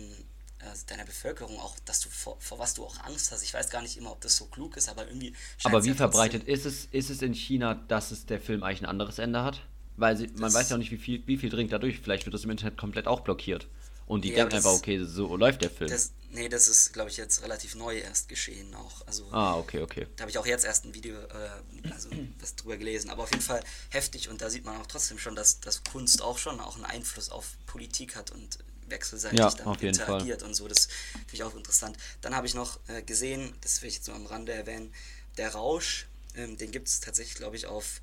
äh, 0.59 0.65
deiner 0.87 1.05
Bevölkerung 1.05 1.59
auch, 1.59 1.77
dass 1.85 1.99
du 1.99 2.09
vor, 2.09 2.37
vor 2.39 2.59
was 2.59 2.73
du 2.73 2.83
auch 2.83 2.99
Angst 3.03 3.31
hast. 3.31 3.43
Ich 3.43 3.53
weiß 3.53 3.69
gar 3.69 3.81
nicht 3.81 3.97
immer, 3.97 4.11
ob 4.11 4.21
das 4.21 4.35
so 4.35 4.45
klug 4.45 4.77
ist, 4.77 4.89
aber 4.89 5.07
irgendwie. 5.07 5.33
Aber 5.63 5.83
wie 5.83 5.89
ja 5.89 5.95
verbreitet 5.95 6.43
ist 6.43 6.65
es, 6.65 6.85
ist 6.85 7.09
es 7.09 7.21
in 7.21 7.33
China, 7.33 7.75
dass 7.75 8.11
es 8.11 8.25
der 8.25 8.39
Film 8.39 8.63
eigentlich 8.63 8.81
ein 8.81 8.85
anderes 8.87 9.19
Ende 9.19 9.43
hat? 9.43 9.61
Weil 9.97 10.15
sie, 10.15 10.27
man 10.37 10.53
weiß 10.53 10.69
ja 10.69 10.75
auch 10.75 10.79
nicht, 10.79 10.91
wie 10.91 10.97
viel, 10.97 11.23
wie 11.27 11.37
viel 11.37 11.49
dringt 11.49 11.71
dadurch. 11.71 11.99
Vielleicht 11.99 12.25
wird 12.25 12.33
das 12.33 12.43
im 12.43 12.51
Internet 12.51 12.77
komplett 12.77 13.07
auch 13.07 13.21
blockiert. 13.21 13.67
Und 14.09 14.25
die 14.25 14.29
Ja, 14.29 14.37
denken 14.37 14.55
einfach, 14.55 14.71
okay, 14.71 15.05
so 15.05 15.37
läuft 15.37 15.61
der 15.61 15.69
Film. 15.69 15.91
Das, 15.91 16.13
nee, 16.31 16.49
das 16.49 16.67
ist, 16.67 16.93
glaube 16.93 17.11
ich, 17.11 17.17
jetzt 17.17 17.43
relativ 17.43 17.75
neu 17.75 17.95
erst 17.99 18.27
geschehen 18.27 18.73
auch. 18.73 19.05
Also, 19.05 19.31
ah, 19.31 19.55
okay, 19.55 19.83
okay. 19.83 20.07
da 20.15 20.23
habe 20.23 20.31
ich 20.31 20.39
auch 20.39 20.47
jetzt 20.47 20.65
erst 20.65 20.83
ein 20.85 20.95
Video, 20.95 21.15
äh, 21.15 21.91
also 21.91 22.09
was 22.39 22.55
drüber 22.55 22.77
gelesen. 22.77 23.11
Aber 23.11 23.21
auf 23.21 23.29
jeden 23.29 23.43
Fall 23.43 23.63
heftig 23.89 24.27
und 24.27 24.41
da 24.41 24.49
sieht 24.49 24.65
man 24.65 24.81
auch 24.81 24.87
trotzdem 24.87 25.19
schon, 25.19 25.35
dass, 25.35 25.59
dass 25.59 25.83
Kunst 25.83 26.23
auch 26.23 26.39
schon 26.39 26.59
auch 26.59 26.75
einen 26.75 26.85
Einfluss 26.85 27.29
auf 27.29 27.55
Politik 27.67 28.15
hat 28.15 28.31
und 28.31 28.57
wechselseitig 28.87 29.37
Ja, 29.37 29.51
damit 29.51 29.67
auf 29.67 29.81
jeden 29.83 29.93
Fall. 29.93 30.05
interagiert 30.05 30.41
und 30.41 30.55
so. 30.55 30.67
Das 30.67 30.87
finde 30.87 31.33
ich 31.33 31.43
auch 31.43 31.55
interessant. 31.55 31.95
Dann 32.21 32.35
habe 32.35 32.47
ich 32.47 32.55
noch 32.55 32.79
äh, 32.87 33.03
gesehen, 33.03 33.53
das 33.61 33.83
will 33.83 33.89
ich 33.89 33.95
jetzt 33.97 34.07
nur 34.07 34.15
am 34.15 34.25
Rande 34.25 34.53
erwähnen, 34.53 34.91
der 35.37 35.53
Rausch, 35.53 36.07
ähm, 36.33 36.57
den 36.57 36.71
gibt 36.71 36.87
es 36.87 36.99
tatsächlich, 36.99 37.35
glaube 37.35 37.57
ich, 37.57 37.67
auf, 37.67 38.01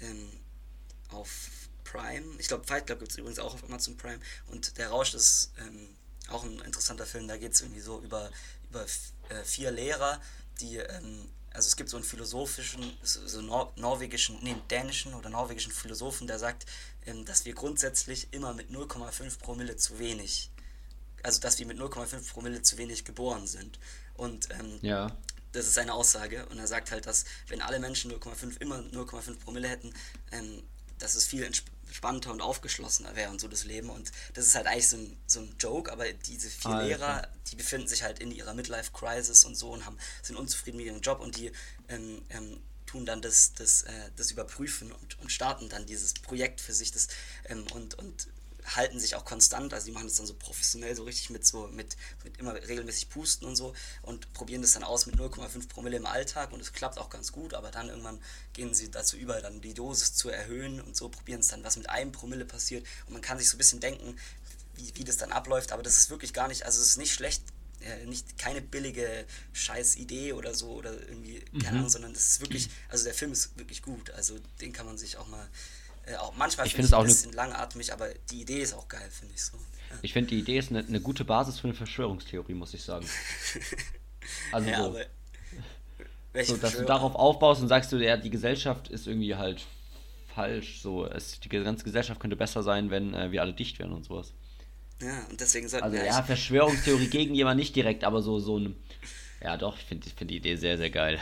ähm, 0.00 0.30
auf 1.10 1.28
Prime. 1.84 2.24
Ich 2.38 2.48
glaube, 2.48 2.64
Fight 2.64 2.86
Club 2.86 3.00
gibt 3.00 3.12
es 3.12 3.18
übrigens 3.18 3.38
auch 3.38 3.54
auf 3.54 3.64
Amazon 3.64 3.96
Prime. 3.96 4.20
Und 4.48 4.76
der 4.78 4.88
Rausch 4.88 5.14
ist 5.14 5.52
ähm, 5.58 5.88
auch 6.28 6.44
ein 6.44 6.60
interessanter 6.60 7.06
Film. 7.06 7.28
Da 7.28 7.36
geht 7.36 7.52
es 7.52 7.60
irgendwie 7.60 7.80
so 7.80 8.00
über, 8.00 8.30
über 8.70 8.84
äh, 9.28 9.42
vier 9.44 9.70
Lehrer, 9.70 10.20
die, 10.60 10.76
ähm, 10.76 11.28
also 11.50 11.66
es 11.66 11.76
gibt 11.76 11.90
so 11.90 11.96
einen 11.96 12.04
philosophischen, 12.04 12.96
so, 13.02 13.26
so 13.26 13.40
nor 13.42 13.72
norwegischen, 13.76 14.38
nee, 14.42 14.56
dänischen 14.70 15.14
oder 15.14 15.28
norwegischen 15.28 15.72
Philosophen, 15.72 16.26
der 16.26 16.38
sagt, 16.38 16.66
ähm, 17.06 17.24
dass 17.24 17.44
wir 17.44 17.54
grundsätzlich 17.54 18.28
immer 18.32 18.54
mit 18.54 18.70
0,5 18.70 19.38
Promille 19.38 19.76
zu 19.76 19.98
wenig, 19.98 20.50
also 21.22 21.40
dass 21.40 21.58
wir 21.58 21.66
mit 21.66 21.78
0,5 21.78 22.30
Promille 22.32 22.62
zu 22.62 22.78
wenig 22.78 23.04
geboren 23.04 23.46
sind. 23.46 23.78
Und 24.14 24.48
ähm, 24.50 24.78
Ja. 24.82 25.16
das 25.52 25.66
ist 25.66 25.74
seine 25.74 25.92
Aussage. 25.94 26.46
Und 26.46 26.58
er 26.58 26.66
sagt 26.66 26.90
halt, 26.90 27.06
dass 27.06 27.24
wenn 27.48 27.60
alle 27.60 27.78
Menschen 27.80 28.10
0,5 28.12 28.60
immer 28.60 28.78
0,5 28.78 29.38
Promille 29.38 29.68
hätten, 29.68 29.92
ähm, 30.30 30.62
dass 31.02 31.14
es 31.14 31.26
viel 31.26 31.42
entspannter 31.42 32.32
und 32.32 32.40
aufgeschlossener 32.40 33.16
wäre 33.16 33.30
und 33.30 33.40
so 33.40 33.48
das 33.48 33.64
Leben. 33.64 33.90
Und 33.90 34.12
das 34.34 34.46
ist 34.46 34.54
halt 34.54 34.66
eigentlich 34.66 34.88
so 34.88 34.96
ein, 34.96 35.16
so 35.26 35.40
ein 35.40 35.54
Joke, 35.58 35.92
aber 35.92 36.12
diese 36.12 36.48
vier 36.48 36.70
Alter. 36.70 36.86
Lehrer, 36.86 37.28
die 37.50 37.56
befinden 37.56 37.88
sich 37.88 38.02
halt 38.02 38.18
in 38.18 38.30
ihrer 38.30 38.54
Midlife-Crisis 38.54 39.44
und 39.44 39.56
so 39.56 39.70
und 39.70 39.84
haben, 39.84 39.98
sind 40.22 40.36
unzufrieden 40.36 40.78
mit 40.78 40.86
ihrem 40.86 41.00
Job 41.00 41.20
und 41.20 41.36
die 41.36 41.52
ähm, 41.88 42.22
ähm, 42.30 42.60
tun 42.86 43.06
dann 43.06 43.22
das, 43.22 43.54
das, 43.54 43.82
äh, 43.82 44.10
das 44.16 44.30
überprüfen 44.30 44.92
und, 44.92 45.18
und 45.20 45.32
starten 45.32 45.68
dann 45.68 45.86
dieses 45.86 46.14
Projekt 46.14 46.60
für 46.60 46.72
sich 46.72 46.92
das, 46.92 47.08
ähm, 47.46 47.64
und, 47.72 47.94
und 47.94 48.28
halten 48.64 49.00
sich 49.00 49.14
auch 49.14 49.24
konstant, 49.24 49.74
also 49.74 49.86
die 49.86 49.92
machen 49.92 50.06
das 50.06 50.16
dann 50.16 50.26
so 50.26 50.34
professionell, 50.34 50.94
so 50.94 51.04
richtig 51.04 51.30
mit 51.30 51.44
so, 51.44 51.66
mit, 51.68 51.96
mit 52.24 52.38
immer 52.38 52.54
regelmäßig 52.54 53.08
pusten 53.08 53.46
und 53.46 53.56
so 53.56 53.74
und 54.02 54.32
probieren 54.32 54.62
das 54.62 54.72
dann 54.72 54.84
aus 54.84 55.06
mit 55.06 55.16
0,5 55.16 55.68
Promille 55.68 55.96
im 55.96 56.06
Alltag 56.06 56.52
und 56.52 56.60
es 56.60 56.72
klappt 56.72 56.98
auch 56.98 57.10
ganz 57.10 57.32
gut, 57.32 57.54
aber 57.54 57.70
dann 57.70 57.88
irgendwann 57.88 58.20
gehen 58.52 58.74
sie 58.74 58.90
dazu 58.90 59.16
über, 59.16 59.40
dann 59.40 59.60
die 59.60 59.74
Dosis 59.74 60.14
zu 60.14 60.28
erhöhen 60.28 60.80
und 60.80 60.96
so 60.96 61.08
probieren 61.08 61.40
es 61.40 61.48
dann, 61.48 61.64
was 61.64 61.76
mit 61.76 61.90
einem 61.90 62.12
Promille 62.12 62.44
passiert 62.44 62.86
und 63.06 63.14
man 63.14 63.22
kann 63.22 63.38
sich 63.38 63.48
so 63.48 63.56
ein 63.56 63.58
bisschen 63.58 63.80
denken, 63.80 64.16
wie, 64.76 64.92
wie 64.94 65.04
das 65.04 65.16
dann 65.16 65.32
abläuft, 65.32 65.72
aber 65.72 65.82
das 65.82 65.98
ist 65.98 66.10
wirklich 66.10 66.32
gar 66.32 66.48
nicht, 66.48 66.64
also 66.64 66.80
es 66.80 66.88
ist 66.88 66.98
nicht 66.98 67.12
schlecht, 67.12 67.42
äh, 67.80 68.06
nicht 68.06 68.38
keine 68.38 68.62
billige 68.62 69.26
scheiß 69.52 69.96
Idee 69.96 70.32
oder 70.34 70.54
so 70.54 70.70
oder 70.70 70.92
irgendwie, 70.92 71.40
keine 71.62 71.78
Ahnung, 71.78 71.90
sondern 71.90 72.12
das 72.12 72.28
ist 72.28 72.40
wirklich, 72.40 72.70
also 72.88 73.04
der 73.04 73.14
Film 73.14 73.32
ist 73.32 73.58
wirklich 73.58 73.82
gut, 73.82 74.10
also 74.10 74.38
den 74.60 74.72
kann 74.72 74.86
man 74.86 74.98
sich 74.98 75.16
auch 75.16 75.26
mal 75.26 75.48
äh, 76.06 76.16
auch 76.16 76.34
manchmal 76.36 76.66
finde 76.66 76.76
find 76.76 76.86
ich 76.86 76.90
es 76.90 76.92
auch 76.92 77.00
ein 77.00 77.06
ne- 77.06 77.12
bisschen 77.12 77.32
langatmig, 77.32 77.92
aber 77.92 78.08
die 78.30 78.42
Idee 78.42 78.60
ist 78.62 78.74
auch 78.74 78.88
geil, 78.88 79.08
finde 79.10 79.34
ich 79.34 79.44
so. 79.44 79.56
Ja, 79.90 79.96
Ich 80.02 80.12
finde, 80.12 80.30
die 80.30 80.38
Idee 80.38 80.58
ist 80.58 80.70
eine, 80.70 80.80
eine 80.80 81.00
gute 81.00 81.24
Basis 81.24 81.58
für 81.58 81.68
eine 81.68 81.74
Verschwörungstheorie, 81.74 82.54
muss 82.54 82.74
ich 82.74 82.82
sagen. 82.82 83.06
Also 84.50 84.70
ja 84.70 84.84
so, 84.84 84.96
so, 86.42 86.56
dass 86.56 86.76
du 86.76 86.84
darauf 86.84 87.14
aufbaust 87.14 87.62
und 87.62 87.68
sagst 87.68 87.92
du, 87.92 87.96
ja, 87.96 88.16
die 88.16 88.30
Gesellschaft 88.30 88.88
ist 88.88 89.06
irgendwie 89.06 89.34
halt 89.34 89.64
falsch. 90.34 90.80
So, 90.80 91.06
es, 91.06 91.40
die 91.40 91.48
ganze 91.48 91.84
Gesellschaft 91.84 92.20
könnte 92.20 92.36
besser 92.36 92.62
sein, 92.62 92.90
wenn 92.90 93.14
äh, 93.14 93.30
wir 93.32 93.42
alle 93.42 93.52
dicht 93.52 93.78
wären 93.78 93.92
und 93.92 94.04
sowas. 94.04 94.32
Ja, 95.00 95.24
und 95.30 95.40
deswegen 95.40 95.68
sollten 95.68 95.84
Also 95.86 95.96
wir 95.96 96.04
ja, 96.04 96.22
Verschwörungstheorie 96.22 97.06
gegen 97.10 97.34
jemanden 97.34 97.58
nicht 97.58 97.74
direkt, 97.74 98.04
aber 98.04 98.22
so, 98.22 98.38
so 98.38 98.58
ein. 98.58 98.76
Ja 99.42 99.56
doch, 99.56 99.76
ich 99.76 99.84
finde 99.84 100.08
find 100.08 100.30
die 100.30 100.36
Idee 100.36 100.56
sehr, 100.56 100.78
sehr 100.78 100.90
geil. 100.90 101.18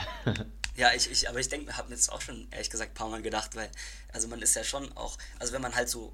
Ja, 0.76 0.92
ich, 0.94 1.11
ich, 1.11 1.28
aber 1.28 1.40
ich 1.40 1.48
denke, 1.48 1.76
habe 1.76 1.88
mir 1.88 1.94
jetzt 1.94 2.11
auch 2.11 2.20
schon 2.20 2.48
ehrlich 2.50 2.70
gesagt 2.70 2.92
ein 2.92 2.94
paar 2.94 3.09
Mal 3.09 3.22
gedacht, 3.22 3.54
weil, 3.54 3.70
also 4.12 4.28
man 4.28 4.40
ist 4.40 4.54
ja 4.54 4.64
schon 4.64 4.96
auch, 4.96 5.18
also 5.38 5.52
wenn 5.52 5.62
man 5.62 5.74
halt 5.74 5.88
so, 5.88 6.12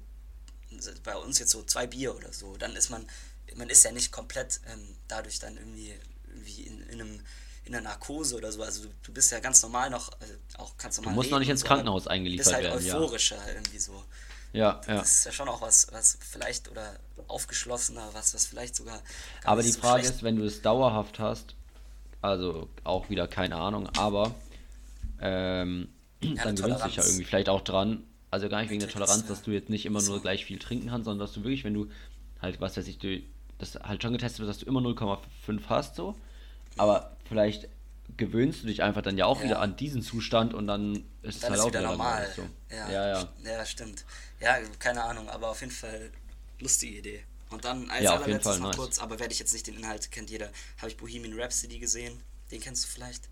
bei 1.03 1.15
uns 1.15 1.39
jetzt 1.39 1.51
so 1.51 1.63
zwei 1.63 1.87
Bier 1.87 2.15
oder 2.15 2.33
so, 2.33 2.57
dann 2.57 2.75
ist 2.75 2.89
man, 2.89 3.07
man 3.55 3.69
ist 3.69 3.83
ja 3.83 3.91
nicht 3.91 4.11
komplett 4.11 4.59
ähm, 4.71 4.95
dadurch 5.07 5.39
dann 5.39 5.57
irgendwie, 5.57 5.93
irgendwie 6.27 6.63
in, 6.63 6.81
in 6.89 7.01
einem 7.01 7.19
in 7.67 7.75
einer 7.75 7.83
Narkose 7.83 8.37
oder 8.37 8.51
so, 8.51 8.63
also 8.63 8.83
du, 8.83 8.89
du 9.03 9.13
bist 9.13 9.31
ja 9.31 9.39
ganz 9.39 9.61
normal 9.61 9.89
noch, 9.89 10.09
also 10.19 10.33
auch 10.57 10.77
ganz 10.77 10.97
normal. 10.97 11.15
musst 11.15 11.31
noch 11.31 11.39
nicht 11.39 11.49
ins 11.49 11.61
so, 11.61 11.67
Krankenhaus 11.67 12.05
du 12.05 12.09
eingeliefert 12.11 12.45
bist 12.45 12.55
halt 12.55 12.63
werden, 12.65 12.85
ja. 12.85 12.95
euphorischer 12.95 13.37
irgendwie 13.53 13.79
so. 13.79 14.03
ja, 14.53 14.81
ja. 14.87 14.95
Das 14.95 15.11
ist 15.11 15.25
ja 15.25 15.31
schon 15.33 15.49
auch 15.49 15.61
was, 15.61 15.87
was 15.91 16.17
vielleicht, 16.21 16.69
oder 16.69 16.95
aufgeschlossener, 17.27 18.09
was, 18.13 18.33
was 18.33 18.45
vielleicht 18.45 18.75
sogar. 18.75 19.01
gar 19.41 19.51
Aber 19.51 19.63
die 19.63 19.71
so 19.71 19.81
Frage 19.81 20.03
ist, 20.07 20.23
wenn 20.23 20.37
du 20.37 20.45
es 20.45 20.61
dauerhaft 20.61 21.19
hast, 21.19 21.55
also 22.21 22.69
auch 22.83 23.09
wieder 23.09 23.27
keine 23.27 23.57
Ahnung, 23.57 23.89
aber 23.97 24.33
ähm, 25.21 25.89
dann 26.21 26.55
gewöhnst 26.55 26.83
du 26.83 26.87
dich 26.87 26.95
ja 26.97 27.03
irgendwie 27.05 27.25
vielleicht 27.25 27.49
auch 27.49 27.61
dran. 27.61 28.03
Also 28.29 28.49
gar 28.49 28.61
nicht 28.61 28.69
wegen 28.69 28.81
der 28.81 28.89
Toleranz, 28.89 29.25
dass 29.27 29.43
du 29.43 29.51
jetzt 29.51 29.69
nicht 29.69 29.85
immer 29.85 30.01
nur 30.01 30.21
gleich 30.21 30.45
viel 30.45 30.59
trinken 30.59 30.89
kannst, 30.89 31.05
sondern 31.05 31.25
dass 31.25 31.33
du 31.33 31.43
wirklich, 31.43 31.63
wenn 31.63 31.73
du 31.73 31.87
halt, 32.41 32.59
was 32.59 32.75
weiß 32.77 32.87
ich, 32.87 32.97
du 32.99 33.21
das 33.57 33.75
halt 33.75 34.03
schon 34.03 34.13
getestet 34.13 34.39
wird, 34.39 34.49
dass 34.49 34.59
du 34.59 34.65
immer 34.65 34.81
0,5 34.81 35.61
hast 35.69 35.95
so, 35.95 36.15
aber 36.77 37.15
vielleicht 37.27 37.67
gewöhnst 38.15 38.63
du 38.63 38.67
dich 38.67 38.83
einfach 38.83 39.01
dann 39.01 39.17
ja 39.17 39.25
auch 39.25 39.39
Ja. 39.39 39.45
wieder 39.45 39.59
an 39.61 39.75
diesen 39.75 40.01
Zustand 40.01 40.53
und 40.53 40.67
dann 40.67 41.03
ist 41.23 41.35
es 41.35 41.39
dann 41.41 41.51
halt 41.51 41.59
ist 41.59 41.65
auch 41.65 41.69
wieder 41.69 41.81
normal. 41.81 42.27
so. 42.35 42.47
Ja, 42.69 42.91
ja, 42.91 43.07
ja. 43.09 43.29
ja, 43.43 43.65
stimmt. 43.65 44.05
Ja, 44.39 44.57
keine 44.79 45.03
Ahnung, 45.03 45.27
aber 45.29 45.49
auf 45.49 45.61
jeden 45.61 45.73
Fall 45.73 46.11
lustige 46.59 46.97
Idee. 46.99 47.23
Und 47.49 47.65
dann 47.65 47.89
als 47.89 48.03
Ja, 48.03 48.15
allerletztes 48.15 48.59
noch 48.59 48.67
nice. 48.67 48.75
kurz, 48.77 48.99
aber 48.99 49.19
werde 49.19 49.33
ich 49.33 49.39
jetzt 49.39 49.53
nicht 49.53 49.67
den 49.67 49.75
Inhalt, 49.75 50.11
kennt 50.11 50.29
jeder, 50.29 50.49
habe 50.77 50.89
ich 50.89 50.97
Bohemian 50.97 51.39
Rhapsody 51.39 51.79
gesehen. 51.79 52.19
Den 52.51 52.61
kennst 52.61 52.83
du 52.83 52.87
vielleicht? 52.89 53.29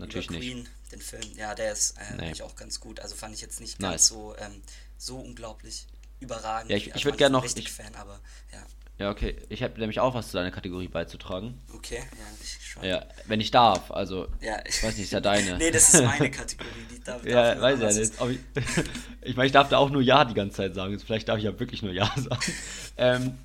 Natürlich 0.00 0.28
Über 0.28 0.38
nicht. 0.38 0.52
Queen, 0.52 0.68
den 0.92 1.00
Film. 1.00 1.22
Ja, 1.36 1.54
der 1.54 1.72
ist 1.72 1.96
äh, 1.98 2.14
Nee. 2.16 2.22
eigentlich 2.26 2.42
auch 2.42 2.56
ganz 2.56 2.80
gut. 2.80 3.00
Also 3.00 3.14
fand 3.14 3.34
ich 3.34 3.40
jetzt 3.40 3.60
nicht 3.60 3.78
Nice. 3.80 3.90
ganz 3.90 4.06
so, 4.08 4.34
ähm, 4.38 4.62
so 4.98 5.18
unglaublich 5.18 5.86
überragend. 6.20 6.70
Ja, 6.70 6.76
ich- 6.76 6.88
ich 6.88 6.94
also 6.94 7.04
würd 7.04 7.12
man 7.14 7.18
gern 7.18 7.34
ist 7.44 7.56
noch- 7.56 7.62
ich- 7.62 7.72
Fan, 7.72 7.94
aber 7.94 8.20
ja, 8.52 8.66
Ja, 9.00 9.10
okay. 9.10 9.34
Ich 9.48 9.62
habe 9.62 9.78
nämlich 9.80 9.98
auch 9.98 10.12
was 10.14 10.28
zu 10.30 10.36
deiner 10.36 10.50
Kategorie 10.50 10.86
beizutragen. 10.88 11.58
okay, 11.74 11.96
ja, 11.98 12.04
ich 12.42 12.66
schon. 12.66 12.84
Ja, 12.84 13.06
wenn 13.26 13.40
ich 13.40 13.50
darf, 13.50 13.90
also 13.90 14.28
Ja, 14.42 14.62
ich 14.66 14.82
weiß 14.82 14.94
nicht, 14.96 15.04
ist 15.06 15.12
ja 15.12 15.20
deine. 15.20 15.56
nee, 15.58 15.70
das 15.70 15.94
ist 15.94 16.04
meine 16.04 16.30
Kategorie. 16.30 16.68
Die 16.92 17.00
darf, 17.00 17.24
Ja, 17.24 17.54
darf 17.54 17.62
weiß 17.62 17.80
ja 17.80 17.92
nicht. 18.28 18.38
Ich, 18.54 18.84
ich 19.22 19.36
meine, 19.36 19.46
ich 19.46 19.52
darf 19.52 19.70
da 19.70 19.78
auch 19.78 19.88
nur 19.88 20.02
Ja 20.02 20.26
die 20.26 20.34
ganze 20.34 20.58
Zeit 20.58 20.74
sagen. 20.74 20.98
Vielleicht 20.98 21.28
darf 21.30 21.38
ich 21.38 21.44
ja 21.44 21.58
wirklich 21.58 21.82
nur 21.82 21.92
Ja 21.92 22.12
sagen. 22.14 22.52
Ähm, 22.98 23.38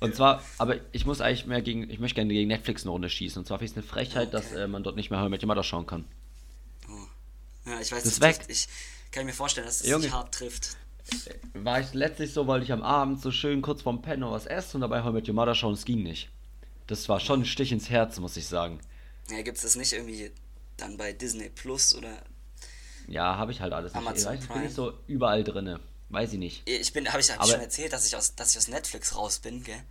und 0.00 0.16
zwar, 0.16 0.42
aber 0.56 0.76
ich 0.92 1.04
muss 1.04 1.20
eigentlich 1.20 1.44
mehr 1.44 1.60
gegen, 1.60 1.90
ich 1.90 1.98
möchte 1.98 2.14
gerne 2.14 2.32
gegen 2.32 2.48
Netflix 2.48 2.82
eine 2.84 2.90
Runde 2.92 3.10
schießen. 3.10 3.40
Und 3.40 3.46
zwar 3.46 3.58
finde 3.58 3.66
ich 3.66 3.70
es 3.72 3.76
eine 3.76 3.86
Frechheit, 3.86 4.32
dass 4.32 4.52
Okay. 4.52 4.62
äh, 4.62 4.66
man 4.68 4.82
dort 4.82 4.96
nicht 4.96 5.10
mehr 5.10 5.20
How 5.20 5.26
I 5.26 5.30
Met 5.30 5.42
Your 5.42 5.48
Mother 5.48 5.62
schauen 5.64 5.86
kann. 5.86 6.06
Oh. 6.88 7.70
Ja, 7.70 7.78
ich 7.80 7.92
weiß, 7.92 8.04
Das 8.04 8.12
ist 8.14 8.22
das 8.22 8.38
weg. 8.40 8.46
Ich 8.48 8.68
kann 9.12 9.26
mir 9.26 9.34
vorstellen, 9.34 9.66
dass 9.66 9.80
das 9.80 9.88
Junge. 9.88 10.10
hart 10.10 10.34
trifft. 10.34 10.76
War 11.54 11.80
ich 11.80 11.92
letztlich 11.94 12.32
so, 12.32 12.46
wollte 12.46 12.64
ich 12.64 12.72
am 12.72 12.82
Abend 12.82 13.20
so 13.20 13.30
schön 13.30 13.62
kurz 13.62 13.82
vorm 13.82 14.02
Pennen 14.02 14.20
noch 14.20 14.32
was 14.32 14.46
essen 14.46 14.76
und 14.76 14.80
dabei 14.82 15.02
How 15.04 15.14
Your 15.14 15.34
Mother 15.34 15.54
schauen, 15.54 15.74
es 15.74 15.84
ging 15.84 16.02
nicht. 16.02 16.30
Das 16.86 17.08
war 17.08 17.20
schon 17.20 17.40
ein 17.42 17.46
Stich 17.46 17.72
ins 17.72 17.88
Herz, 17.90 18.18
muss 18.18 18.36
ich 18.36 18.46
sagen. 18.46 18.80
Ja, 19.30 19.42
gibt 19.42 19.56
es 19.56 19.62
das 19.62 19.76
nicht 19.76 19.92
irgendwie 19.92 20.30
dann 20.76 20.96
bei 20.96 21.12
Disney 21.12 21.48
Plus 21.48 21.94
oder 21.94 22.22
Ja, 23.06 23.36
habe 23.36 23.52
ich 23.52 23.60
halt 23.60 23.72
alles 23.72 23.94
nicht. 23.94 24.02
Ich 24.02 24.08
Amazon 24.08 24.34
ich 24.34 24.40
bin 24.40 24.48
Prime? 24.48 24.64
nicht 24.64 24.74
so 24.74 24.92
überall 25.06 25.44
drinne. 25.44 25.80
Weiß 26.10 26.32
ich 26.32 26.38
nicht. 26.38 26.68
Ich 26.68 26.92
bin, 26.92 27.08
habe 27.08 27.20
ich, 27.20 27.30
hab 27.34 27.44
ich 27.44 27.50
schon 27.50 27.60
erzählt, 27.60 27.92
dass 27.92 28.06
ich 28.06 28.14
aus, 28.16 28.34
dass 28.34 28.50
ich 28.52 28.58
aus 28.58 28.68
Netflix 28.68 29.16
raus 29.16 29.38
bin, 29.38 29.64
gell? 29.64 29.82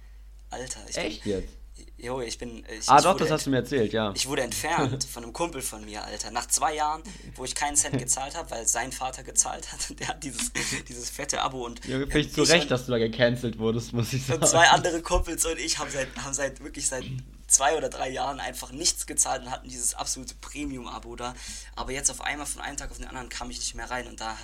Alter, 0.52 0.80
ich 0.88 0.98
Echt 0.98 1.24
bin. 1.24 1.34
jetzt? 1.34 1.54
Jo, 1.98 2.22
ich 2.22 2.38
bin. 2.38 2.66
Ich, 2.70 2.88
Ah, 2.90 2.98
ich 2.98 3.04
doch, 3.04 3.16
das 3.18 3.32
hast 3.32 3.46
du 3.46 3.50
mir 3.50 3.58
erzählt, 3.58 3.94
ja. 3.94 4.12
Ich 4.14 4.28
wurde 4.28 4.42
entfernt 4.44 5.04
von 5.12 5.24
einem 5.24 5.32
Kumpel 5.34 5.62
von 5.62 5.84
mir, 5.86 6.04
Alter. 6.04 6.32
Nach 6.32 6.46
zwei 6.48 6.76
Jahren, 6.76 7.02
wo 7.36 7.46
ich 7.46 7.56
keinen 7.56 7.76
Cent 7.78 7.98
gezahlt 7.98 8.36
habe, 8.36 8.52
weil 8.52 8.68
sein 8.68 8.92
Vater 8.92 9.24
gezahlt 9.24 9.72
hat. 9.72 9.80
Der 10.00 10.10
hat 10.10 10.24
dieses, 10.24 10.52
dieses 10.88 11.10
fette 11.10 11.42
Abo 11.42 11.66
und. 11.66 11.84
Junge, 11.86 12.06
finde 12.06 12.20
ich 12.20 12.34
zu 12.34 12.44
Recht, 12.44 12.64
und- 12.64 12.72
dass 12.72 12.86
du 12.86 12.92
da 12.92 12.98
gecancelt 13.00 13.58
wurdest, 13.58 13.94
muss 13.94 14.12
ich 14.14 14.26
sagen. 14.26 14.42
Und 14.42 14.48
zwei 14.48 14.68
andere 14.70 15.02
Kumpels 15.02 15.46
und 15.46 15.58
ich 15.60 15.80
haben 15.80 15.90
seit, 15.90 16.16
haben 16.18 16.34
seit 16.34 16.62
wirklich 16.64 16.88
seit 16.88 17.06
zwei 17.48 17.76
oder 17.78 17.90
drei 17.90 18.10
Jahren 18.10 18.40
einfach 18.40 18.72
nichts 18.72 19.06
gezahlt 19.08 19.44
und 19.44 19.52
hatten 19.52 19.70
dieses 19.70 19.94
absolute 19.94 20.36
Premium-Abo 20.42 21.16
da. 21.16 21.34
Aber 21.76 21.92
jetzt 21.92 22.12
auf 22.12 22.22
einmal 22.22 22.46
von 22.48 22.62
einem 22.62 22.78
Tag 22.78 22.92
auf 22.92 22.98
den 22.98 23.08
anderen 23.08 23.30
kam 23.30 23.50
ich 23.50 23.60
nicht 23.60 23.76
mehr 23.76 23.90
rein 23.90 24.08
und 24.08 24.20
da 24.20 24.38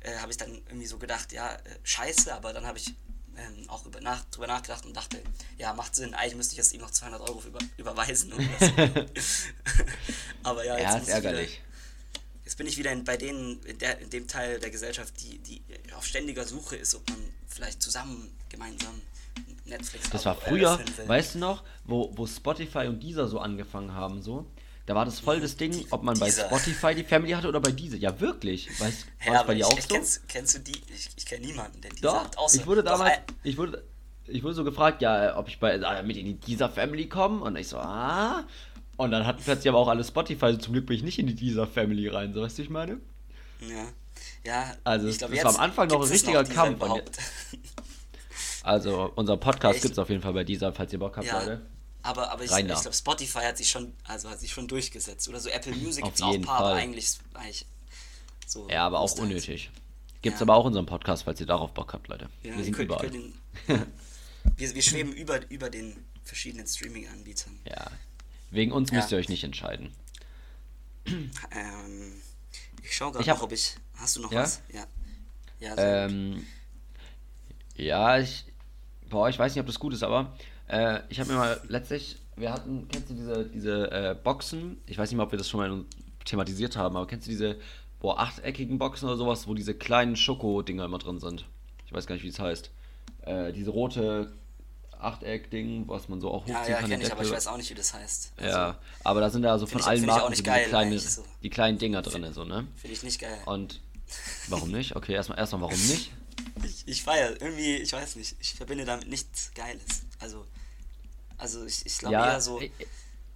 äh, 0.00 0.16
habe 0.18 0.30
ich 0.30 0.36
dann 0.38 0.52
irgendwie 0.68 0.86
so 0.86 0.98
gedacht, 0.98 1.32
ja, 1.32 1.52
äh, 1.54 1.58
scheiße, 1.82 2.32
aber 2.34 2.52
dann 2.52 2.66
habe 2.66 2.78
ich 2.78 2.94
ähm, 3.36 3.68
auch 3.68 3.84
über 3.86 4.00
nach, 4.00 4.24
drüber 4.30 4.46
nachgedacht 4.46 4.84
und 4.86 4.96
dachte, 4.96 5.20
ja, 5.58 5.72
macht 5.72 5.94
Sinn, 5.94 6.14
eigentlich 6.14 6.36
müsste 6.36 6.52
ich 6.52 6.58
jetzt 6.58 6.72
ihm 6.72 6.80
noch 6.80 6.90
200 6.90 7.20
Euro 7.20 7.42
über, 7.46 7.58
überweisen. 7.76 8.32
Aber 10.42 10.64
ja, 10.64 10.76
jetzt, 10.76 10.84
Ja, 10.84 10.96
ist 10.96 11.08
ich 11.08 11.14
ärgerlich. 11.14 11.50
Wieder, 11.50 11.60
jetzt 12.44 12.58
bin 12.58 12.66
ich 12.66 12.78
wieder 12.78 12.92
in, 12.92 13.04
bei 13.04 13.16
denen, 13.16 13.62
in, 13.64 13.78
der, 13.78 13.98
in 14.00 14.10
dem 14.10 14.26
Teil 14.26 14.58
der 14.58 14.70
Gesellschaft, 14.70 15.14
die, 15.20 15.38
die 15.38 15.62
auf 15.94 16.04
ständiger 16.04 16.44
Suche 16.44 16.76
ist, 16.76 16.94
ob 16.94 17.08
man 17.08 17.18
vielleicht 17.48 17.82
zusammen 17.82 18.30
gemeinsam 18.48 19.00
Netflix 19.64 20.10
Das 20.10 20.24
war 20.24 20.32
Abo 20.32 20.42
früher, 20.48 20.80
weißt 21.06 21.36
du 21.36 21.38
noch, 21.38 21.62
wo, 21.84 22.10
wo 22.16 22.26
Spotify 22.26 22.86
und 22.86 23.02
Deezer 23.02 23.28
so 23.28 23.38
angefangen 23.38 23.94
haben, 23.94 24.22
so? 24.22 24.46
Da 24.86 24.94
war 24.94 25.04
das 25.04 25.20
voll 25.20 25.40
das 25.40 25.56
Ding, 25.56 25.86
ob 25.90 26.02
man 26.02 26.18
bei 26.18 26.26
Deezer. 26.26 26.46
Spotify 26.46 26.94
die 26.94 27.04
Family 27.04 27.32
hatte 27.32 27.48
oder 27.48 27.60
bei 27.60 27.70
Deezer. 27.70 27.96
Ja, 27.96 28.18
wirklich. 28.20 28.68
Weißt 28.80 29.06
das 29.24 29.28
aber 29.36 29.44
bei 29.48 29.54
dir 29.54 29.60
ich, 29.60 29.66
auch 29.66 29.78
ich, 29.78 29.84
so? 29.84 29.94
kennst, 29.94 30.28
kennst 30.28 30.54
du 30.56 30.60
die? 30.60 30.80
Ich, 30.92 31.10
ich 31.16 31.26
kenne 31.26 31.46
niemanden, 31.46 31.80
der 31.80 31.90
die 31.90 32.00
Doch, 32.00 32.22
sagt. 32.22 32.38
Außer, 32.38 32.60
ich 32.60 32.66
wurde 32.66 32.82
damals, 32.82 33.12
ein- 33.12 33.22
ich 33.44 33.56
wurde, 33.56 33.84
ich 34.26 34.42
wurde 34.42 34.54
so 34.54 34.64
gefragt, 34.64 35.02
ja, 35.02 35.36
ob 35.36 35.48
ich 35.48 35.60
bei, 35.60 35.72
äh, 35.74 36.02
mit 36.02 36.16
in 36.16 36.24
die 36.26 36.34
Deezer 36.34 36.68
Family 36.68 37.08
komme 37.08 37.42
und 37.44 37.56
ich 37.56 37.68
so, 37.68 37.76
ah. 37.78 38.44
Und 38.96 39.12
dann 39.12 39.26
hatten 39.26 39.42
plötzlich 39.44 39.68
aber 39.68 39.78
auch 39.78 39.88
alle 39.88 40.02
Spotify, 40.04 40.46
also 40.46 40.58
zum 40.58 40.72
Glück 40.72 40.86
bin 40.86 40.96
ich 40.96 41.02
nicht 41.02 41.18
in 41.18 41.26
die 41.26 41.34
Deezer 41.34 41.66
Family 41.66 42.08
rein, 42.08 42.34
so 42.34 42.42
weißt 42.42 42.58
du, 42.58 42.62
ich 42.62 42.70
meine? 42.70 43.00
ja, 43.60 43.86
ja, 44.44 44.74
Also, 44.84 45.06
ich 45.08 45.18
glaub, 45.18 45.30
das 45.30 45.44
war 45.44 45.54
am 45.54 45.60
Anfang 45.60 45.88
noch 45.88 46.02
ein 46.02 46.08
richtiger 46.08 46.42
diese 46.42 46.54
Kampf 46.54 46.82
und. 46.82 47.02
Also, 48.62 49.10
unser 49.16 49.36
Podcast 49.38 49.80
gibt 49.80 49.92
es 49.92 49.98
auf 49.98 50.10
jeden 50.10 50.20
Fall 50.22 50.34
bei 50.34 50.44
Deezer, 50.44 50.72
falls 50.72 50.92
ihr 50.92 50.98
Bock 50.98 51.16
habt, 51.16 51.26
ja, 51.26 51.38
Leute. 51.38 51.62
Aber, 52.02 52.30
aber 52.30 52.44
ich, 52.44 52.50
ich 52.50 52.64
glaube, 52.66 52.92
Spotify 52.92 53.40
hat 53.40 53.56
sich 53.58 53.68
schon, 53.70 53.92
also 54.04 54.30
hat 54.30 54.40
sich 54.40 54.52
schon 54.52 54.68
durchgesetzt. 54.68 55.28
Oder 55.28 55.40
so 55.40 55.48
Apple 55.50 55.74
Music 55.76 56.04
gibt 56.04 56.16
es 56.16 56.22
auch 56.22 56.32
ein 56.34 56.42
paar, 56.42 56.58
aber 56.60 56.68
Fall. 56.70 56.78
eigentlich, 56.78 57.18
eigentlich 57.34 57.66
so. 58.46 58.68
Ja, 58.68 58.86
aber 58.86 59.00
auch 59.00 59.12
unnötig. 59.18 59.70
Gibt's 60.22 60.40
Ja. 60.40 60.44
aber 60.44 60.54
auch 60.56 60.64
unseren 60.64 60.86
Podcast, 60.86 61.24
falls 61.24 61.40
ihr 61.40 61.46
darauf 61.46 61.72
Bock 61.72 61.92
habt, 61.92 62.08
Leute. 62.08 62.28
Ja, 62.42 62.56
Wir 62.56 62.64
sind 62.64 62.74
könnt- 62.74 62.86
überall. 62.90 63.10
den- 63.10 63.34
wir, 64.56 64.74
wir 64.74 64.82
schweben 64.82 65.12
über, 65.12 65.48
über 65.50 65.70
den 65.70 65.96
verschiedenen 66.24 66.66
Streaming-Anbietern. 66.66 67.58
Ja. 67.64 67.90
Wegen 68.50 68.72
uns 68.72 68.90
müsst 68.92 69.12
ihr 69.12 69.18
euch 69.18 69.28
nicht 69.28 69.44
entscheiden. 69.44 69.94
Ähm, 71.06 72.20
ich 72.82 72.94
schaue 72.96 73.12
gerade 73.12 73.28
noch, 73.30 73.42
ob 73.42 73.52
ich. 73.52 73.76
Hast 73.94 74.16
du 74.16 74.22
noch 74.22 74.32
was? 74.32 74.62
Ja. 74.72 74.86
Ja, 75.60 75.70
gut. 75.70 75.78
Ähm, 75.78 76.46
ja, 77.76 78.18
ich. 78.18 78.44
Boah, 79.08 79.28
ich 79.28 79.38
weiß 79.38 79.54
nicht, 79.54 79.60
ob 79.60 79.66
das 79.66 79.78
gut 79.78 79.92
ist, 79.92 80.02
aber 80.02 80.36
äh, 80.70 81.00
ich 81.08 81.20
habe 81.20 81.32
mir 81.32 81.38
mal 81.38 81.60
letztlich. 81.68 82.16
Wir 82.36 82.52
hatten, 82.52 82.88
kennst 82.88 83.10
du 83.10 83.14
diese, 83.14 83.44
diese 83.44 83.90
äh, 83.90 84.14
Boxen? 84.14 84.78
Ich 84.86 84.96
weiß 84.96 85.10
nicht 85.10 85.16
mal, 85.18 85.24
ob 85.24 85.32
wir 85.32 85.38
das 85.38 85.48
schon 85.48 85.60
mal 85.60 85.84
thematisiert 86.24 86.76
haben, 86.76 86.96
aber 86.96 87.06
kennst 87.06 87.26
du 87.26 87.30
diese, 87.30 87.56
boah, 87.98 88.18
achteckigen 88.18 88.78
Boxen 88.78 89.06
oder 89.08 89.16
sowas, 89.16 89.46
wo 89.46 89.54
diese 89.54 89.74
kleinen 89.74 90.16
Schoko-Dinger 90.16 90.84
immer 90.84 90.98
drin 90.98 91.18
sind? 91.18 91.44
Ich 91.86 91.92
weiß 91.92 92.06
gar 92.06 92.14
nicht, 92.14 92.24
wie 92.24 92.28
es 92.28 92.38
heißt. 92.38 92.70
Äh, 93.22 93.52
diese 93.52 93.70
rote 93.70 94.32
Achteck-Ding, 94.98 95.88
was 95.88 96.08
man 96.08 96.20
so 96.20 96.30
auch 96.30 96.42
hochziehen 96.42 96.56
ja, 96.56 96.68
ja, 96.68 96.76
kann. 96.78 96.90
kenne 96.90 97.04
ich, 97.04 97.12
aber 97.12 97.22
ich 97.22 97.30
weiß 97.30 97.46
auch 97.46 97.56
nicht, 97.56 97.70
wie 97.70 97.74
das 97.74 97.92
heißt. 97.92 98.32
Ja, 98.40 98.78
aber 99.04 99.20
da 99.20 99.30
sind 99.30 99.42
ja 99.42 99.58
so 99.58 99.66
von 99.66 99.80
ich- 99.80 99.86
allen 99.86 100.06
Marken 100.06 100.34
so 100.34 100.42
geil 100.42 100.66
kleine, 100.68 100.98
so. 100.98 101.24
die 101.42 101.50
kleinen 101.50 101.78
Dinger 101.78 102.02
drin, 102.02 102.32
so, 102.32 102.44
ne? 102.44 102.66
Finde 102.76 102.94
ich 102.94 103.02
nicht 103.02 103.20
geil. 103.20 103.38
Und 103.46 103.80
warum 104.48 104.70
nicht? 104.70 104.96
Okay, 104.96 105.12
erstmal 105.12 105.38
erstmal 105.38 105.62
warum 105.62 105.78
nicht? 105.88 106.12
Ich, 106.64 106.86
ich 106.86 107.02
feiere 107.02 107.40
irgendwie, 107.40 107.76
ich 107.76 107.92
weiß 107.92 108.16
nicht, 108.16 108.36
ich 108.40 108.54
verbinde 108.54 108.84
damit 108.84 109.08
nichts 109.08 109.52
Geiles. 109.54 110.02
Also, 110.20 110.46
also 111.40 111.64
ich, 111.64 111.84
ich 111.84 111.98
glaube 111.98 112.14
Ja, 112.14 112.32
eher 112.32 112.40
so. 112.40 112.60
ich, 112.60 112.70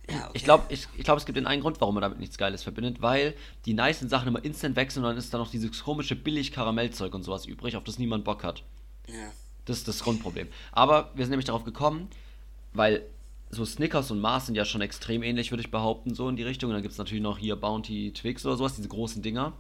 ja, 0.09 0.17
okay. 0.17 0.31
ich 0.35 0.45
glaube, 0.45 0.65
ich, 0.69 0.87
ich 0.97 1.05
glaub, 1.05 1.19
es 1.19 1.25
gibt 1.25 1.37
den 1.37 1.47
einen 1.47 1.63
Grund, 1.63 1.81
warum 1.81 1.95
man 1.95 2.03
damit 2.03 2.19
nichts 2.19 2.37
Geiles 2.37 2.63
verbindet, 2.63 3.01
weil 3.01 3.35
die 3.65 3.75
nicen 3.75 4.09
Sachen 4.09 4.29
immer 4.29 4.45
instant 4.45 4.77
wechseln 4.77 5.05
und 5.05 5.11
dann 5.11 5.19
ist 5.19 5.33
da 5.33 5.39
noch 5.39 5.51
dieses 5.51 5.83
komische 5.83 6.15
billig 6.15 6.53
Karamellzeug 6.53 7.15
und 7.15 7.23
sowas 7.23 7.47
übrig, 7.47 7.77
auf 7.77 7.85
das 7.85 7.99
niemand 7.99 8.25
Bock 8.25 8.45
hat. 8.45 8.63
Ja. 9.09 9.31
Das 9.65 9.79
ist 9.79 9.89
das 9.89 10.01
Grundproblem. 10.01 10.49
Aber 10.73 11.11
wir 11.15 11.25
sind 11.25 11.31
nämlich 11.31 11.47
darauf 11.47 11.65
gekommen, 11.65 12.09
weil 12.75 13.03
so 13.49 13.65
Snickers 13.65 14.11
und 14.11 14.21
Mars 14.21 14.47
sind 14.47 14.57
ja 14.57 14.65
schon 14.65 14.81
extrem 14.81 15.23
ähnlich, 15.23 15.51
würde 15.53 15.63
ich 15.63 15.71
behaupten, 15.71 16.15
so 16.15 16.29
in 16.29 16.37
die 16.37 16.43
Richtung. 16.43 16.71
Und 16.71 16.75
dann 16.75 16.83
gibt 16.83 16.93
es 16.93 16.99
natürlich 16.99 17.23
noch 17.23 17.39
hier 17.39 17.57
Bounty 17.57 18.13
Twix 18.13 18.45
oder 18.45 18.57
sowas, 18.57 18.77
diese 18.77 18.89
großen 18.89 19.23
Dinger. 19.23 19.53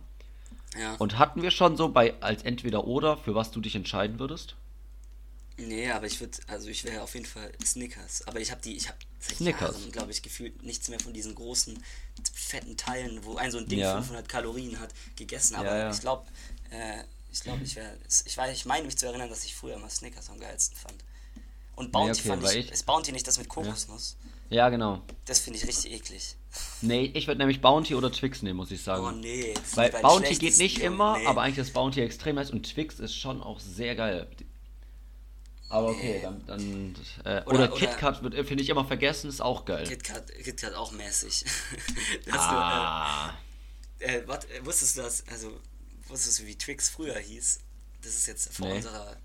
Ja. 0.78 0.96
Und 0.98 1.18
hatten 1.18 1.42
wir 1.42 1.50
schon 1.50 1.76
so 1.76 1.88
bei 1.88 2.14
als 2.20 2.42
entweder 2.42 2.86
oder, 2.86 3.16
für 3.16 3.34
was 3.34 3.50
du 3.50 3.60
dich 3.60 3.76
entscheiden 3.76 4.18
würdest? 4.18 4.56
Nee, 5.56 5.90
aber 5.90 6.06
ich 6.06 6.18
würde, 6.20 6.36
also 6.48 6.68
ich 6.68 6.82
wäre 6.84 7.02
auf 7.02 7.14
jeden 7.14 7.26
Fall 7.26 7.52
Snickers. 7.64 8.26
Aber 8.26 8.40
ich 8.40 8.50
habe 8.50 8.60
die, 8.60 8.76
ich 8.76 8.88
habe 8.88 8.98
seit 9.20 9.36
Snickers. 9.36 9.76
Jahren, 9.76 9.92
glaube 9.92 10.10
ich, 10.10 10.22
gefühlt 10.22 10.62
nichts 10.62 10.88
mehr 10.88 10.98
von 10.98 11.12
diesen 11.12 11.34
großen, 11.34 11.80
fetten 12.34 12.76
Teilen, 12.76 13.24
wo 13.24 13.36
ein 13.36 13.50
so 13.50 13.58
ein 13.58 13.68
Ding 13.68 13.78
Ja. 13.78 13.94
500 13.96 14.28
Kalorien 14.28 14.80
hat, 14.80 14.92
gegessen. 15.16 15.54
Aber 15.54 15.68
Ja, 15.68 15.78
ja. 15.78 15.90
ich 15.90 16.00
glaube, 16.00 16.26
äh, 16.70 17.04
ich 17.32 17.40
glaube, 17.40 17.62
ich 17.64 17.76
wäre, 17.76 17.96
ich 18.26 18.36
weiß, 18.36 18.56
ich 18.56 18.64
meine 18.64 18.86
mich 18.86 18.96
zu 18.96 19.06
erinnern, 19.06 19.28
dass 19.28 19.44
ich 19.44 19.54
früher 19.54 19.78
mal 19.78 19.90
Snickers 19.90 20.28
am 20.30 20.40
geilsten 20.40 20.76
fand. 20.76 20.96
Und 21.76 21.90
Bounty 21.92 22.20
okay, 22.20 22.28
fand 22.28 22.44
ich, 22.44 22.54
ich- 22.56 22.70
ist 22.72 22.86
Bounty 22.86 23.12
nicht 23.12 23.26
das 23.26 23.38
mit 23.38 23.48
Kokosnuss? 23.48 24.16
Ja, 24.50 24.68
genau. 24.68 25.02
Das 25.24 25.40
finde 25.40 25.58
ich 25.58 25.66
richtig 25.66 25.90
eklig. 25.92 26.36
Nee, 26.82 27.10
ich 27.14 27.26
würde 27.26 27.38
nämlich 27.38 27.60
Bounty 27.60 27.94
oder 27.96 28.12
Twix 28.12 28.42
nehmen, 28.42 28.56
muss 28.58 28.70
ich 28.70 28.82
sagen. 28.82 29.04
Oh 29.04 29.10
nee. 29.10 29.54
Weil 29.74 29.90
Bounty 29.90 30.34
geht 30.36 30.58
nicht 30.58 30.78
immer, 30.78 31.18
nee. 31.18 31.26
aber 31.26 31.42
eigentlich 31.42 31.58
ist 31.66 31.72
Bounty 31.74 32.00
extrem 32.02 32.36
nice 32.36 32.50
und 32.50 32.64
Twix 32.64 33.00
ist 33.00 33.16
schon 33.16 33.42
auch 33.42 33.58
sehr 33.58 33.94
geil. 33.96 34.28
Aber 35.74 35.88
okay, 35.88 36.14
Nee. 36.14 36.22
dann. 36.22 36.46
dann 36.46 36.94
äh, 37.24 37.42
Oder- 37.46 37.48
oder, 37.48 37.68
KitKat 37.68 38.22
wird, 38.22 38.34
äh, 38.34 38.44
finde 38.44 38.62
ich 38.62 38.68
immer 38.68 38.84
vergessen, 38.84 39.28
ist 39.28 39.40
auch 39.40 39.64
geil. 39.64 39.84
KitKat, 39.84 40.32
KitKat 40.32 40.74
auch 40.74 40.92
mäßig. 40.92 41.44
Ah. 42.30 43.32
du, 43.98 44.04
äh, 44.04 44.18
äh, 44.18 44.28
wat, 44.28 44.48
äh, 44.50 44.64
wusstest 44.64 44.96
du 44.96 45.02
das, 45.02 45.24
also, 45.28 45.58
wusstest 46.06 46.38
du, 46.38 46.46
wie 46.46 46.56
Twix 46.56 46.88
früher 46.90 47.18
hieß? 47.18 47.58
Das 48.02 48.14
ist 48.14 48.26
jetzt 48.26 48.54
vor 48.54 48.68
Nee. 48.68 48.74
unserer, 48.76 49.16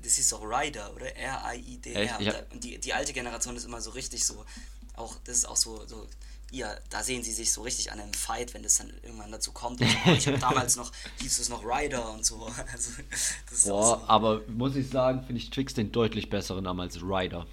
das 0.00 0.14
hieß 0.14 0.28
doch 0.28 0.42
Rider, 0.44 0.94
oder? 0.94 1.16
R-I-I-D-R. 1.16 2.46
Und 2.52 2.62
die, 2.62 2.78
die 2.78 2.94
alte 2.94 3.12
Generation 3.12 3.56
ist 3.56 3.64
immer 3.64 3.80
so 3.80 3.90
richtig 3.90 4.24
so, 4.24 4.44
auch, 4.94 5.16
das 5.24 5.38
ist 5.38 5.44
auch 5.48 5.56
so, 5.56 5.84
so 5.88 6.06
ihr, 6.52 6.78
da 6.90 7.02
sehen 7.02 7.22
sie 7.22 7.32
sich 7.32 7.52
so 7.52 7.62
richtig 7.62 7.92
an 7.92 8.00
einem 8.00 8.14
Fight, 8.14 8.54
wenn 8.54 8.62
das 8.62 8.76
dann 8.78 8.90
irgendwann 9.02 9.32
dazu 9.32 9.52
kommt. 9.52 9.80
Und 9.80 9.88
so, 9.90 9.96
oh, 10.06 10.10
ich 10.12 10.26
habe 10.26 10.38
damals 10.38 10.76
noch, 10.76 10.92
hieß 11.20 11.38
es 11.38 11.48
noch 11.48 11.62
Rider 11.64 12.10
und 12.12 12.24
so. 12.24 12.46
Also, 12.72 12.90
Boah, 13.70 13.98
so. 14.00 14.04
aber 14.08 14.40
muss 14.48 14.76
ich 14.76 14.88
sagen, 14.90 15.22
finde 15.26 15.40
ich 15.40 15.50
Twix 15.50 15.74
den 15.74 15.92
deutlich 15.92 16.30
besseren 16.30 16.64
Namen 16.64 16.80
als 16.80 17.02
Ryder. 17.02 17.46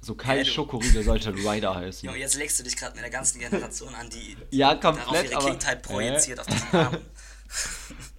So 0.00 0.14
kein 0.14 0.44
du- 0.44 0.50
Schokoriegel 0.50 1.02
sollte 1.02 1.34
Ryder 1.34 1.74
heißen. 1.74 2.08
Jo, 2.08 2.14
jetzt 2.14 2.36
legst 2.36 2.58
du 2.58 2.62
dich 2.62 2.76
gerade 2.76 2.94
mit 2.94 3.02
der 3.02 3.10
ganzen 3.10 3.40
Generation 3.40 3.94
an, 3.94 4.08
die 4.10 4.36
Ja, 4.50 4.74
darauf 4.74 5.02
komplett, 5.04 5.30
ihre 5.30 5.36
aber- 5.40 5.50
Kindheit 5.50 5.82
projiziert 5.82 6.38
auf 6.40 6.46
diesen 6.46 6.68
Namen. 6.72 6.98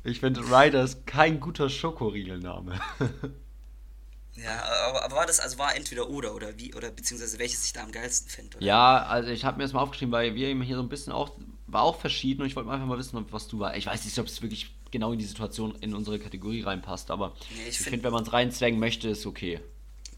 Ich 0.03 0.19
finde 0.21 0.41
Ryder 0.41 0.83
ist 0.83 1.05
kein 1.05 1.39
guter 1.39 1.69
Schokoriegelname. 1.69 2.79
Ja, 4.43 4.63
aber, 4.89 5.03
aber 5.03 5.15
war 5.15 5.25
das, 5.25 5.39
also 5.39 5.57
war 5.57 5.75
entweder 5.75 6.09
oder 6.09 6.35
oder 6.35 6.57
wie, 6.59 6.73
oder 6.75 6.91
beziehungsweise 6.91 7.39
welches 7.39 7.65
ich 7.65 7.73
da 7.73 7.83
am 7.83 7.91
geilsten 7.91 8.29
finde, 8.29 8.57
ja, 8.63 9.03
also 9.03 9.29
ich 9.29 9.43
habe 9.45 9.57
mir 9.57 9.63
das 9.63 9.73
mal 9.73 9.81
aufgeschrieben, 9.81 10.11
weil 10.11 10.35
wir 10.35 10.47
eben 10.47 10.61
hier 10.61 10.75
so 10.75 10.83
ein 10.83 10.89
bisschen 10.89 11.11
auch, 11.11 11.31
war 11.65 11.81
auch 11.81 11.99
verschieden 11.99 12.41
und 12.41 12.47
ich 12.47 12.55
wollte 12.55 12.69
einfach 12.69 12.85
mal 12.85 12.97
wissen, 12.99 13.17
ob- 13.17 13.31
was 13.33 13.47
du 13.47 13.59
war. 13.59 13.75
Ich 13.75 13.87
weiß 13.87 14.05
nicht, 14.05 14.17
ob 14.19 14.27
es 14.27 14.41
wirklich 14.41 14.73
genau 14.91 15.11
in 15.11 15.19
die 15.19 15.25
Situation 15.25 15.75
in 15.81 15.93
unsere 15.95 16.19
Kategorie 16.19 16.61
reinpasst, 16.61 17.09
aber 17.11 17.35
Nee, 17.55 17.63
ich 17.63 17.69
ich 17.69 17.77
find- 17.77 17.89
finde, 17.89 18.03
wenn 18.05 18.13
man 18.13 18.23
es 18.23 18.31
reinzwängen 18.33 18.79
möchte, 18.79 19.09
ist 19.09 19.25
okay. 19.25 19.59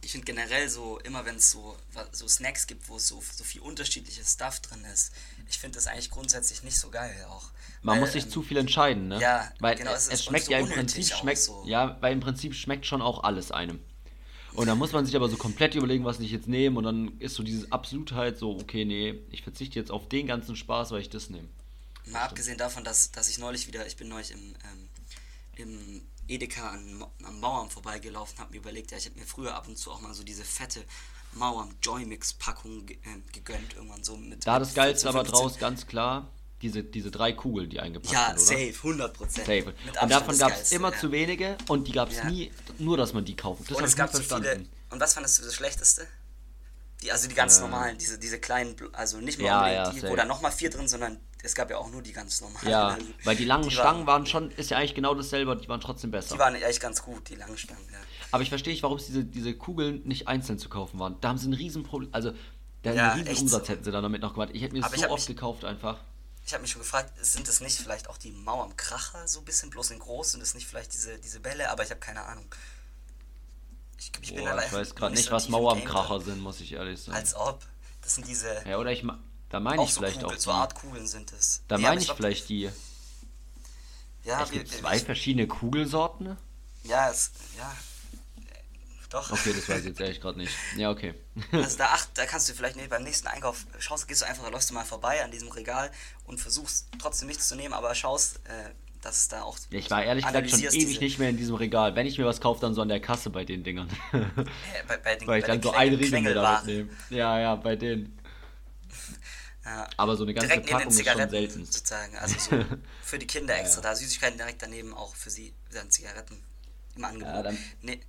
Ich 0.01 0.11
finde 0.11 0.25
generell 0.25 0.69
so, 0.69 0.97
immer 0.99 1.25
wenn 1.25 1.35
es 1.35 1.51
so, 1.51 1.75
so 2.13 2.27
Snacks 2.27 2.67
gibt, 2.67 2.87
wo 2.87 2.95
es 2.97 3.07
so, 3.07 3.21
so 3.35 3.43
viel 3.43 3.61
unterschiedliches 3.61 4.31
Stuff 4.33 4.59
drin 4.61 4.83
ist, 4.93 5.11
ich 5.49 5.57
finde 5.59 5.75
das 5.75 5.87
eigentlich 5.87 6.09
grundsätzlich 6.09 6.63
nicht 6.63 6.77
so 6.77 6.89
geil 6.89 7.13
auch. 7.29 7.49
Man 7.81 7.95
Weil, 7.95 8.01
muss 8.01 8.11
sich 8.13 8.23
ähm, 8.25 8.29
zu 8.31 8.41
viel 8.41 8.57
entscheiden, 8.57 9.07
ne? 9.09 9.19
ja, 9.21 9.49
weil 9.59 9.75
genau, 9.75 9.91
es, 9.91 10.07
es 10.09 10.23
schmeckt 10.25 10.47
ja 10.49 10.59
im 10.59 10.69
Prinzip 10.69 11.05
schmeckt, 11.05 11.39
so. 11.39 11.63
ja, 11.65 11.97
weil 12.01 12.13
im 12.13 12.19
Prinzip 12.19 12.53
schmeckt 12.55 12.85
schon 12.85 13.01
auch 13.01 13.23
alles 13.23 13.51
einem. 13.51 13.79
Und 14.59 14.67
dann 14.67 14.77
muss 14.77 14.91
man 14.91 15.05
sich 15.05 15.15
aber 15.15 15.29
so 15.29 15.37
komplett 15.37 15.73
überlegen, 15.75 16.03
was 16.03 16.19
ich 16.19 16.31
jetzt 16.31 16.49
nehme 16.49 16.77
und 16.77 16.83
dann 16.83 17.17
ist 17.19 17.35
so 17.35 17.43
diese 17.43 17.71
Absolutheit 17.71 18.37
so, 18.37 18.59
okay, 18.59 18.83
nee, 18.83 19.17
ich 19.31 19.41
verzichte 19.41 19.79
jetzt 19.79 19.89
auf 19.89 20.09
den 20.09 20.27
ganzen 20.27 20.57
Spaß, 20.57 20.91
weil 20.91 20.99
ich 20.99 21.09
das 21.09 21.29
nehme. 21.29 21.47
Mal 22.07 22.23
abgesehen 22.23 22.57
davon, 22.57 22.83
dass, 22.83 23.09
dass 23.09 23.29
ich 23.29 23.37
neulich 23.37 23.67
wieder, 23.67 23.87
ich 23.87 23.95
bin 23.95 24.09
neulich 24.09 24.31
im, 24.31 24.55
ähm, 24.65 24.89
im 25.55 26.01
Edeka 26.27 26.71
an, 26.71 27.05
am 27.23 27.39
Mauern 27.39 27.69
vorbeigelaufen, 27.69 28.37
habe 28.39 28.51
mir 28.51 28.57
überlegt, 28.57 28.91
ja, 28.91 28.97
ich 28.97 29.05
habe 29.05 29.17
mir 29.17 29.25
früher 29.25 29.55
ab 29.55 29.65
und 29.69 29.77
zu 29.77 29.91
auch 29.91 30.01
mal 30.01 30.13
so 30.13 30.23
diese 30.23 30.43
fette 30.43 30.83
Mauern 31.35 31.73
Joy-Mix 31.81 32.33
Packung 32.33 32.85
ge 32.85 32.97
äh, 32.97 33.31
gegönnt, 33.31 33.75
irgendwann 33.75 34.03
so 34.03 34.17
mit. 34.17 34.45
Da 34.45 34.59
das 34.59 34.73
Geilste 34.73 35.07
14, 35.07 35.07
aber 35.07 35.25
15. 35.25 35.39
draus, 35.39 35.57
ganz 35.57 35.87
klar, 35.87 36.27
diese, 36.61 36.83
diese 36.83 37.09
drei 37.11 37.31
Kugeln, 37.33 37.69
die 37.69 37.79
eingepackt 37.79 38.13
Ja, 38.13 38.37
sind, 38.37 38.55
oder? 38.57 38.65
safe, 38.65 38.77
100 38.87 39.13
Prozent. 39.13 39.45
Safe. 39.47 39.73
Und 40.01 40.11
davon 40.11 40.37
gab 40.37 40.51
es 40.51 40.71
immer 40.71 40.91
zu 40.93 41.11
wenig. 41.11 41.39
wenige 41.39 41.57
und 41.67 41.87
die 41.87 41.91
gab 41.93 42.09
es 42.09 42.17
Ja. 42.17 42.25
nie, 42.29 42.51
nur 42.77 42.97
dass 42.97 43.13
man 43.13 43.23
die 43.25 43.35
kauft. 43.35 43.69
Das 43.69 43.77
Und 43.77 43.83
es 43.83 43.95
gab 43.95 44.11
so 44.11 44.21
viele. 44.21 44.65
Und 44.89 44.99
was 44.99 45.13
fandest 45.13 45.39
du 45.39 45.43
das 45.43 45.53
Schlechteste? 45.55 46.07
Die, 47.01 47.11
also 47.11 47.29
die 47.29 47.35
ganz 47.35 47.57
Äh. 47.57 47.61
normalen, 47.61 47.97
diese, 47.97 48.19
diese 48.19 48.39
kleinen, 48.39 48.75
also 48.93 49.17
nicht 49.19 49.39
mal 49.39 49.45
Ja, 49.47 49.71
ja, 49.71 49.89
die, 49.91 49.99
safe. 50.01 50.11
wo 50.11 50.15
da 50.17 50.25
nochmal 50.25 50.51
vier 50.51 50.69
drin, 50.69 50.87
sondern 50.89 51.19
es 51.43 51.55
gab 51.55 51.69
ja 51.69 51.77
auch 51.77 51.89
nur 51.89 52.01
die 52.01 52.11
ganz 52.11 52.41
normalen. 52.41 52.67
Ja, 52.67 52.97
weil 53.23 53.37
die 53.37 53.45
langen 53.45 53.63
die 53.63 53.71
Stangen 53.73 54.05
waren 54.05 54.25
schon, 54.25 54.51
ist 54.51 54.69
ja 54.71 54.77
eigentlich 54.77 54.95
genau 54.95 55.15
dasselbe, 55.15 55.55
die 55.55 55.69
waren 55.69 55.79
trotzdem 55.79 56.11
besser. 56.11 56.33
Die 56.35 56.39
waren 56.39 56.55
echt 56.55 56.81
ganz 56.81 57.01
gut, 57.01 57.29
die 57.29 57.35
langen 57.35 57.57
Stangen, 57.57 57.87
ja. 57.91 57.99
Aber 58.31 58.43
ich 58.43 58.49
verstehe 58.49 58.73
nicht, 58.73 58.83
warum 58.83 58.97
es 58.97 59.05
diese, 59.05 59.23
diese 59.23 59.53
Kugeln 59.53 60.01
nicht 60.05 60.27
einzeln 60.27 60.59
zu 60.59 60.67
kaufen 60.67 60.99
waren. 60.99 61.15
Da 61.21 61.29
haben 61.29 61.37
sie 61.37 61.47
ein 61.47 61.53
Riesenproblem, 61.53 62.09
also 62.11 62.33
da 62.83 62.91
Ja, 62.93 63.11
einen 63.13 63.27
riesen 63.27 63.43
Umsatz 63.43 63.67
so. 63.67 63.73
hätten 63.73 63.83
sie 63.85 63.91
dann 63.91 64.03
damit 64.03 64.21
noch 64.21 64.33
gemacht. 64.33 64.49
Ich 64.53 64.61
hätte 64.61 64.73
mir 64.73 64.81
das 64.81 64.91
so 64.91 65.09
oft 65.09 65.25
gekauft 65.27 65.63
einfach. 65.63 65.99
Ich 66.49 66.53
habe 66.55 66.63
mich 66.63 66.71
schon 66.71 66.81
gefragt, 66.81 67.13
sind 67.23 67.47
es 67.47 67.61
nicht 67.61 67.77
vielleicht 67.77 68.09
auch 68.09 68.17
die 68.17 68.31
Mauern 68.31 68.75
Kracher 68.75 69.27
so 69.27 69.37
ein 69.37 69.45
bisschen, 69.45 69.69
bloß 69.69 69.91
in 69.91 69.99
groß? 69.99 70.31
Sind 70.31 70.41
es 70.41 70.55
nicht 70.55 70.65
vielleicht 70.65 70.91
diese, 70.95 71.19
diese 71.19 71.39
Bälle? 71.39 71.69
Aber 71.69 71.83
ich 71.83 71.91
habe 71.91 71.99
keine 71.99 72.23
Ahnung. 72.23 72.47
Ich, 73.99 74.11
ich 74.19 74.35
Boah, 74.35 74.59
ich 74.65 74.73
weiß 74.73 74.95
gerade 74.95 75.13
nicht 75.13 75.25
so 75.25 75.31
was 75.31 75.47
drin. 75.47 76.21
sind, 76.25 76.39
muss 76.41 76.59
ich 76.59 76.71
ehrlich 76.71 76.99
sagen. 76.99 77.15
Als 77.15 77.35
ob. 77.35 77.63
Das 78.01 78.15
sind 78.15 78.25
diese. 78.27 78.63
ja, 78.67 78.79
oder 78.79 78.91
ich, 78.91 79.05
da 79.49 79.59
meine 79.59 79.83
ich 79.83 79.93
so 79.93 79.99
vielleicht 79.99 80.21
Kugel, 80.21 80.35
auch 80.37 80.39
so 80.41 80.49
die. 80.49 80.57
Art 80.57 80.73
Kugeln 80.73 81.05
sind 81.05 81.31
es. 81.33 81.61
Da 81.67 81.77
Nee, 81.77 81.83
meine 81.83 82.01
ich 82.01 82.07
glaub, 82.07 82.17
vielleicht 82.17 82.49
die. 82.49 82.71
Ja, 84.23 84.41
Es 84.41 84.49
gibt 84.49 84.71
zwei 84.71 84.99
verschiedene 84.99 85.45
Kugelsorten. 85.45 86.35
ja, 86.81 87.11
es, 87.11 87.29
ja. 87.59 87.71
Doch. 89.09 89.31
Okay, 89.31 89.53
das 89.53 89.67
weiß 89.67 89.79
ich 89.79 89.85
jetzt 89.85 89.99
ehrlich 89.99 90.21
gerade 90.21 90.37
nicht. 90.37 90.53
Ja, 90.77 90.91
okay. 90.91 91.15
Also 91.51 91.77
da 91.77 91.85
acht, 91.87 92.09
da 92.15 92.25
kannst 92.25 92.47
du 92.49 92.53
vielleicht 92.53 92.75
nee, 92.75 92.87
beim 92.87 93.03
nächsten 93.03 93.27
Einkauf 93.27 93.65
schaust, 93.79 94.07
gehst 94.07 94.21
du 94.21 94.25
einfach, 94.27 94.49
läufst 94.51 94.69
du 94.69 94.73
mal 94.75 94.85
vorbei 94.85 95.23
an 95.23 95.31
diesem 95.31 95.47
Regal 95.49 95.89
und 96.25 96.39
versuchst 96.39 96.87
trotzdem 97.01 97.27
nichts 97.27 97.47
zu 97.47 97.55
nehmen, 97.55 97.73
aber 97.73 97.95
schaust, 97.95 98.37
äh, 98.45 98.69
dass 99.01 99.17
es 99.17 99.27
da 99.29 99.41
auch. 99.43 99.57
Ja, 99.71 99.79
ich 99.79 99.89
war 99.89 100.03
ehrlich 100.03 100.25
gesagt 100.25 100.49
schon 100.49 100.59
ewig 100.59 100.99
nicht 100.99 101.17
mehr 101.19 101.29
in 101.29 101.37
diesem 101.37 101.55
Regal. 101.55 101.95
Wenn 101.95 102.05
ich 102.05 102.17
mir 102.17 102.25
was 102.25 102.39
kaufe, 102.41 102.61
dann 102.61 102.73
so 102.73 102.81
an 102.81 102.89
der 102.89 102.99
Kasse 102.99 103.29
bei 103.29 103.45
den 103.45 103.63
Dingern. 103.63 103.89
Äh, 104.11 104.25
bei, 104.87 104.97
bei 104.97 105.15
den, 105.15 105.27
Weil 105.27 105.39
ich 105.39 105.45
dann 105.45 105.61
so 105.61 105.71
ein 105.71 105.89
Riegel 105.89 105.97
mir 105.97 106.09
damit 106.11 106.25
Quengelwaren. 106.25 106.65
nehme. 106.67 106.89
Ja, 107.09 107.39
ja, 107.39 107.55
bei 107.55 107.75
denen. 107.75 108.19
Ja. 109.65 109.87
Aber 109.97 110.15
so 110.15 110.23
eine 110.23 110.33
ganze 110.33 110.47
direkt 110.49 110.69
Packung 110.69 110.87
ist 110.89 110.95
schon 110.95 111.05
Zigaretten 111.05 111.29
selten. 111.31 111.65
sozusagen. 111.65 112.17
Also 112.17 112.35
so 112.39 112.65
für 113.03 113.19
die 113.19 113.27
Kinder 113.27 113.55
Ja, 113.55 113.61
extra 113.61 113.81
ja. 113.83 113.89
da. 113.89 113.95
Süßigkeiten 113.95 114.37
direkt 114.37 114.61
daneben 114.61 114.93
auch 114.93 115.15
für 115.15 115.29
sie 115.29 115.53
dann 115.73 115.89
Zigaretten 115.91 116.43
im 116.99 117.05
Angebot. 117.05 117.45
Ja, 117.45 117.51
nee. 117.81 117.99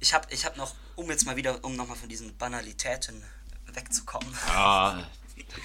Ich 0.00 0.12
habe 0.12 0.26
ich 0.30 0.44
hab 0.44 0.56
noch, 0.56 0.74
um 0.96 1.08
jetzt 1.10 1.24
mal 1.24 1.36
wieder, 1.36 1.64
um 1.64 1.74
nochmal 1.76 1.96
von 1.96 2.08
diesen 2.08 2.36
Banalitäten 2.36 3.22
wegzukommen. 3.72 4.28
Ah, 4.48 5.04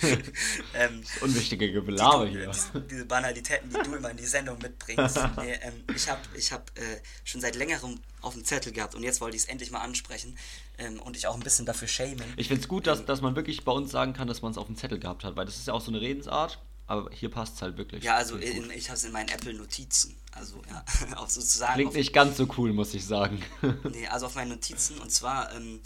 ähm, 0.74 1.04
unwichtige 1.22 1.68
die 1.68 1.74
Gelaber 1.74 2.26
du, 2.26 2.32
hier. 2.32 2.52
Diese, 2.52 2.82
diese 2.82 3.06
Banalitäten, 3.06 3.70
die 3.70 3.90
du 3.90 3.96
immer 3.96 4.12
in 4.12 4.18
die 4.18 4.26
Sendung 4.26 4.58
mitbringst. 4.60 5.18
Nee, 5.38 5.54
ähm, 5.62 5.84
ich 5.94 6.10
habe 6.10 6.22
ich 6.36 6.52
hab, 6.52 6.70
äh, 6.78 7.02
schon 7.24 7.42
seit 7.42 7.56
längerem 7.56 8.00
auf 8.22 8.34
dem 8.34 8.44
Zettel 8.44 8.72
gehabt 8.72 8.96
und 8.96 9.04
jetzt 9.04 9.22
wollte 9.22 9.36
ich 9.36 9.44
es 9.44 9.50
endlich 9.50 9.72
mal 9.72 9.82
ansprechen 9.82 10.38
ähm, 10.78 11.00
und 11.02 11.16
dich 11.16 11.28
auch 11.28 11.36
ein 11.36 11.42
bisschen 11.42 11.66
dafür 11.66 11.88
schämen. 11.88 12.34
Ich 12.38 12.48
finde 12.48 12.62
es 12.62 12.68
gut, 12.68 12.88
dass, 12.88 13.06
dass 13.06 13.22
man 13.22 13.36
wirklich 13.36 13.64
bei 13.64 13.72
uns 13.72 13.92
sagen 13.92 14.14
kann, 14.14 14.28
dass 14.28 14.42
man 14.42 14.52
es 14.52 14.58
auf 14.58 14.68
dem 14.68 14.76
Zettel 14.76 15.00
gehabt 15.00 15.24
hat, 15.24 15.36
weil 15.36 15.46
das 15.46 15.58
ist 15.58 15.68
ja 15.68 15.74
auch 15.74 15.82
so 15.82 15.92
eine 15.92 16.02
Redensart, 16.02 16.60
aber 16.88 17.10
hier 17.12 17.30
passt 17.30 17.56
es 17.56 17.62
halt 17.62 17.78
wirklich. 17.78 18.04
Ja, 18.04 18.16
also 18.16 18.38
in, 18.38 18.72
ich 18.72 18.90
habe 18.90 18.98
es 18.98 19.04
in 19.04 19.12
meinen 19.12 19.30
Apple-Notizen. 19.30 20.16
Also 20.32 20.62
ja, 20.70 20.84
auf 21.18 21.30
sozusagen. 21.30 21.74
Klingt 21.74 21.90
auf, 21.90 21.96
nicht 21.96 22.14
ganz 22.14 22.38
so 22.38 22.48
cool, 22.58 22.74
muss 22.74 22.94
ich 22.94 23.06
sagen. 23.06 23.44
Nee, 23.92 24.08
also 24.08 24.28
auf 24.28 24.36
meinen 24.36 24.50
Notizen 24.50 24.98
und 25.00 25.12
zwar, 25.12 25.54
ähm, 25.54 25.82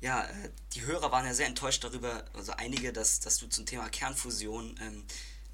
ja, 0.00 0.22
äh, 0.24 0.50
die 0.74 0.82
Hörer 0.84 1.10
waren 1.12 1.26
ja 1.26 1.34
sehr 1.34 1.46
enttäuscht 1.46 1.82
darüber, 1.84 2.24
also 2.34 2.52
einige, 2.52 2.92
dass, 2.92 3.20
dass 3.20 3.38
du 3.38 3.46
zum 3.48 3.66
Thema 3.66 3.88
Kernfusion 3.88 4.74
ähm, 4.80 5.04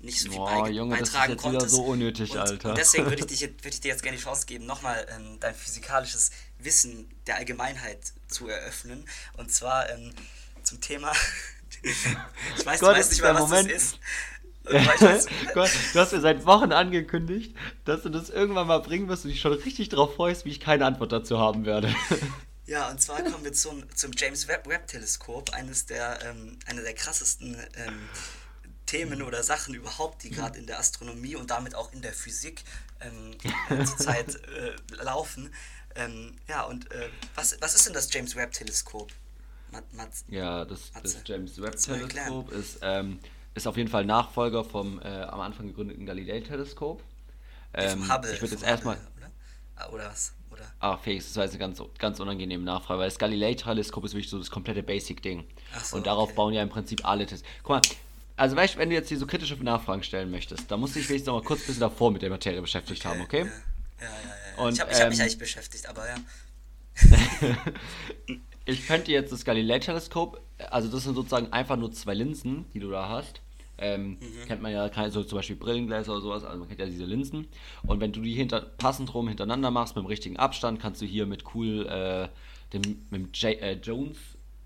nicht 0.01 0.20
so 0.20 0.28
viel 0.28 0.36
Boah, 0.38 0.62
beige- 0.62 0.76
Junge, 0.76 0.99
das 0.99 1.09
ist 1.09 1.14
beitragen 1.14 1.32
jetzt 1.32 1.40
wieder 1.45 1.51
konntest. 1.53 1.74
so 1.74 1.82
unnötig, 1.84 2.30
und, 2.32 2.38
Alter. 2.38 2.68
Und 2.70 2.78
deswegen 2.78 3.07
würde 3.07 3.20
ich, 3.22 3.26
dich, 3.38 3.40
würde 3.40 3.68
ich 3.70 3.80
dir 3.80 3.88
jetzt 3.88 4.03
gerne 4.03 4.18
die 4.18 4.22
Chance 4.22 4.45
geben, 4.47 4.66
nochmal 4.66 5.07
ähm, 5.16 5.38
dein 5.40 5.55
physikalisches 5.55 6.30
Wissen 6.59 7.09
der 7.26 7.36
Allgemeinheit 7.36 8.12
zu 8.28 8.47
eröffnen. 8.49 9.09
Und 9.38 9.51
zwar 9.51 9.88
ähm, 9.90 10.12
zum 10.62 10.80
Thema. 10.82 11.12
ich 11.82 12.66
weiß, 12.66 12.80
Gott, 12.80 12.95
du 12.95 12.99
weißt 12.99 13.11
nicht 13.12 13.22
mal, 13.22 13.34
was 13.34 13.40
Moment. 13.42 13.70
das 13.70 13.82
ist. 13.82 13.99
Du 15.54 15.60
hast 16.00 16.12
mir 16.12 16.20
seit 16.20 16.46
Wochen 16.46 16.72
angekündigt, 16.72 17.54
dass 17.84 18.02
du 18.02 18.08
das 18.08 18.30
irgendwann 18.30 18.66
mal 18.66 18.78
bringen 18.78 19.08
wirst 19.08 19.24
und 19.24 19.30
dich 19.30 19.40
schon 19.40 19.52
richtig 19.52 19.90
drauf 19.90 20.14
freust, 20.14 20.44
wie 20.44 20.50
ich 20.50 20.60
keine 20.60 20.86
Antwort 20.86 21.12
dazu 21.12 21.38
haben 21.38 21.64
werde. 21.64 21.94
Ja, 22.66 22.90
und 22.90 22.98
zwar 22.98 23.22
kommen 23.22 23.44
wir 23.44 23.52
zum, 23.52 23.84
zum 23.94 24.12
James 24.16 24.48
Webb, 24.48 24.66
Webb 24.66 24.86
Teleskop, 24.86 25.50
eines 25.50 25.84
der, 25.84 26.18
ähm, 26.24 26.58
eine 26.64 26.80
der 26.80 26.94
krassesten 26.94 27.58
ähm, 27.76 28.08
Themen 28.86 29.20
oder 29.20 29.42
Sachen 29.42 29.74
überhaupt, 29.74 30.22
die 30.22 30.30
gerade 30.30 30.58
in 30.58 30.66
der 30.66 30.78
Astronomie 30.78 31.36
und 31.36 31.50
damit 31.50 31.74
auch 31.74 31.92
in 31.92 32.00
der 32.00 32.14
Physik 32.14 32.64
ähm, 33.00 33.36
äh, 33.68 33.84
zurzeit 33.84 34.36
äh, 34.36 35.02
laufen. 35.02 35.52
Ähm, 35.94 36.36
ja, 36.48 36.62
und 36.62 36.90
äh, 36.90 37.08
was, 37.34 37.56
was 37.60 37.74
ist 37.74 37.86
denn 37.86 37.92
das 37.92 38.12
James 38.12 38.34
Webb 38.34 38.52
Teleskop? 38.52 39.12
Mat, 39.70 39.92
Mat, 39.92 40.08
Ja, 40.28 40.64
das, 40.64 40.90
das 41.02 41.18
James 41.24 41.60
Webb? 41.60 41.76
Teleskop 41.76 42.50
ist, 42.50 42.78
ähm, 42.80 43.18
ist 43.55 43.66
auf 43.66 43.76
jeden 43.76 43.88
Fall 43.88 44.05
Nachfolger 44.05 44.64
vom 44.64 45.00
äh, 45.00 45.22
am 45.22 45.40
Anfang 45.40 45.66
gegründeten 45.66 46.07
Galilei 46.07 46.40
Teleskop. 46.40 47.02
Ähm, 47.72 48.12
Hubble, 48.12 48.32
ich 48.32 48.40
würde 48.40 48.55
jetzt 48.55 48.64
erstmal. 48.64 48.96
Oder? 49.16 49.30
Ah, 49.76 49.88
oder 49.90 50.07
was? 50.07 50.32
Oder? 50.50 50.62
Ah, 50.78 50.96
Felix, 50.96 51.26
das 51.26 51.36
war 51.36 51.44
jetzt 51.44 51.52
eine 51.52 51.61
ganz, 51.61 51.82
ganz 51.98 52.20
unangenehme 52.20 52.64
Nachfrage, 52.64 53.00
weil 53.00 53.09
das 53.09 53.18
Galilei-Teleskop 53.18 54.05
ist 54.05 54.12
wirklich 54.12 54.30
so 54.30 54.38
das 54.38 54.50
komplette 54.50 54.82
Basic-Ding. 54.82 55.44
So, 55.82 55.96
und 55.96 56.07
darauf 56.07 56.28
okay. 56.28 56.36
bauen 56.36 56.55
ja 56.55 56.62
im 56.62 56.68
Prinzip 56.68 57.05
alle 57.05 57.26
Tests. 57.26 57.46
Guck 57.62 57.70
mal, 57.70 57.80
also 58.36 58.55
weißt 58.55 58.74
du, 58.74 58.78
wenn 58.78 58.90
du 58.90 58.94
jetzt 58.94 59.09
hier 59.09 59.18
so 59.18 59.26
kritische 59.26 59.55
Nachfragen 59.57 60.05
stellen 60.05 60.30
möchtest, 60.30 60.70
dann 60.70 60.78
musst 60.78 60.94
du 60.94 61.00
dich 61.00 61.09
wenigstens 61.09 61.26
noch 61.26 61.40
mal 61.40 61.44
kurz 61.44 61.62
ein 61.62 61.66
bisschen 61.66 61.80
davor 61.80 62.12
mit 62.12 62.22
der 62.22 62.30
Materie 62.30 62.61
beschäftigt 62.61 63.05
haben, 63.05 63.20
okay? 63.20 63.40
Ja, 63.40 63.44
ja, 63.44 64.07
ja. 64.07 64.11
ja. 64.57 64.64
Und, 64.64 64.74
ich 64.74 64.80
habe 64.80 64.92
ich 64.92 65.00
hab 65.00 65.09
mich 65.09 65.18
ähm, 65.18 65.22
eigentlich 65.22 65.38
beschäftigt, 65.38 65.88
aber 65.88 66.07
ja. 66.09 66.16
Ich 68.66 68.86
könnte 68.86 69.12
jetzt 69.12 69.30
das 69.30 69.44
Galilei-Teleskop, 69.44 70.40
also 70.70 70.88
das 70.88 71.02
sind 71.02 71.14
sozusagen 71.14 71.52
einfach 71.52 71.76
nur 71.76 71.92
zwei 71.92 72.14
Linsen, 72.14 72.64
die 72.72 72.80
du 72.80 72.90
da 72.90 73.11
hast. 73.11 73.42
Ähm, 73.79 74.11
Mhm. 74.20 74.47
Kennt 74.47 74.62
man 74.62 74.72
ja, 74.72 74.89
keine- 74.89 75.11
so 75.11 75.22
zum 75.25 75.37
Beispiel 75.39 75.57
Brillengläser 75.57 76.12
oder 76.12 76.20
sowas, 76.20 76.45
also 76.45 76.59
man 76.59 76.68
kennt 76.68 76.81
ja 76.81 76.87
diese 76.87 77.05
Linsen. 77.05 77.49
Und 77.87 78.01
wenn 78.01 78.12
du 78.12 78.20
die 78.20 78.33
hinter, 78.35 78.61
passend 78.61 79.12
rum 79.14 79.27
hintereinander 79.29 79.70
machst, 79.70 79.97
mit 79.97 80.05
dem 80.05 80.07
richtigen 80.09 80.37
Abstand, 80.37 80.79
kannst 80.81 81.03
du 81.03 81.07
hier 81.07 81.27
mit 81.27 81.45
cool, 81.55 81.87
äh, 81.87 82.29
dem, 82.72 82.83
mit 83.11 83.20
dem 83.20 83.31
J, 83.33 83.61
äh, 83.61 83.72
Jones, 83.83 84.16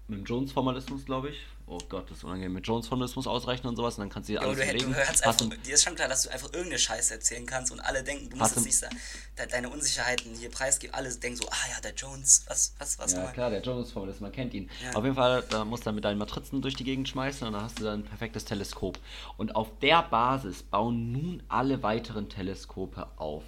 mit 0.09 0.19
dem 0.21 0.25
Jones-Formalismus, 0.25 1.05
glaube 1.07 1.31
ich. 1.31 1.37
Oh 1.71 1.79
Gott, 1.89 2.11
das 2.11 2.19
ist 2.19 2.25
unangenehm, 2.25 2.55
mit 2.55 2.67
Jones-Formalismus 2.67 3.27
ausrechnen 3.27 3.69
und 3.69 3.77
sowas, 3.77 3.97
und 3.99 4.03
dann 4.03 4.09
kannst 4.09 4.29
du 4.29 4.33
hier 4.33 4.41
Ja, 4.41 4.47
alles 4.49 4.59
du, 4.59 4.67
belegen. 4.67 4.91
du 4.91 4.97
hörst 4.97 5.23
einfach, 5.27 5.47
dir 5.67 5.75
ist 5.75 5.85
schon 5.85 5.95
klar, 5.97 6.09
dass 6.09 6.23
du 6.23 6.31
einfach 6.31 6.47
irgendeine 6.53 6.79
Scheiße 6.79 7.13
erzählen 7.15 7.45
kannst 7.45 7.71
und 7.73 7.81
alle 7.81 8.03
denken, 8.03 8.31
du 8.31 8.37
musst 8.37 8.57
jetzt 8.57 8.65
du- 8.83 8.87
nicht 8.87 8.99
de 9.39 9.47
deine 9.49 9.69
Unsicherheiten 9.69 10.35
hier 10.35 10.51
preisgeben. 10.51 10.95
Alle 10.95 11.15
denken 11.15 11.37
so, 11.37 11.47
ah 11.49 11.69
ja, 11.75 11.81
der 11.83 11.95
Jones, 11.95 12.45
was, 12.49 12.75
was, 12.79 12.99
was 12.99 13.13
Ja, 13.13 13.19
nochmal? 13.19 13.35
klar, 13.35 13.51
der 13.51 13.61
Jonas-Formalismus, 13.63 14.21
man 14.23 14.33
kennt 14.33 14.55
ihn. 14.55 14.71
Ja. 14.83 14.93
Auf 14.95 15.05
jeden 15.05 15.15
Fall, 15.17 15.45
da 15.51 15.65
musst 15.67 15.83
du 15.83 15.85
dann 15.87 15.95
mit 15.97 16.05
deinen 16.05 16.19
Matrizen 16.19 16.63
durch 16.63 16.75
die 16.75 16.85
Gegend 16.85 17.09
schmeißen 17.09 17.47
und 17.47 17.53
dann 17.53 17.63
hast 17.63 17.79
du 17.79 17.85
dann 17.85 18.01
ein 18.01 18.05
perfektes 18.05 18.47
Teleskop. 18.47 18.99
Und 19.37 19.55
auf 19.55 19.69
der 19.81 20.03
Basis 20.05 20.63
bauen 20.63 21.13
nun 21.13 21.43
alle 21.49 21.83
weiteren 21.83 22.29
Teleskope 22.31 23.07
auf. 23.17 23.45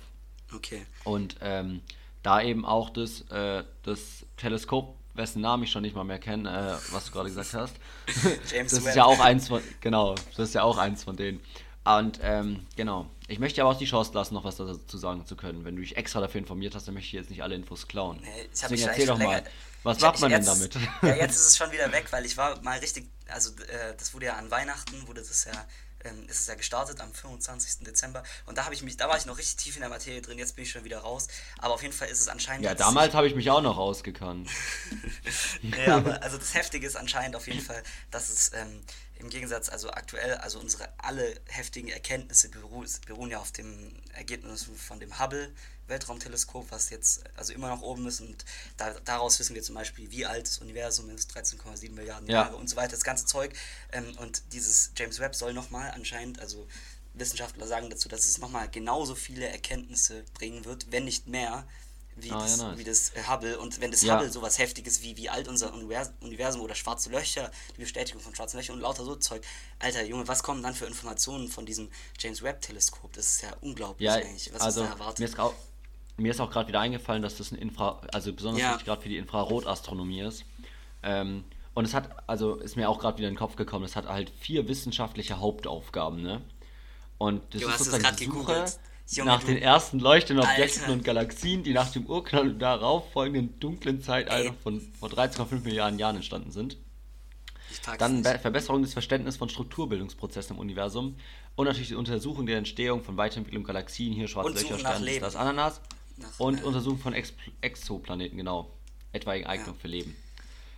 Okay. 0.55 0.85
Und 1.05 1.37
ähm, 1.41 1.81
da 2.23 2.43
eben 2.43 2.66
auch 2.66 2.91
das, 2.91 3.23
äh, 3.31 3.64
das 3.83 4.27
Teleskop, 4.37 4.95
wessen 5.21 5.41
Namen 5.43 5.62
ich 5.64 5.71
schon 5.71 5.83
nicht 5.83 5.95
mal 5.95 6.05
mehr 6.05 6.18
kenne, 6.18 6.49
äh, 6.81 6.93
was 6.95 7.07
du 7.07 7.12
gerade 7.12 7.29
gesagt 7.29 7.55
hast. 7.55 7.75
James 8.53 8.73
das 8.73 8.81
Webb. 8.83 8.89
ist 8.91 8.95
ja 8.97 9.05
auch 9.05 9.21
eins 9.21 9.49
von, 9.49 9.62
genau, 9.81 10.14
das 10.37 10.49
ist 10.49 10.55
ja 10.55 10.62
auch 10.62 10.79
eins 10.79 11.05
von 11.05 11.16
denen. 11.16 11.41
Und 11.85 12.21
ähm, 12.23 12.66
genau, 12.77 13.09
ich 13.27 13.39
möchte 13.39 13.61
aber 13.62 13.71
auch 13.71 13.79
die 13.79 13.87
Chance 13.87 14.12
lassen, 14.14 14.35
noch 14.35 14.45
was 14.45 14.57
dazu 14.57 14.99
sagen 14.99 15.25
zu 15.25 15.35
können. 15.37 15.64
Wenn 15.64 15.77
du 15.77 15.81
dich 15.83 15.97
extra 15.97 16.21
dafür 16.21 16.41
informiert 16.41 16.75
hast, 16.75 16.87
dann 16.87 16.95
möchte 16.95 17.07
ich 17.07 17.12
jetzt 17.14 17.31
nicht 17.31 17.43
alle 17.43 17.55
Infos 17.55 17.89
klauen. 17.89 18.18
Nee, 18.21 18.29
ich 18.53 18.61
Deswegen 18.61 18.83
erzähl 18.83 19.07
doch 19.07 19.18
mal, 19.18 19.25
länger- 19.37 19.43
was 19.83 19.97
ich 19.97 20.03
macht 20.03 20.21
man 20.21 20.31
mich 20.31 20.45
denn 20.45 20.55
jetzt- 20.61 20.75
damit? 20.75 20.89
Ja, 21.03 21.14
jetzt 21.25 21.37
ist 21.37 21.47
es 21.47 21.57
schon 21.57 21.73
wieder 21.73 21.91
weg, 21.91 22.07
weil 22.11 22.27
ich 22.27 22.37
war 22.37 22.61
mal 22.62 22.79
richtig, 22.79 23.09
also 23.29 23.51
äh, 23.62 23.95
das 23.99 24.12
wurde 24.12 24.27
ja 24.27 24.35
an 24.37 24.51
Weihnachten, 24.51 25.07
wurde 25.09 25.21
das 25.23 25.45
ja, 25.47 25.53
ähm, 26.05 26.26
ist 26.28 26.40
es 26.40 26.46
ja 26.46 26.55
gestartet 26.55 27.01
am 27.01 27.12
25. 27.12 27.84
Dezember 27.84 28.22
und 28.46 28.59
da 28.59 28.64
habe 28.64 28.74
ich 28.74 28.82
mich, 28.82 28.96
da 28.96 29.09
war 29.09 29.16
ich 29.16 29.26
noch 29.26 29.38
richtig 29.38 29.57
tief 29.57 29.76
in 29.76 29.80
der 29.80 29.90
Materie 29.90 30.22
drin, 30.22 30.38
jetzt 30.38 30.57
bin 30.57 30.64
ich 30.64 30.70
schon 30.70 30.84
wieder 30.84 30.98
raus, 30.98 31.28
aber 31.59 31.74
auf 31.74 31.82
jeden 31.82 31.94
Fall 31.94 32.09
ist 32.09 32.20
es 32.20 32.28
anscheinend... 32.28 32.64
Ja, 32.64 32.74
damals 32.74 33.14
habe 33.14 33.26
ich 33.26 33.34
mich 33.34 33.51
auch 33.51 33.62
noch 33.62 33.78
ausgekannt. 33.78 34.48
Ja, 35.86 35.96
aber 35.96 36.22
also 36.22 36.38
das 36.38 36.55
Heftige 36.55 36.86
ist 36.86 36.96
anscheinend 36.96 37.36
auf 37.36 37.46
jeden 37.46 37.61
Fall, 37.61 37.82
dass 38.11 38.30
es 38.30 38.53
ähm, 38.55 38.82
im 39.21 39.29
Gegensatz, 39.29 39.68
also 39.68 39.91
aktuell, 39.91 40.35
also 40.35 40.59
unsere 40.59 40.89
alle 40.99 41.39
heftigen 41.47 41.89
Erkenntnisse 41.89 42.49
beru 42.49 42.85
beruhen 43.07 43.31
ja 43.31 43.39
auf 43.39 43.53
dem 43.53 43.93
Ergebnis 44.14 44.66
von 44.77 44.99
dem 44.99 45.18
Hubble 45.18 45.53
Weltraumteleskop, 45.89 46.71
was 46.71 46.89
jetzt 46.91 47.23
also 47.37 47.53
immer 47.53 47.68
noch 47.68 47.83
oben 47.83 48.07
ist 48.07 48.21
und 48.21 48.45
da, 48.77 48.95
daraus 49.05 49.39
wissen 49.39 49.55
wir 49.55 49.62
zum 49.62 49.75
Beispiel, 49.75 50.11
wie 50.11 50.25
alt 50.25 50.47
das 50.47 50.59
Universum 50.59 51.11
ist, 51.11 51.37
13,7 51.37 51.91
Milliarden 51.93 52.29
Ja. 52.29 52.45
Jahre 52.45 52.57
und 52.57 52.71
so 52.71 52.77
weiter, 52.77 52.93
das 52.93 53.05
ganze 53.05 53.27
Zeug. 53.27 53.53
Ähm, 53.93 54.16
und 54.18 54.43
dieses 54.53 54.93
James 54.97 55.18
Webb 55.18 55.35
soll 55.35 55.53
nochmal 55.53 55.91
anscheinend, 55.91 56.41
also 56.41 56.66
Wissenschaftler 57.14 57.66
sagen 57.66 57.91
dazu, 57.91 58.09
dass 58.09 58.27
es 58.27 58.39
nochmal 58.39 58.71
genauso 58.71 59.14
viele 59.14 59.49
Erkenntnisse 59.49 60.25
bringen 60.35 60.64
wird, 60.64 60.91
wenn 60.93 61.05
nicht 61.05 61.27
mehr, 61.27 61.66
wie, 62.17 62.31
Ah, 62.31 62.39
das, 62.41 62.59
ja, 62.59 62.69
nice. 62.69 62.79
wie 62.79 62.85
das 62.85 63.11
äh, 63.11 63.23
Hubble. 63.29 63.59
Und 63.59 63.81
wenn 63.81 63.91
das 63.91 64.03
Ja. 64.03 64.15
Hubble 64.17 64.31
sowas 64.31 64.59
Heftiges 64.59 65.03
wie, 65.03 65.17
wie 65.17 65.29
alt 65.31 65.49
unser 65.49 65.73
Univers- 65.73 66.13
Universum 66.21 66.61
oder 66.61 66.75
schwarze 66.75 67.11
Löcher, 67.11 67.51
die 67.77 67.81
Bestätigung 67.81 68.21
von 68.21 68.35
schwarzen 68.35 68.59
Löchern 68.59 68.77
und 68.77 68.83
lauter 68.83 69.05
so 69.05 69.17
Zeug. 69.17 69.43
Alter, 69.79 70.05
Junge, 70.05 70.29
was 70.29 70.43
kommen 70.43 70.63
dann 70.63 70.75
für 70.75 70.87
Informationen 70.87 71.49
von 71.49 71.65
diesem 71.67 71.89
James 72.19 72.43
Webb-Teleskop? 72.43 73.13
Das 73.15 73.27
ist 73.27 73.43
ja 73.43 73.51
unglaublich 73.61 74.07
Ja, 74.07 74.15
eigentlich, 74.15 74.53
was 74.53 74.61
also 74.61 74.81
uns 74.83 74.91
da 74.91 74.95
erwartet. 74.97 75.19
mir 75.21 75.25
ist, 75.27 75.39
auch, 75.39 75.55
mir 76.17 76.31
ist 76.33 76.41
auch 76.41 76.51
gerade 76.51 76.69
wieder 76.69 76.81
eingefallen, 76.81 77.23
dass 77.23 77.37
das 77.37 77.53
ein 77.53 77.57
Infra, 77.59 78.01
also 78.13 78.33
besonders 78.33 78.61
Ja. 78.61 78.71
wichtig 78.73 78.87
gerade 78.87 79.03
für 79.03 79.09
die 79.09 79.17
Infrarotastronomie 79.17 80.21
ist. 80.21 80.45
Ähm, 81.03 81.45
und 81.73 81.85
es 81.85 81.95
hat, 81.95 82.11
also 82.29 82.57
ist 82.57 82.77
mir 82.77 82.91
auch 82.91 82.99
gerade 82.99 83.17
wieder 83.19 83.29
in 83.29 83.35
den 83.35 83.39
Kopf 83.39 83.57
gekommen, 83.57 83.85
es 83.85 83.97
hat 83.97 84.07
halt 84.07 84.31
vier 84.39 84.69
wissenschaftliche 84.69 85.39
Hauptaufgaben, 85.39 86.21
ne? 86.21 86.43
Und 87.17 87.43
das 87.55 87.61
Du 87.63 87.69
ist 87.69 87.73
hast 87.75 87.81
es 87.83 87.87
sozusagen 87.91 88.17
die 88.17 88.25
Suche 88.25 88.37
gegoogelt. 88.39 88.79
Junge, 89.11 89.31
nach 89.31 89.43
den 89.43 89.59
ersten 89.59 89.99
leuchtenden 89.99 90.45
Objekten 90.45 90.83
Alter. 90.83 90.93
und 90.93 91.05
Galaxien, 91.05 91.63
die 91.63 91.73
nach 91.73 91.91
dem 91.91 92.07
Urknall 92.07 92.49
und 92.51 92.59
darauf 92.61 93.11
folgenden 93.13 93.59
dunklen 93.61 94.01
Zeitalter 94.03 94.51
Ey. 94.51 94.57
von 94.63 94.81
vor 94.99 95.09
13,5 95.09 95.65
Milliarden 95.65 95.99
Jahren 95.99 96.17
entstanden 96.17 96.51
sind. 96.53 96.77
Dann 97.99 98.17
nicht. 98.21 98.25
Be 98.25 98.39
Verbesserung 98.39 98.83
des 98.83 98.93
Verständnisses 98.93 99.39
von 99.39 99.49
Strukturbildungsprozessen 99.49 100.57
im 100.57 100.61
Universum 100.61 101.17
und 101.57 101.67
natürlich 101.67 101.89
die 101.89 101.95
Untersuchung 101.95 102.47
der 102.47 102.59
Entstehung 102.59 103.03
von 103.03 103.17
Weiterentwicklung 103.17 103.65
Galaxien, 103.65 104.13
hier 104.13 104.29
schwarze 104.29 104.53
Löcher, 104.53 104.79
Sterne, 104.79 105.21
das 105.21 105.37
Ananas 105.37 105.81
Nach, 106.17 106.29
und 106.39 106.61
äh, 106.61 106.65
Untersuchung 106.65 106.99
von 106.99 107.13
Ex 107.13 107.33
Exoplaneten, 107.61 108.37
genau. 108.37 108.71
Etwaige 109.13 109.49
Eignung 109.49 109.75
Ja. 109.75 109.81
für 109.81 109.89
Leben. 109.89 110.17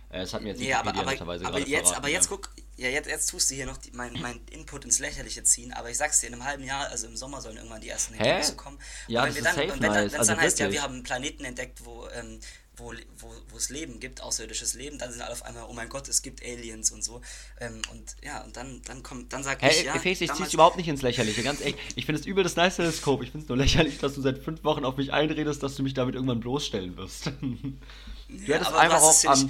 Äh, 0.09 0.21
Das 0.21 0.33
hat 0.33 0.41
mir 0.41 0.49
jetzt 0.49 0.59
Nee, 0.61 0.73
aber, 0.73 0.89
aber, 0.95 1.11
aber 1.21 1.59
jetzt, 1.59 1.95
aber 1.95 2.09
jetzt 2.09 2.29
guck, 2.29 2.49
ja, 2.75 2.89
jetzt, 2.89 3.07
jetzt 3.07 3.29
tust 3.29 3.49
du 3.51 3.55
hier 3.55 3.65
noch 3.65 3.77
die, 3.77 3.91
mein, 3.91 4.19
mein 4.19 4.41
Input 4.51 4.85
ins 4.85 4.99
Lächerliche 4.99 5.43
ziehen, 5.43 5.73
aber 5.73 5.89
ich 5.91 5.97
sag's 5.97 6.19
dir, 6.21 6.27
in 6.27 6.33
einem 6.33 6.45
halben 6.45 6.63
Jahr, 6.63 6.87
also 6.89 7.07
im 7.07 7.15
Sommer 7.15 7.41
sollen 7.41 7.57
irgendwann 7.57 7.81
die 7.81 7.89
ersten? 7.89 8.13
Ergebnisse 8.15 8.55
kommen. 8.55 8.79
Ja, 9.07 9.23
und 9.23 9.27
das 9.27 9.35
wenn 9.35 9.41
ist 9.41 9.43
wir 9.43 9.43
dann, 9.43 9.55
safe 9.55 9.73
und 9.73 9.81
wenn 9.81 9.93
dann, 9.93 9.93
nice, 9.93 10.13
wenn's 10.13 10.15
also 10.17 10.33
dann 10.33 10.41
heißt, 10.41 10.59
ja, 10.59 10.71
wir 10.71 10.81
haben 10.81 10.93
einen 10.95 11.03
Planeten 11.03 11.45
entdeckt, 11.45 11.85
wo, 11.85 12.07
ähm, 12.09 12.39
wo, 12.75 12.91
wo, 13.19 13.31
wo 13.49 13.57
es 13.57 13.69
Leben 13.69 13.99
gibt, 13.99 14.21
außerirdisches 14.21 14.73
Leben, 14.73 14.97
dann 14.97 15.11
sind 15.11 15.21
alle 15.21 15.33
auf 15.33 15.43
einmal, 15.43 15.65
oh 15.69 15.73
mein 15.73 15.89
Gott, 15.89 16.07
es 16.07 16.23
gibt 16.23 16.43
Aliens 16.43 16.91
und 16.91 17.03
so. 17.03 17.21
Ähm, 17.59 17.81
und 17.91 18.15
ja, 18.23 18.43
und 18.43 18.57
dann, 18.57 18.81
dann 18.83 19.03
kommt, 19.03 19.31
dann 19.31 19.43
sag 19.43 19.61
ich, 19.61 19.69
Hey, 19.69 19.85
ja, 19.85 19.99
Felix, 19.99 20.21
ich 20.21 20.33
zieh's 20.33 20.53
überhaupt 20.53 20.77
nicht 20.77 20.87
ins 20.87 21.03
Lächerliche, 21.03 21.43
ganz 21.43 21.61
ehrlich. 21.61 21.77
Ich 21.95 22.05
finde 22.05 22.19
es 22.21 22.25
übel 22.25 22.43
das 22.43 22.55
nice 22.55 22.77
Teleskop. 22.77 23.21
Ich 23.21 23.31
finde 23.31 23.43
es 23.43 23.49
nur 23.49 23.57
lächerlich, 23.57 23.99
dass 23.99 24.15
du 24.15 24.21
seit 24.21 24.39
fünf 24.39 24.63
Wochen 24.63 24.85
auf 24.85 24.97
mich 24.97 25.13
einredest, 25.13 25.61
dass 25.61 25.75
du 25.75 25.83
mich 25.83 25.93
damit 25.93 26.15
irgendwann 26.15 26.39
bloßstellen 26.39 26.97
wirst. 26.97 27.27
du 28.45 28.51
Ja, 28.51 28.55
hättest 28.55 28.73
einfach 28.73 29.01
auch 29.01 29.23
ja 29.23 29.31
am. 29.31 29.49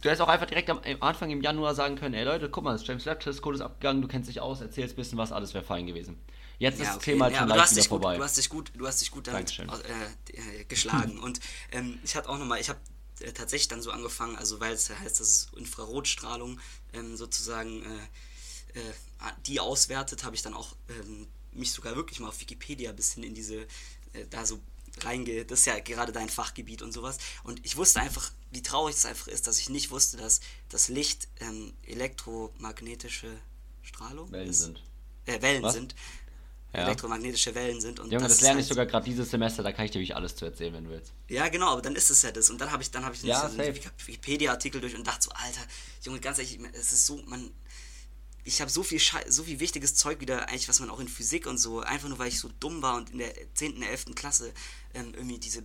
Du 0.00 0.08
hättest 0.08 0.22
auch 0.22 0.28
einfach 0.28 0.46
direkt 0.46 0.70
am 0.70 0.80
Anfang 1.00 1.30
im 1.30 1.42
Januar 1.42 1.74
sagen 1.74 1.96
können, 1.96 2.14
ey 2.14 2.24
Leute, 2.24 2.48
guck 2.48 2.62
mal, 2.64 2.72
das 2.72 2.86
James 2.86 3.04
Webb 3.06 3.20
Teleskop 3.20 3.54
ist 3.54 3.60
abgegangen, 3.60 4.00
du 4.00 4.08
kennst 4.08 4.28
dich 4.28 4.40
aus, 4.40 4.60
erzählst 4.60 4.94
ein 4.94 4.96
bisschen 4.96 5.18
was, 5.18 5.32
alles 5.32 5.54
wäre 5.54 5.64
fein 5.64 5.86
gewesen. 5.86 6.20
Jetzt 6.58 6.74
ist 6.74 6.80
Ja, 6.80 6.86
das 6.86 6.96
okay. 6.96 7.12
Thema 7.12 7.24
halt 7.26 7.34
ja, 7.34 7.40
schon 7.40 7.48
leicht 7.48 7.70
wieder 7.72 7.80
gut, 7.82 7.88
vorbei. 7.88 8.16
Du 8.16 8.22
hast 8.22 8.36
dich 8.36 8.48
gut, 8.48 8.72
du 8.76 8.86
hast 8.86 9.00
dich 9.00 9.10
gut 9.10 9.26
damit 9.26 9.58
äh, 9.58 9.62
äh, 9.62 10.64
geschlagen. 10.64 11.18
Und 11.18 11.40
ähm, 11.72 11.98
ich 12.04 12.14
hatte 12.16 12.28
auch 12.28 12.38
nochmal, 12.38 12.60
ich 12.60 12.68
habe 12.68 12.78
äh, 13.20 13.32
tatsächlich 13.32 13.68
dann 13.68 13.82
so 13.82 13.90
angefangen, 13.90 14.36
also 14.36 14.60
weil 14.60 14.72
es 14.72 14.88
ja 14.88 14.98
heißt, 14.98 15.20
dass 15.20 15.28
es 15.28 15.48
Infrarotstrahlung 15.56 16.60
ähm, 16.92 17.16
sozusagen 17.16 17.82
äh, 17.82 18.78
äh, 18.78 19.32
die 19.46 19.60
auswertet, 19.60 20.24
habe 20.24 20.36
ich 20.36 20.42
dann 20.42 20.54
auch 20.54 20.76
ähm, 20.88 21.26
mich 21.52 21.72
sogar 21.72 21.96
wirklich 21.96 22.20
mal 22.20 22.28
auf 22.28 22.40
Wikipedia 22.40 22.90
ein 22.90 22.96
bisschen 22.96 23.22
in 23.24 23.34
diese, 23.34 23.62
äh, 24.12 24.26
da 24.30 24.44
so 24.44 24.60
reinge, 25.00 25.44
das 25.44 25.60
ist 25.60 25.66
ja 25.66 25.78
gerade 25.78 26.12
dein 26.12 26.28
Fachgebiet 26.28 26.82
und 26.82 26.92
sowas. 26.92 27.18
Und 27.44 27.64
ich 27.64 27.76
wusste 27.76 28.00
einfach, 28.00 28.32
wie 28.50 28.62
traurig 28.62 28.96
es 28.96 29.04
einfach 29.04 29.28
ist, 29.28 29.46
dass 29.46 29.58
ich 29.58 29.68
nicht 29.68 29.90
wusste, 29.90 30.16
dass 30.16 30.40
das 30.68 30.88
Licht 30.88 31.28
ähm, 31.40 31.72
elektromagnetische 31.86 33.28
Strahlung 33.82 34.30
Wellen 34.32 34.48
ist. 34.48 34.60
sind. 34.60 34.82
Äh, 35.26 35.42
Wellen 35.42 35.62
Was? 35.62 35.74
sind. 35.74 35.94
Ja. 36.72 36.84
Elektromagnetische 36.84 37.54
Wellen 37.54 37.80
sind. 37.80 37.98
Und 37.98 38.12
Junge, 38.12 38.24
das, 38.24 38.34
ist 38.34 38.40
lerne 38.42 38.56
halt, 38.56 38.64
ich 38.64 38.68
sogar 38.68 38.84
gerade 38.84 39.04
dieses 39.04 39.30
Semester, 39.30 39.62
da 39.62 39.72
kann 39.72 39.86
ich 39.86 39.90
dir 39.90 40.00
wirklich 40.00 40.14
alles 40.14 40.36
zu 40.36 40.44
erzählen, 40.44 40.74
wenn 40.74 40.84
du 40.84 40.90
willst. 40.90 41.12
Ja, 41.28 41.48
genau, 41.48 41.68
aber 41.68 41.80
dann 41.80 41.96
ist 41.96 42.10
es 42.10 42.20
ja 42.20 42.30
das. 42.30 42.50
Und 42.50 42.60
dann 42.60 42.70
habe 42.70 42.82
ich, 42.82 42.90
dann 42.90 43.04
habe 43.04 43.14
ich 43.14 43.22
Ja, 43.22 43.48
so 43.48 43.58
einen 43.58 43.74
Wikipedia-Artikel 43.74 44.80
durch 44.80 44.94
und 44.94 45.06
dachte 45.06 45.24
so, 45.24 45.30
Alter, 45.30 45.62
Junge, 46.02 46.20
ganz 46.20 46.38
ehrlich, 46.38 46.58
es 46.74 46.92
ist 46.92 47.06
so, 47.06 47.16
man, 47.24 47.50
ich 48.48 48.60
habe 48.60 48.70
so 48.70 48.82
viel 48.82 48.98
Schei 48.98 49.24
so 49.28 49.44
viel 49.44 49.60
wichtiges 49.60 49.94
Zeug 49.94 50.20
wieder, 50.20 50.48
eigentlich, 50.48 50.68
was 50.68 50.80
man 50.80 50.90
auch 50.90 51.00
in 51.00 51.08
Physik 51.08 51.46
und 51.46 51.58
so, 51.58 51.80
einfach 51.80 52.08
nur 52.08 52.18
weil 52.18 52.28
ich 52.28 52.40
so 52.40 52.48
dumm 52.60 52.82
war 52.82 52.96
und 52.96 53.10
in 53.10 53.18
der 53.18 53.32
10., 53.54 53.82
11. 53.82 54.06
Klasse 54.14 54.52
ähm, 54.94 55.12
irgendwie 55.14 55.38
diese, 55.38 55.62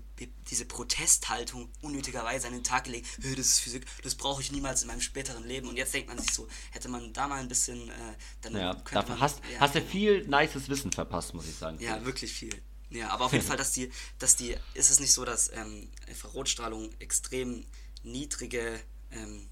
diese 0.50 0.66
Protesthaltung 0.66 1.70
unnötigerweise 1.82 2.48
an 2.48 2.54
den 2.54 2.64
Tag 2.64 2.84
gelegt, 2.84 3.08
"Hey, 3.22 3.36
das 3.36 3.48
ist 3.48 3.60
Physik, 3.60 3.86
das 4.04 4.16
brauche 4.16 4.42
ich 4.42 4.52
niemals 4.52 4.82
in 4.82 4.88
meinem 4.90 5.02
späteren 5.02 5.46
Leben. 5.48 5.70
Und 5.70 5.78
jetzt 5.78 5.94
denkt 5.94 6.10
man 6.10 6.20
sich 6.20 6.34
so, 6.34 6.48
hätte 6.72 6.90
man 6.90 7.14
da 7.14 7.28
mal 7.28 7.40
ein 7.40 7.48
bisschen, 7.48 7.90
äh, 7.90 7.94
dann 8.42 8.54
Ja, 8.56 8.76
könnte 8.76 9.10
man, 9.10 9.20
hast, 9.20 9.40
ja, 9.52 9.60
hast 9.62 9.76
du 9.76 9.82
viel 9.82 10.28
nices 10.28 10.68
Wissen 10.68 10.92
verpasst, 10.92 11.34
muss 11.34 11.48
ich 11.48 11.56
sagen. 11.56 11.80
Ja, 11.80 12.04
wirklich 12.06 12.32
viel. 12.34 12.62
Ja, 12.90 13.10
aber 13.10 13.26
auf 13.26 13.34
jeden 13.34 13.46
Fall, 13.46 13.58
dass 13.58 13.72
die, 13.72 13.92
dass 14.20 14.36
die, 14.36 14.56
ist 14.74 14.92
es 14.92 15.00
nicht 15.00 15.14
so, 15.14 15.26
dass 15.26 15.52
ähm, 15.54 15.90
Infrarotstrahlung 16.08 16.92
extrem 17.00 17.66
niedrige 18.04 18.80
ähm, 19.12 19.50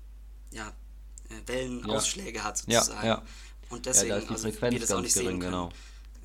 ja, 0.51 0.73
äh, 1.31 1.47
Wellenausschläge 1.47 2.43
hat 2.43 2.63
Ja, 2.67 2.81
sozusagen. 2.81 3.07
ja. 3.07 3.21
Und 3.69 3.85
Ja, 3.85 3.91
deswegen, 3.93 4.09
da 4.09 4.17
ist 4.17 4.27
die 4.29 4.33
also, 4.33 4.51
Frequenz 4.51 4.79
das 4.81 4.89
ganz 4.89 5.13
gering, 5.13 5.39
genau. 5.39 5.69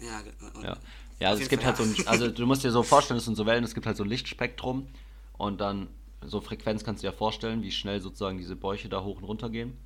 Ja, 0.00 0.22
und 0.54 0.64
Ja, 0.64 0.76
ja 1.20 1.28
also 1.28 1.42
es 1.42 1.48
gibt 1.48 1.62
Fall, 1.62 1.78
halt 1.78 1.96
so 1.96 2.02
ein, 2.02 2.08
also 2.08 2.28
du 2.28 2.46
musst 2.46 2.64
dir 2.64 2.70
so 2.70 2.82
vorstellen, 2.82 3.18
es 3.18 3.24
sind 3.24 3.36
so 3.36 3.46
Wellen, 3.46 3.64
es 3.64 3.74
gibt 3.74 3.86
halt 3.86 3.96
so 3.96 4.02
ein 4.02 4.08
Lichtspektrum 4.08 4.88
und 5.38 5.60
dann 5.60 5.88
so 6.24 6.40
Frequenz 6.40 6.82
kannst 6.84 7.02
du 7.02 7.08
dir 7.08 7.12
vorstellen, 7.12 7.62
wie 7.62 7.70
schnell 7.70 8.00
sozusagen 8.00 8.38
diese 8.38 8.56
Bäuche 8.56 8.88
da 8.88 9.02
hoch 9.02 9.18
und 9.18 9.24
runter 9.24 9.48
gehen. 9.50 9.76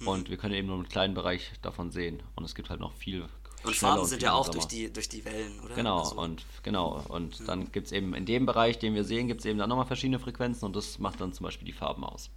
Mhm. 0.00 0.08
Und 0.08 0.30
wir 0.30 0.36
können 0.36 0.54
eben 0.54 0.68
nur 0.68 0.76
einen 0.76 0.88
kleinen 0.88 1.14
Bereich 1.14 1.52
davon 1.62 1.90
sehen. 1.90 2.22
Und 2.36 2.44
es 2.44 2.54
gibt 2.54 2.70
halt 2.70 2.80
noch 2.80 2.92
viel. 2.92 3.26
Und 3.64 3.74
Farben 3.76 4.04
sind 4.06 4.22
ja 4.22 4.32
auch 4.32 4.46
langsamer. 4.46 4.52
durch 4.52 4.66
die, 4.66 4.92
durch 4.92 5.08
die 5.08 5.24
Wellen, 5.24 5.60
oder? 5.60 5.74
Genau, 5.74 6.00
Also, 6.00 6.16
und 6.16 6.44
genau. 6.62 7.02
Und 7.08 7.48
dann 7.48 7.72
gibt 7.72 7.86
es 7.86 7.92
eben 7.92 8.14
in 8.14 8.26
dem 8.26 8.44
Bereich, 8.44 8.78
den 8.78 8.94
wir 8.94 9.04
sehen, 9.04 9.26
gibt 9.26 9.40
es 9.40 9.46
eben 9.46 9.58
dann 9.58 9.68
nochmal 9.68 9.86
verschiedene 9.86 10.18
Frequenzen 10.18 10.66
und 10.66 10.76
das 10.76 10.98
macht 10.98 11.20
dann 11.20 11.32
zum 11.32 11.44
Beispiel 11.44 11.66
die 11.66 11.72
Farben 11.72 12.04
aus. 12.04 12.30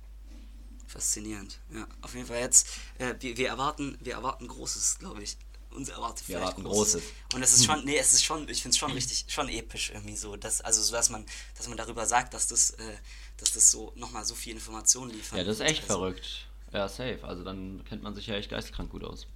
Faszinierend. 0.88 1.60
Ja, 1.74 1.86
auf 2.02 2.16
jeden 2.16 2.26
Fall 2.26 2.40
jetzt, 2.40 2.70
äh, 2.98 3.14
wir, 3.20 3.38
wir 3.38 3.50
erwarten, 3.50 3.98
wir 4.02 4.14
erwarten 4.14 4.48
Großes, 4.48 5.00
glaube 5.00 5.22
ich. 5.22 5.38
Uns 5.72 5.90
erwartet 5.90 6.28
Wir 6.28 6.38
vielleicht 6.38 6.58
erwarten 6.58 6.64
Großes. 6.64 7.04
Und 7.34 7.44
es 7.44 7.54
ist 7.54 7.66
schon, 7.66 7.84
nee, 7.86 7.98
es 7.98 8.14
ist 8.14 8.24
schon, 8.24 8.48
ich 8.48 8.62
finde 8.62 8.74
es 8.74 8.78
schon 8.78 8.92
richtig, 8.94 9.26
schon 9.28 9.50
episch 9.50 9.92
irgendwie 9.92 10.16
so, 10.16 10.38
dass, 10.38 10.62
also 10.62 10.82
so, 10.82 10.94
dass 10.94 11.10
man, 11.10 11.26
dass 11.58 11.68
man 11.68 11.78
darüber 11.78 12.06
sagt, 12.06 12.34
dass 12.34 12.48
das, 12.48 12.72
äh, 12.72 12.98
dass 13.36 13.52
das 13.52 13.70
so 13.70 13.92
nochmal 13.96 14.26
so 14.26 14.34
viel 14.34 14.54
Informationen 14.54 15.12
liefert. 15.12 15.38
Ja, 15.38 15.44
das 15.44 15.58
ist 15.58 15.66
echt 15.66 15.84
also, 15.84 15.96
verrückt. 15.96 16.48
Ja, 16.72 16.88
safe. 16.88 17.20
Also 17.24 17.44
dann 17.44 17.84
kennt 17.86 18.02
man 18.02 18.16
sich 18.16 18.28
ja 18.28 18.36
echt 18.36 18.50
geisteskrank 18.50 18.90
gut 18.90 19.04
aus. 19.04 19.28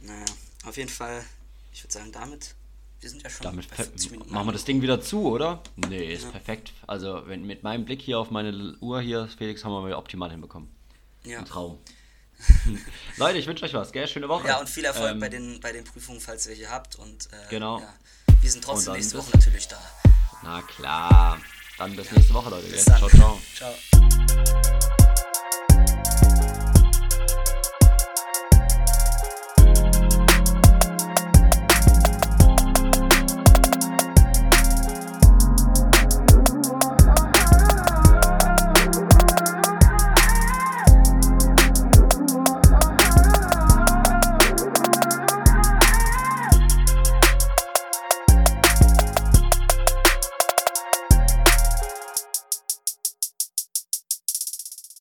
Naja, 0.00 0.24
auf 0.64 0.76
jeden 0.76 0.90
Fall, 0.90 1.24
ich 1.72 1.82
würde 1.82 1.92
sagen, 1.92 2.12
damit, 2.12 2.54
wir 3.04 3.10
sind 3.10 3.22
ja 3.22 3.30
schon 3.30 3.44
Damit 3.44 3.68
bei 3.68 3.76
per- 3.76 3.84
50 3.84 4.10
Minuten 4.12 4.32
machen 4.32 4.48
wir 4.48 4.52
das 4.52 4.64
Ding 4.64 4.80
wieder 4.82 5.00
zu, 5.00 5.26
oder? 5.30 5.62
Nee, 5.76 6.12
ist 6.14 6.24
Ja. 6.24 6.30
perfekt. 6.30 6.72
Also 6.86 7.22
wenn, 7.26 7.44
mit 7.46 7.62
meinem 7.62 7.84
Blick 7.84 8.00
hier 8.02 8.18
auf 8.18 8.30
meine 8.30 8.76
Uhr 8.80 9.00
hier, 9.00 9.28
Felix, 9.36 9.62
haben 9.64 9.72
wir 9.72 9.82
mal 9.82 9.92
optimal 9.92 10.30
hinbekommen. 10.30 10.68
Ja. 11.24 11.38
Ein 11.38 11.44
Traum. 11.44 11.78
Leute, 13.18 13.38
ich 13.38 13.46
wünsche 13.46 13.64
euch 13.64 13.74
was, 13.74 13.92
gell? 13.92 14.08
Schöne 14.08 14.28
Woche. 14.28 14.48
ja, 14.48 14.58
und 14.58 14.68
viel 14.68 14.84
Erfolg 14.84 15.12
Ähm, 15.12 15.20
bei, 15.20 15.28
den, 15.28 15.60
bei 15.60 15.72
den 15.72 15.84
Prüfungen, 15.84 16.20
falls 16.20 16.46
ihr 16.46 16.50
welche 16.52 16.70
habt. 16.70 16.96
Und 16.96 17.26
äh, 17.26 17.36
Genau. 17.50 17.78
ja, 17.80 17.92
wir 18.40 18.50
sind 18.50 18.64
trotzdem 18.64 18.94
nächste 18.94 19.18
Woche 19.18 19.30
natürlich 19.34 19.68
da. 19.68 19.78
Na 20.42 20.62
klar. 20.62 21.38
Dann 21.78 21.94
bis 21.96 22.10
nächste 22.10 22.32
Woche, 22.34 22.50
Leute. 22.50 22.66
Bis 22.68 22.84
Gell? 22.86 22.96
dann. 23.00 23.08
Ciao, 23.10 23.38
ciao. 23.54 23.72
Ciao. 24.00 24.73